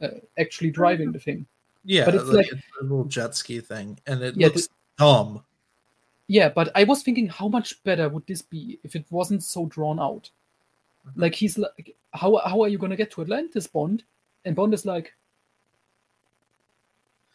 [0.02, 1.46] uh, actually driving the thing.
[1.84, 4.68] Yeah, but it's like, like it's a little jet ski thing, and it yeah, looks
[4.68, 5.44] the, dumb.
[6.28, 9.68] Yeah, but I was thinking, how much better would this be if it wasn't so
[9.68, 10.30] drawn out?
[11.08, 11.22] Mm-hmm.
[11.22, 14.04] Like he's like, how how are you gonna get to Atlantis, Bond?
[14.46, 15.14] And Bond is like,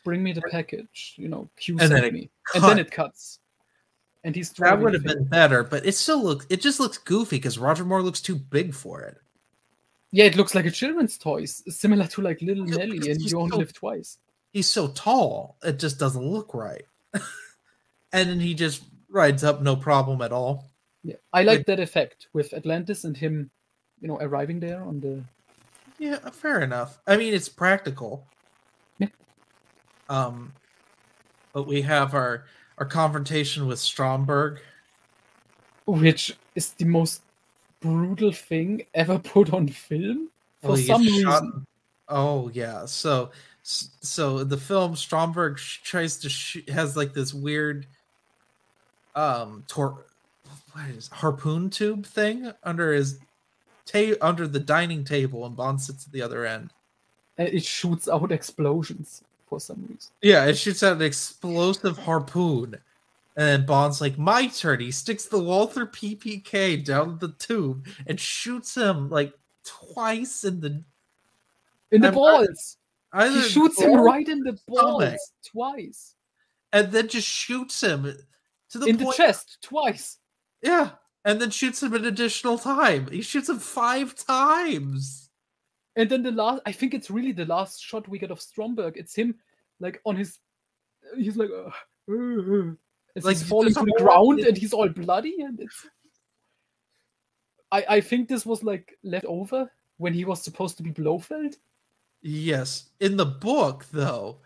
[0.05, 2.62] bring me the package, you know, Q and then me, cut.
[2.62, 3.39] and then it cuts.
[4.24, 4.78] And he's driving.
[4.78, 7.85] that would have been better, but it still looks it just looks goofy because Roger
[7.85, 9.16] Moore looks too big for it.
[10.12, 13.51] Yeah, it looks like a children's toy, similar to like Little Nellie, and You Only
[13.51, 14.18] so, Live Twice.
[14.52, 16.84] He's so tall, it just doesn't look right.
[18.12, 20.70] and then he just rides up no problem at all.
[21.02, 23.51] Yeah, I like, that effect with Atlantis and him,
[24.01, 25.24] you know, arriving there on the.
[25.98, 27.01] Yeah, fair enough.
[27.06, 28.26] I mean, it's practical.
[28.98, 29.09] Yeah.
[30.10, 30.52] Um,
[31.55, 32.44] but we have our
[32.78, 34.60] our confrontation with Stromberg,
[35.86, 37.22] which is the most
[37.82, 40.30] brutal thing ever put on film
[40.62, 41.24] for well, some reason.
[41.24, 41.44] Shot...
[42.09, 43.30] Oh yeah, so
[43.62, 47.86] so the film Stromberg tries to sh- has like this weird
[49.14, 50.04] um tor-
[50.72, 53.18] what is harpoon tube thing under his
[53.86, 56.70] ta- under the dining table and Bond sits at the other end.
[57.38, 60.10] And it shoots out explosions for some reason.
[60.22, 62.76] Yeah, it shoots out an explosive harpoon.
[63.36, 64.80] And then Bond's like, my turn.
[64.80, 69.32] He sticks the Walther PPK down the tube and shoots him like
[69.64, 70.84] twice in the
[71.90, 72.78] in the I'm, balls.
[73.14, 75.20] he shoots him right in the balls stomach.
[75.46, 76.14] twice.
[76.72, 78.14] And then just shoots him
[78.70, 80.18] to the in point, the chest twice.
[80.62, 80.90] Yeah,
[81.24, 83.09] and then shoots him an additional time.
[83.10, 85.30] He shoots him five times.
[85.96, 88.96] And then the last, I think it's really the last shot we get of Stromberg.
[88.96, 89.34] It's him,
[89.78, 90.38] like on his,
[91.16, 91.70] he's like, uh,
[92.10, 92.72] uh,
[93.16, 95.86] as like he's falling to the ground, and he's all bloody, and it's.
[97.70, 101.56] I I think this was like left over when he was supposed to be Blofeld.
[102.22, 104.39] Yes, in the book though,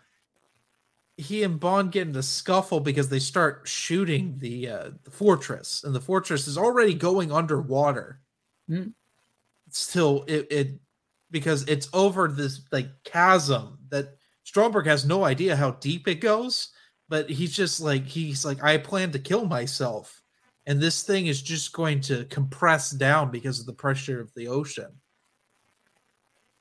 [1.17, 5.83] he and Bond get into a scuffle because they start shooting the uh, the fortress,
[5.83, 8.19] and the fortress is already going underwater.
[8.69, 8.93] Mm.
[9.69, 10.79] Still, it, it
[11.31, 16.69] because it's over this like chasm that Stromberg has no idea how deep it goes,
[17.09, 20.21] but he's just like he's like I plan to kill myself,
[20.65, 24.47] and this thing is just going to compress down because of the pressure of the
[24.47, 24.91] ocean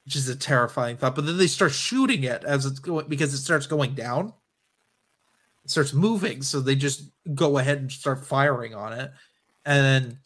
[0.07, 1.17] which is a terrifying thought.
[1.17, 4.33] But then they start shooting it as it's going because it starts going down.
[5.65, 9.11] It starts moving, so they just go ahead and start firing on it.
[9.65, 10.19] And then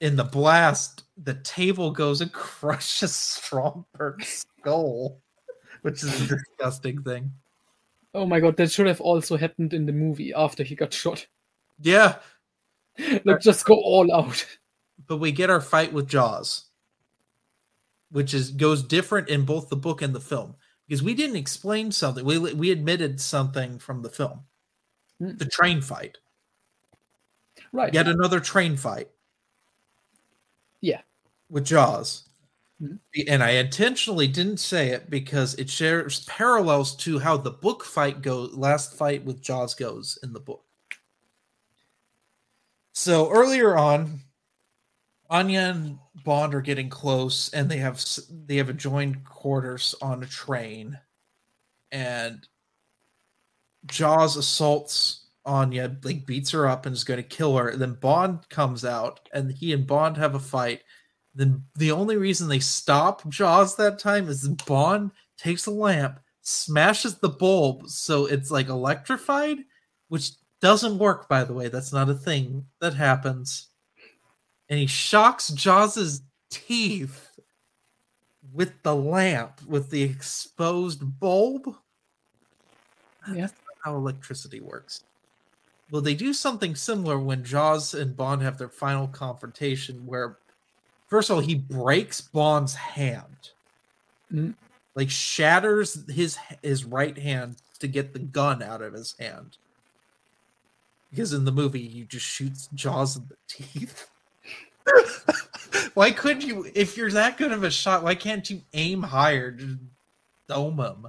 [0.00, 5.22] in the blast, the table goes and crushes Stromberg's skull,
[5.80, 7.32] which is a disgusting thing.
[8.14, 11.26] Oh my god, that should have also happened in the movie after he got shot.
[11.80, 12.16] Yeah,
[13.24, 14.44] Like just go all out.
[15.06, 16.66] but we get our fight with Jaws,
[18.10, 20.56] which is goes different in both the book and the film
[20.86, 22.24] because we didn't explain something.
[22.24, 24.42] We we admitted something from the film,
[25.22, 25.38] Mm.
[25.38, 26.18] the train fight.
[27.72, 27.92] Right.
[27.94, 29.08] Yet another train fight.
[30.80, 31.02] Yeah.
[31.50, 32.28] With Jaws.
[33.28, 38.22] And I intentionally didn't say it because it shares parallels to how the book fight
[38.22, 40.64] goes, last fight with Jaws goes in the book.
[42.92, 44.20] So earlier on,
[45.30, 50.26] Anya and Bond are getting close, and they have they have adjoined quarters on a
[50.26, 51.00] train,
[51.92, 52.48] and
[53.86, 57.68] Jaws assaults Anya, like beats her up and is going to kill her.
[57.68, 60.82] And then Bond comes out, and he and Bond have a fight.
[61.34, 67.16] Then the only reason they stop Jaws that time is Bond takes a lamp, smashes
[67.16, 69.58] the bulb so it's like electrified,
[70.08, 71.28] which doesn't work.
[71.28, 73.68] By the way, that's not a thing that happens.
[74.68, 77.30] And he shocks Jaws's teeth
[78.52, 81.74] with the lamp, with the exposed bulb
[83.32, 83.48] Yeah.
[83.84, 85.04] how electricity works.
[85.90, 90.38] Well, they do something similar when Jaws and Bond have their final confrontation, where
[91.10, 93.24] first of all he breaks Bond's hand,
[94.32, 94.54] Mm.
[94.94, 99.58] like shatters his his right hand to get the gun out of his hand.
[101.10, 104.08] Because in the movie, he just shoots Jaws in the teeth.
[105.94, 106.70] why couldn't you?
[106.74, 109.50] If you're that good of a shot, why can't you aim higher?
[109.50, 109.78] Just
[110.48, 111.06] dome him.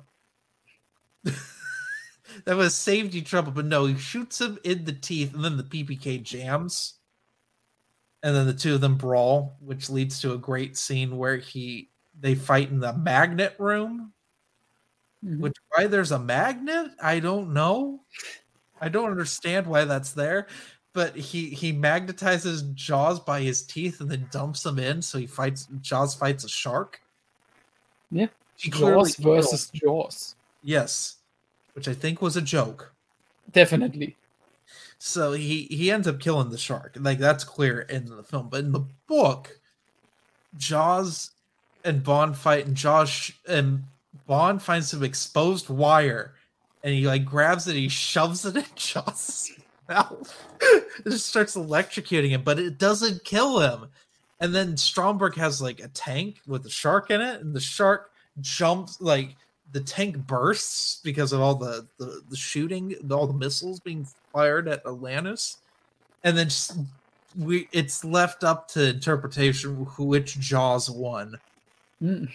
[2.46, 3.52] that was have saved you trouble.
[3.52, 6.96] But no, he shoots him in the teeth, and then the PPK jams,
[8.24, 11.90] and then the two of them brawl, which leads to a great scene where he
[12.20, 14.14] they fight in the magnet room.
[15.26, 15.40] Mhm.
[15.40, 18.02] Which why there's a magnet, I don't know.
[18.80, 20.48] I don't understand why that's there.
[20.94, 25.26] But he he magnetizes Jaws by his teeth and then dumps him in, so he
[25.28, 27.00] fights Jaws fights a shark.
[28.12, 28.28] Yeah.
[28.58, 30.36] Jaws versus Jaws.
[30.64, 31.16] yes,
[31.74, 32.94] which I think was a joke.
[33.52, 34.16] Definitely.
[35.04, 36.96] So he he ends up killing the shark.
[37.00, 39.60] Like that's clear in the film, but in the book,
[40.58, 41.32] Jaws
[41.84, 43.84] and Bond fight, and Jaws and
[44.28, 46.36] Bond finds some exposed wire,
[46.84, 49.52] and he like grabs it, he shoves it in Jaws'
[49.90, 50.40] mouth.
[50.62, 53.90] it just starts electrocuting him, but it doesn't kill him.
[54.40, 58.12] And then Stromberg has like a tank with a shark in it, and the shark
[58.40, 59.36] jumps like
[59.72, 64.68] the tank bursts because of all the the, the shooting, all the missiles being fired
[64.68, 65.58] at Atlantis,
[66.24, 66.78] and then just,
[67.38, 71.38] we it's left up to interpretation which Jaws won.
[72.02, 72.32] Mm.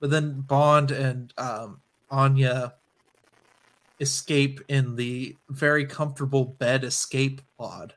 [0.00, 1.80] But then Bond and um,
[2.10, 2.74] Anya
[4.00, 7.94] escape in the very comfortable bed escape pod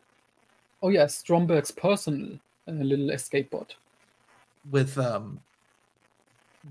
[0.82, 3.74] Oh yeah, Stromberg's personal uh, little escape pod.
[4.72, 5.40] with um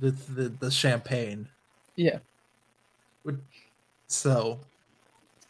[0.00, 1.48] with the, the champagne.
[1.96, 2.18] Yeah.
[4.06, 4.60] So,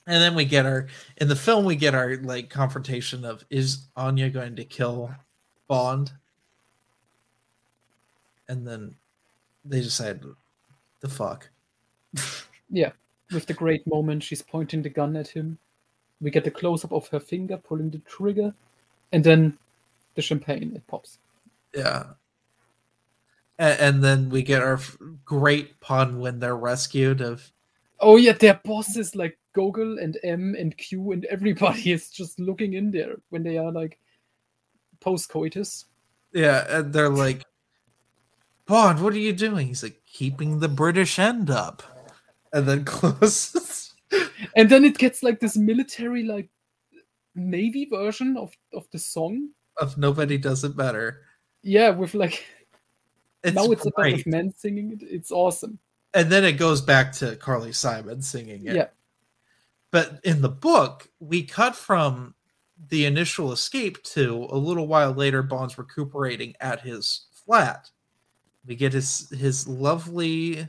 [0.08, 0.86] and then we get our
[1.18, 5.14] in the film we get our like confrontation of is Anya going to kill
[5.68, 6.12] Bond?
[8.48, 8.94] And then
[9.64, 10.22] they decide
[11.00, 11.48] the fuck.
[12.70, 12.90] Yeah.
[13.32, 15.56] With the great moment, she's pointing the gun at him.
[16.20, 18.52] We get a close up of her finger pulling the trigger,
[19.10, 19.56] and then
[20.14, 21.16] the champagne it pops.
[21.74, 22.04] Yeah.
[23.58, 27.50] And, and then we get our f- great pun when they're rescued of
[28.00, 32.74] Oh yeah, their bosses like Gogol and M and Q and everybody is just looking
[32.74, 33.98] in there when they are like
[35.00, 35.86] post coitus.
[36.32, 37.42] yeah, and they're like
[38.66, 39.66] Bond, what are you doing?
[39.66, 41.82] He's like keeping the British end up.
[42.52, 43.94] And then closes
[44.54, 46.50] And then it gets like this military like
[47.34, 49.50] navy version of of the song.
[49.80, 51.22] of nobody does it better.
[51.62, 52.44] Yeah, with like
[53.42, 55.02] It's now it's a bunch of men singing it.
[55.02, 55.78] It's awesome.
[56.14, 58.76] and then it goes back to Carly Simon singing it.
[58.76, 58.88] Yeah.
[59.90, 62.34] But in the book, we cut from
[62.90, 67.90] the initial escape to a little while later, Bond's recuperating at his flat.
[68.66, 70.68] We get his his lovely.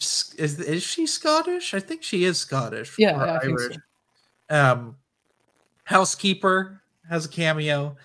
[0.00, 1.74] Is, is she Scottish?
[1.74, 2.96] I think she is Scottish.
[2.98, 3.70] Yeah, or yeah, I think so.
[4.50, 4.96] Um,
[5.84, 7.96] housekeeper has a cameo,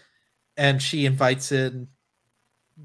[0.58, 1.88] and she invites in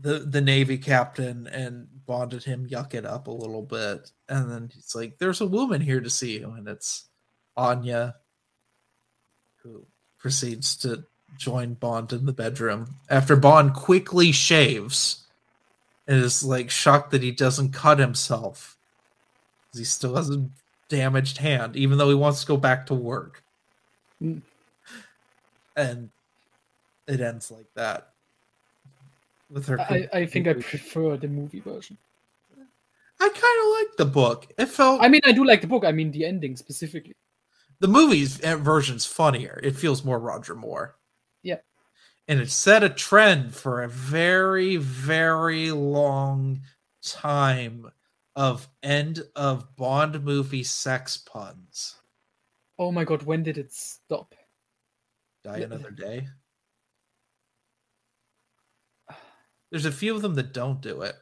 [0.00, 4.70] the the Navy captain and bonded him yuck it up a little bit, and then
[4.72, 7.08] he's like, "There's a woman here to see you," and it's
[7.56, 8.16] Anya,
[9.62, 9.84] who
[10.18, 11.04] proceeds to
[11.36, 15.26] join Bond in the bedroom after Bond quickly shaves
[16.06, 18.76] and is like shocked that he doesn't cut himself.
[19.74, 20.46] He still has a
[20.88, 23.42] damaged hand, even though he wants to go back to work.
[24.22, 24.42] Mm.
[25.76, 26.10] And
[27.06, 28.10] it ends like that.
[29.50, 31.96] With her I, I think I prefer the movie version.
[33.20, 34.52] I kind of like the book.
[34.58, 35.84] It felt I mean, I do like the book.
[35.84, 37.14] I mean, the ending specifically.
[37.82, 39.58] The movie's uh, version's funnier.
[39.60, 40.94] It feels more Roger Moore.
[41.42, 41.64] Yep.
[42.28, 46.60] And it set a trend for a very, very long
[47.02, 47.90] time
[48.36, 51.96] of end of Bond movie sex puns.
[52.78, 54.32] Oh my god, when did it stop?
[55.42, 56.28] Die another day.
[59.72, 61.16] There's a few of them that don't do it.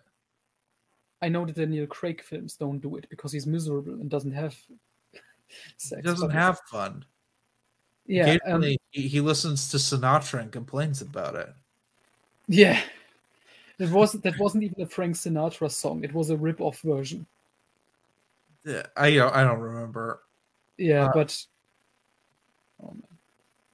[1.22, 4.32] I know that the Daniel Craig films don't do it because he's miserable and doesn't
[4.32, 4.54] have
[5.76, 6.00] sex.
[6.00, 7.04] He doesn't have fun.
[8.06, 11.48] Yeah, um, he, he listens to Sinatra and complains about it.
[12.48, 12.80] yeah.
[13.78, 16.04] That wasn't that wasn't even a Frank Sinatra song.
[16.04, 17.24] It was a rip-off version.
[18.64, 20.20] Yeah, I don't- I don't remember.
[20.76, 21.46] Yeah, Uh, but
[22.82, 23.02] oh, man.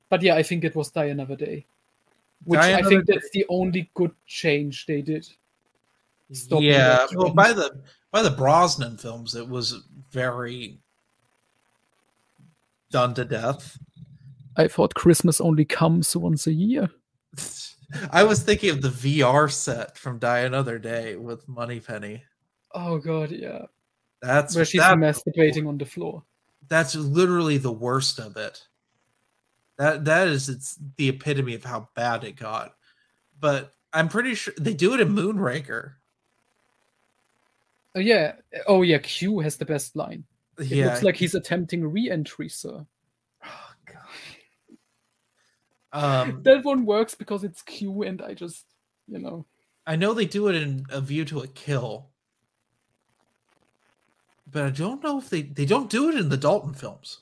[0.09, 1.67] but yeah, I think it was Die Another Day,
[2.45, 3.15] which Die I think Day.
[3.15, 5.27] that's the only good change they did.
[6.33, 7.81] Stop yeah, well, by the
[8.13, 9.83] by the Brosnan films, it was
[10.13, 10.79] very
[12.97, 13.77] done to death.
[14.57, 16.89] I thought Christmas only comes once a year.
[18.11, 22.23] I was thinking of the VR set from Die Another Day with Moneypenny.
[22.75, 23.67] Oh god, yeah,
[24.23, 26.23] That's where she's that- masturbating on the floor.
[26.69, 28.67] that's literally the worst of it.
[29.77, 32.77] That that is it's the epitome of how bad it got.
[33.39, 35.93] But I'm pretty sure they do it in Moonraker.
[37.95, 38.37] Oh yeah,
[38.67, 38.99] oh yeah.
[38.99, 40.25] Q has the best line.
[40.59, 40.87] It yeah.
[40.87, 42.87] looks like he's attempting re-entry, sir.
[43.45, 43.99] Oh, God.
[45.93, 48.65] Um, That one works because it's Q, and I just,
[49.07, 49.47] you know,
[49.87, 52.09] I know they do it in A View to a Kill,
[54.51, 57.21] but I don't know if they they don't do it in the Dalton films.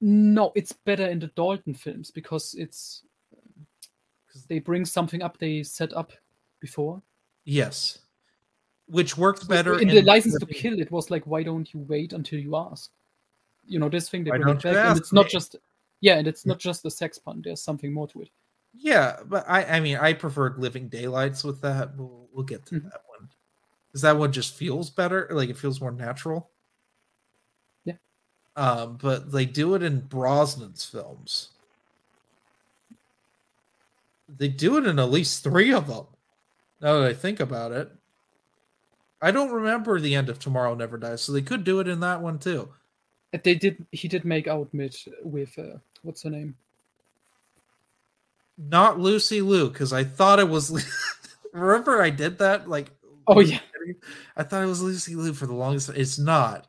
[0.00, 3.02] no, it's better in the Dalton films because it's
[4.26, 6.12] because they bring something up they set up
[6.60, 7.02] before.
[7.44, 7.98] Yes,
[8.90, 10.78] which worked better in the License to Kill.
[10.80, 12.90] It was like, why don't you wait until you ask?
[13.66, 15.30] You know, this thing they bring it don't you back, and it's not me?
[15.30, 15.56] just
[16.00, 17.40] yeah, and it's not just a sex pun.
[17.42, 18.30] There's something more to it.
[18.74, 21.96] Yeah, but I I mean I preferred Living Daylights with that.
[21.96, 22.84] We'll we'll get to Mhm.
[22.84, 23.28] that one
[23.88, 25.28] because that one just feels better.
[25.30, 26.50] Like it feels more natural.
[27.84, 27.94] Yeah.
[28.56, 31.50] Um, but they do it in Brosnan's films.
[34.28, 36.06] They do it in at least three of them.
[36.80, 37.90] Now that I think about it,
[39.22, 42.00] I don't remember the end of Tomorrow Never Dies, so they could do it in
[42.00, 42.70] that one too.
[43.44, 43.86] They did.
[43.92, 46.56] He did make out mid with uh, what's her name?
[48.58, 50.84] Not Lucy Liu, because I thought it was.
[51.52, 52.90] remember, I did that like
[53.32, 53.60] Oh yeah,
[54.36, 55.90] I thought it was Lucy Liu for the longest.
[55.90, 56.66] It's not.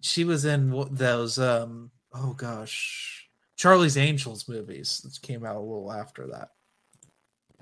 [0.00, 1.38] She was in those.
[1.38, 6.48] um Oh gosh, Charlie's Angels movies that came out a little after that.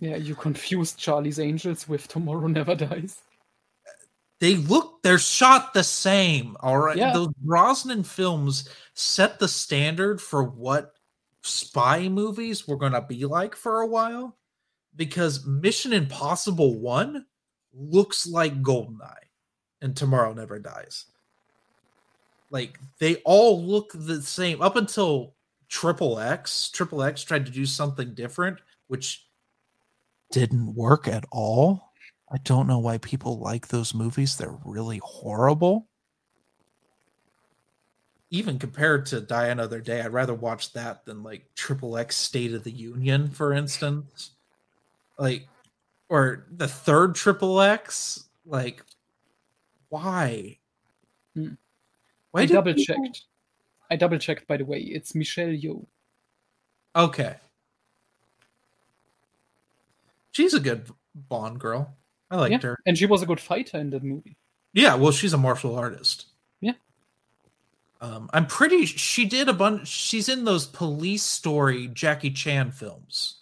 [0.00, 0.16] Yeah.
[0.16, 3.20] You confused Charlie's Angels with Tomorrow Never Dies.
[4.40, 5.02] They look.
[5.02, 6.56] They're shot the same.
[6.60, 6.96] All right.
[6.96, 7.12] Yeah.
[7.12, 10.92] Those Brosnan films set the standard for what
[11.42, 14.36] spy movies were going to be like for a while,
[14.94, 17.26] because Mission Impossible One
[17.72, 19.28] looks like Goldeneye,
[19.82, 21.06] and Tomorrow Never Dies.
[22.50, 25.34] Like they all look the same up until
[25.68, 26.70] Triple X.
[26.70, 29.27] Triple X tried to do something different, which
[30.30, 31.92] didn't work at all.
[32.30, 34.36] I don't know why people like those movies.
[34.36, 35.88] They're really horrible.
[38.30, 42.52] Even compared to Die Another Day, I'd rather watch that than like Triple X State
[42.52, 44.32] of the Union, for instance.
[45.18, 45.48] Like,
[46.10, 48.28] or the third Triple X.
[48.44, 48.84] Like,
[49.88, 50.59] why?
[51.34, 51.55] Hmm.
[52.32, 53.22] Why I do double people- checked.
[53.90, 54.80] I double checked, by the way.
[54.80, 55.86] It's Michelle Yeoh.
[56.94, 57.36] Okay.
[60.39, 61.97] She's a good Bond girl.
[62.31, 62.78] I liked Yeah, her.
[62.86, 64.36] and she was a good fighter in that movie.
[64.73, 66.27] Yeah, well, she's a martial artist.
[66.60, 66.74] Yeah.
[68.01, 68.86] Um, I'm pretty.
[68.86, 69.89] She did a bunch.
[69.89, 73.39] She's in those police story Jackie Chan films.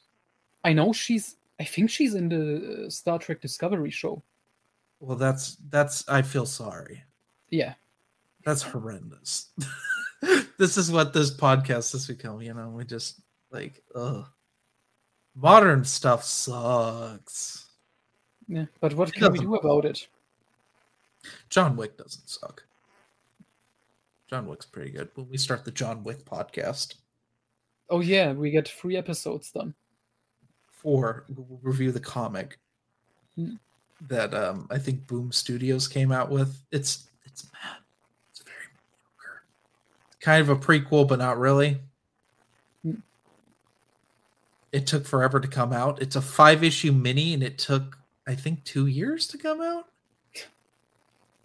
[0.65, 1.37] I know she's.
[1.61, 4.23] I think she's in the Star Trek Discovery show.
[4.99, 6.09] Well, that's that's.
[6.09, 7.05] I feel sorry.
[7.51, 7.75] Yeah,
[8.43, 9.51] That's horrendous.
[10.57, 12.41] this is what this podcast has become.
[12.41, 13.21] You know, we just
[13.51, 14.25] like, ugh.
[15.37, 17.67] Modern stuff sucks.
[18.49, 18.65] yeah.
[18.81, 20.07] But what It can we do about it?
[21.51, 22.65] John Wick doesn't suck.
[24.29, 25.09] John Wick's pretty good.
[25.15, 26.95] When we start the John Wick podcast,
[27.91, 29.75] Oh yeah, we get three episodes done.
[30.71, 32.59] for we'll review the comic
[33.37, 33.55] Hmm.
[34.09, 36.59] that um I think Boom Studios came out with.
[36.73, 37.77] It's it's mad.
[38.31, 39.43] It's very mediocre.
[40.21, 41.81] Kind of a prequel, but not really.
[44.77, 46.03] It took forever to come out.
[46.03, 47.97] It's a five issue mini, and it took
[48.27, 49.87] I think two years to come out.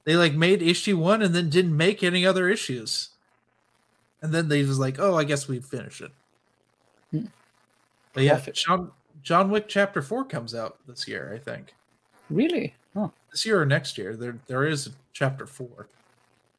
[0.04, 3.12] They like made issue one and then didn't make any other issues.
[4.22, 6.12] And then they was like, "Oh, I guess we finish it."
[7.12, 7.28] Hmm.
[8.12, 8.92] But yeah, John
[9.24, 11.74] John Wick Chapter Four comes out this year, I think.
[12.30, 12.76] Really?
[12.98, 15.88] Oh, This year or next year, there there is Chapter Four.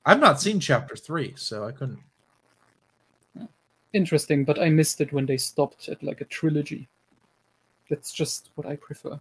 [0.06, 1.98] I've not seen Chapter Three, so I couldn't.
[3.92, 4.44] Interesting.
[4.44, 6.88] But I missed it when they stopped at like a trilogy.
[7.90, 9.20] That's just what I prefer.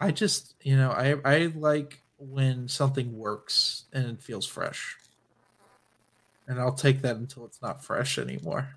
[0.00, 4.96] I just, you know, I I like when something works and it feels fresh,
[6.48, 8.68] and I'll take that until it's not fresh anymore.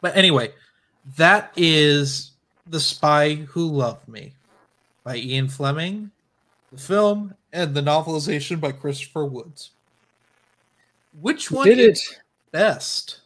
[0.00, 0.52] But anyway,
[1.16, 2.32] that is
[2.66, 4.32] the Spy Who Loved Me
[5.04, 6.10] by Ian Fleming,
[6.72, 9.72] the film, and the novelization by Christopher Woods.
[11.20, 12.21] Which one did is it.
[12.52, 13.20] Best?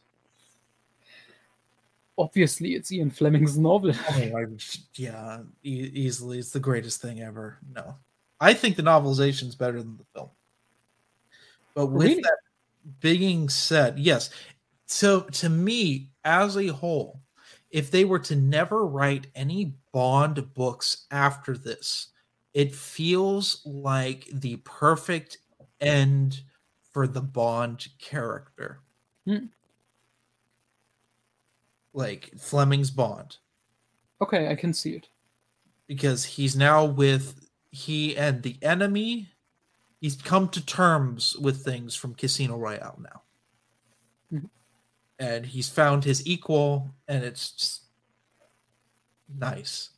[2.19, 3.93] Obviously, it's Ian Fleming's novel.
[4.11, 4.47] Oh, I,
[4.95, 6.39] yeah, e- easily.
[6.39, 7.59] It's the greatest thing ever.
[7.75, 7.97] No,
[8.41, 10.31] I think the novelization is better than the film.
[11.75, 12.23] But with Really?
[12.23, 12.39] that
[13.01, 14.31] being said, yes.
[14.87, 17.21] So to me, as a whole,
[17.71, 22.09] if they were to never write any Bond books after this,
[22.55, 25.39] it feels like the perfect
[25.81, 26.41] end
[26.93, 28.81] for the Bond character.
[29.27, 29.47] Hmm.
[31.93, 33.37] Like Fleming's Bond
[34.21, 35.09] Okay, I can see it.
[35.87, 39.29] because he's now with he and the enemy
[40.01, 43.23] he's come to terms with things from casino royale now
[44.33, 44.49] Mhm.
[45.19, 47.83] and he's found his equal and it's just
[49.29, 49.91] nice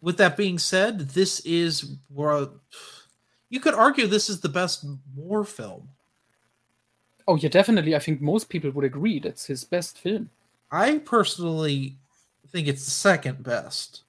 [0.00, 2.48] with that being said this is where
[3.48, 4.84] you could argue this is the best
[5.14, 5.88] Moore film
[7.28, 7.94] Oh yeah, definitely.
[7.94, 10.30] I think most people would agree that's his best film.
[10.70, 11.96] i personally
[12.48, 14.02] think it's the second best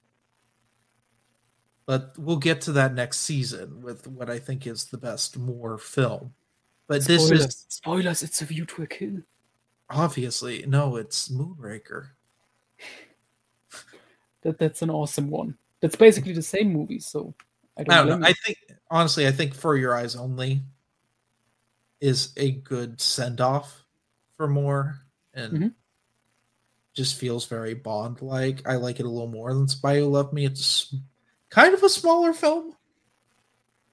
[1.86, 5.78] but we'll get to that next season with what i think is the best Moore
[5.78, 6.34] film
[6.86, 8.22] but this is Spoilers.
[8.22, 9.22] It's a view to a kill.
[9.90, 12.08] obviously no it's moonraker
[14.42, 15.56] That that's an awesome one.
[15.80, 17.00] That's basically the same movie.
[17.00, 17.32] So
[17.78, 18.58] I don't, i don't know i think
[18.90, 20.60] honestly i think for your eyes only
[22.04, 23.86] is a good send-off
[24.36, 25.00] for Moore
[25.32, 25.74] and Mhm.
[26.92, 30.32] just feels very bond like i like it a little more than spy who loved
[30.34, 30.94] me it's
[31.48, 32.76] kind of a smaller film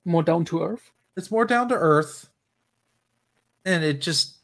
[0.03, 0.91] more down to earth.
[1.15, 2.29] it's more down to earth
[3.65, 4.39] and it just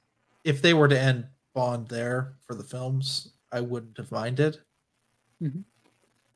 [0.45, 4.60] if they were to end bond there for the films i wouldn't have minded
[5.41, 5.65] Mhm.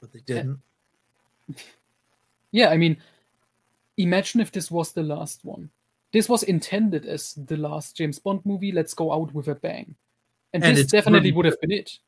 [0.02, 0.60] but they didn't
[2.53, 2.98] Yeah, I mean,
[3.95, 5.70] imagine if this was the last one.
[6.13, 8.71] This was intended as the last James Bond movie.
[8.71, 9.95] Let's go out with a bang,
[10.53, 11.99] and, And this definitely really would have been it.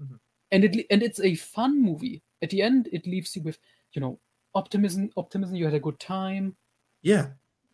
[0.00, 0.18] Mhm.
[0.52, 2.22] And it and it's a fun movie.
[2.42, 3.58] At the end, it leaves you with
[3.92, 4.18] you know
[4.54, 5.10] optimism.
[5.16, 5.54] Optimism.
[5.56, 6.56] You had a good time,
[7.02, 7.28] yeah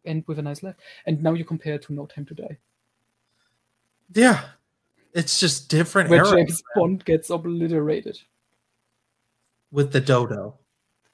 [0.05, 0.77] and with a nice laugh.
[1.07, 2.59] And now you compare it to No Time to Die,
[4.15, 4.51] yeah
[5.15, 8.19] it's just different where eras James Bond gets obliterated.
[9.73, 10.59] with the dodo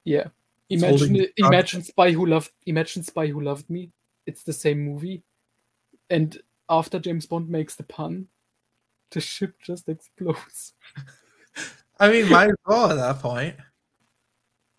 [0.05, 0.29] Yeah.
[0.69, 3.91] Imagine imagine Spy Who Loved imagine Spy Who Loved Me.
[4.27, 5.23] It's the same movie.
[6.11, 6.39] And
[6.69, 8.29] after James Bond makes the pun,
[9.11, 10.75] the ship just explodes.
[11.99, 13.57] I mean, might as well at that point.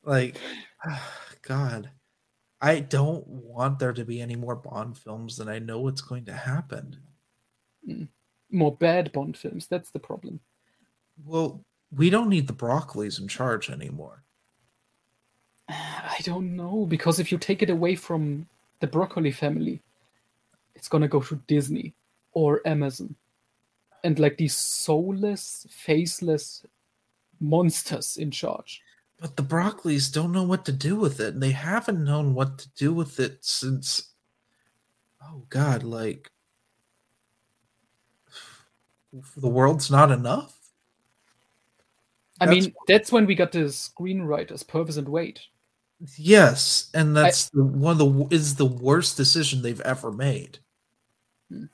[0.04, 0.38] Like,
[1.42, 1.90] God,
[2.62, 6.26] I don't want there to be any more Bond films and I know what's going
[6.26, 6.98] to happen.
[7.88, 8.08] Mm.
[8.52, 10.40] More bad Bond films, that's the problem.
[11.26, 11.64] Well,
[11.96, 14.24] we don't need the Broccoli's in charge anymore.
[15.70, 18.48] I don't know, because if you take it away from
[18.84, 19.82] the Broccoli family,
[20.76, 21.94] it's gonna go to Disney
[22.34, 23.16] or Amazon.
[24.04, 26.66] And like these soulless, faceless
[27.40, 28.82] monsters in charge.
[29.22, 32.58] But the Broccoli's don't know what to do with it, and they haven't known what
[32.58, 34.10] to do with it since.
[35.24, 36.30] oh god, like
[39.38, 40.60] the world's not enough.
[42.42, 45.40] I That's- mean, that's when we got the screenwriters, Purvis and Wade.
[46.18, 50.60] Yes, and that's the, one of the is the worst decision they've ever made.
[51.50, 51.66] Hmm.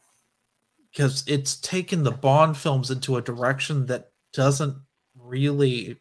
[0.92, 4.76] Because it's taken the Bond films into a direction that doesn't
[5.16, 6.00] really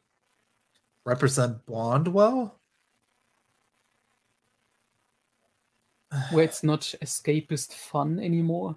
[1.05, 2.59] represent Bond well.
[6.31, 8.77] where it's not escapist fun anymore.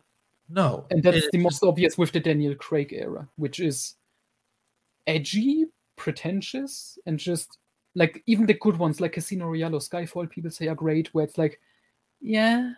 [0.49, 3.95] No, And that's the most obvious with the Daniel Craig era, which is
[5.07, 5.65] edgy,
[5.95, 7.57] pretentious, and just
[7.95, 11.25] like even the good ones like Casino Royale or Skyfall, people say are great, where
[11.25, 11.59] it's like,
[12.21, 12.71] yeah,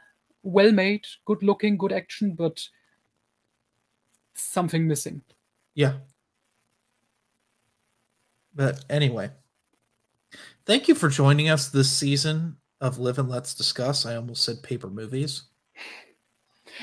[0.44, 2.68] well made, good looking, good action, but
[4.36, 5.22] something missing.
[5.76, 5.94] Yeah.
[8.56, 9.32] But anyway,
[10.66, 14.06] thank you for joining us this season of Live and Let's Discuss.
[14.06, 15.44] I almost said paper movies.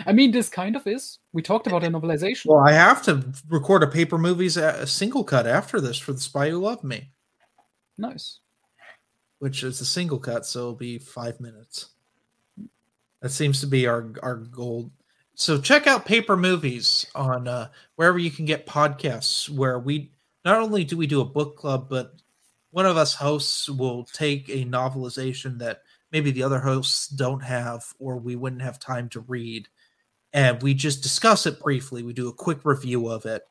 [0.07, 1.19] I mean, this kind of is.
[1.33, 2.47] We talked about a novelization.
[2.47, 6.13] Well, I have to record a paper movies a a single cut after this for
[6.13, 7.11] The Spy Who Loved Me,
[8.01, 8.41] nice.
[9.39, 11.91] which is a single cut, so it'll be five minutes.
[13.23, 14.91] That seems to be our our goal.
[15.35, 19.49] So check out Paper Movies on uh, wherever you can get podcasts.
[19.49, 20.13] Where we
[20.45, 22.15] not only do we do a book club, but
[22.71, 25.83] one of us hosts will take a novelization that
[26.13, 29.69] maybe the other hosts don't have, or we wouldn't have time to read,
[30.33, 32.03] and we just discuss it briefly.
[32.03, 33.43] We do a quick review of it,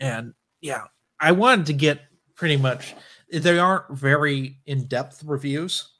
[0.00, 0.84] and yeah,
[1.20, 2.00] I wanted to get
[2.36, 2.94] pretty much.
[3.32, 5.92] They aren't very in depth reviews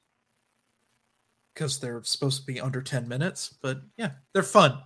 [1.53, 4.77] because they're supposed to be under 10 minutes, but yeah, they're fun.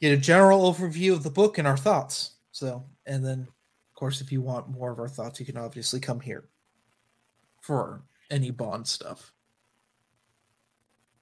[0.00, 2.36] Get a general overview of the book and our thoughts.
[2.50, 6.00] So, and then, of course, if you want more of our thoughts, you can obviously
[6.00, 6.48] come here
[7.60, 9.32] for any Bond stuff.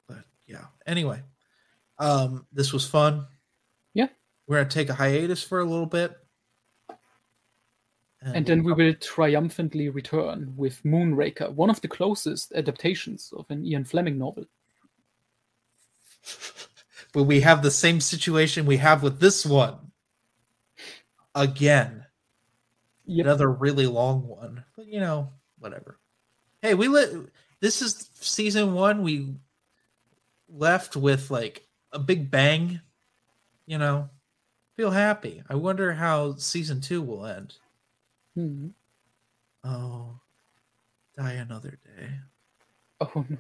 [0.07, 1.23] But yeah, anyway,
[1.99, 3.27] um, this was fun.
[3.93, 4.09] Yeah.
[4.47, 6.17] We're going to take a hiatus for a little bit.
[8.25, 13.47] Uh, and then we will triumphantly return with Moonraker, one of the closest adaptations of
[13.51, 14.45] an Ian Fleming novel.
[17.13, 19.93] but we have the same situation we have with this one.
[21.35, 22.05] Again.
[23.07, 23.27] Yep.
[23.27, 25.99] another really long one but you know whatever.
[26.63, 27.11] Hey we let
[27.59, 29.35] this is season one we
[30.49, 32.81] left with like a big bang
[33.71, 34.11] you know?
[34.77, 35.45] Feel happy.
[35.49, 37.55] I wonder how season two will end
[38.41, 38.69] Hmm.
[39.65, 40.19] oh
[41.19, 42.09] die another day
[43.03, 43.39] Oh no.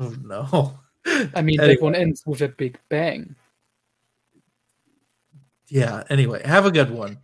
[0.00, 0.78] oh no
[1.34, 1.74] I mean, Anyway.
[1.76, 3.36] that one ends with a big bang.
[5.68, 7.18] yeah anyway have a good one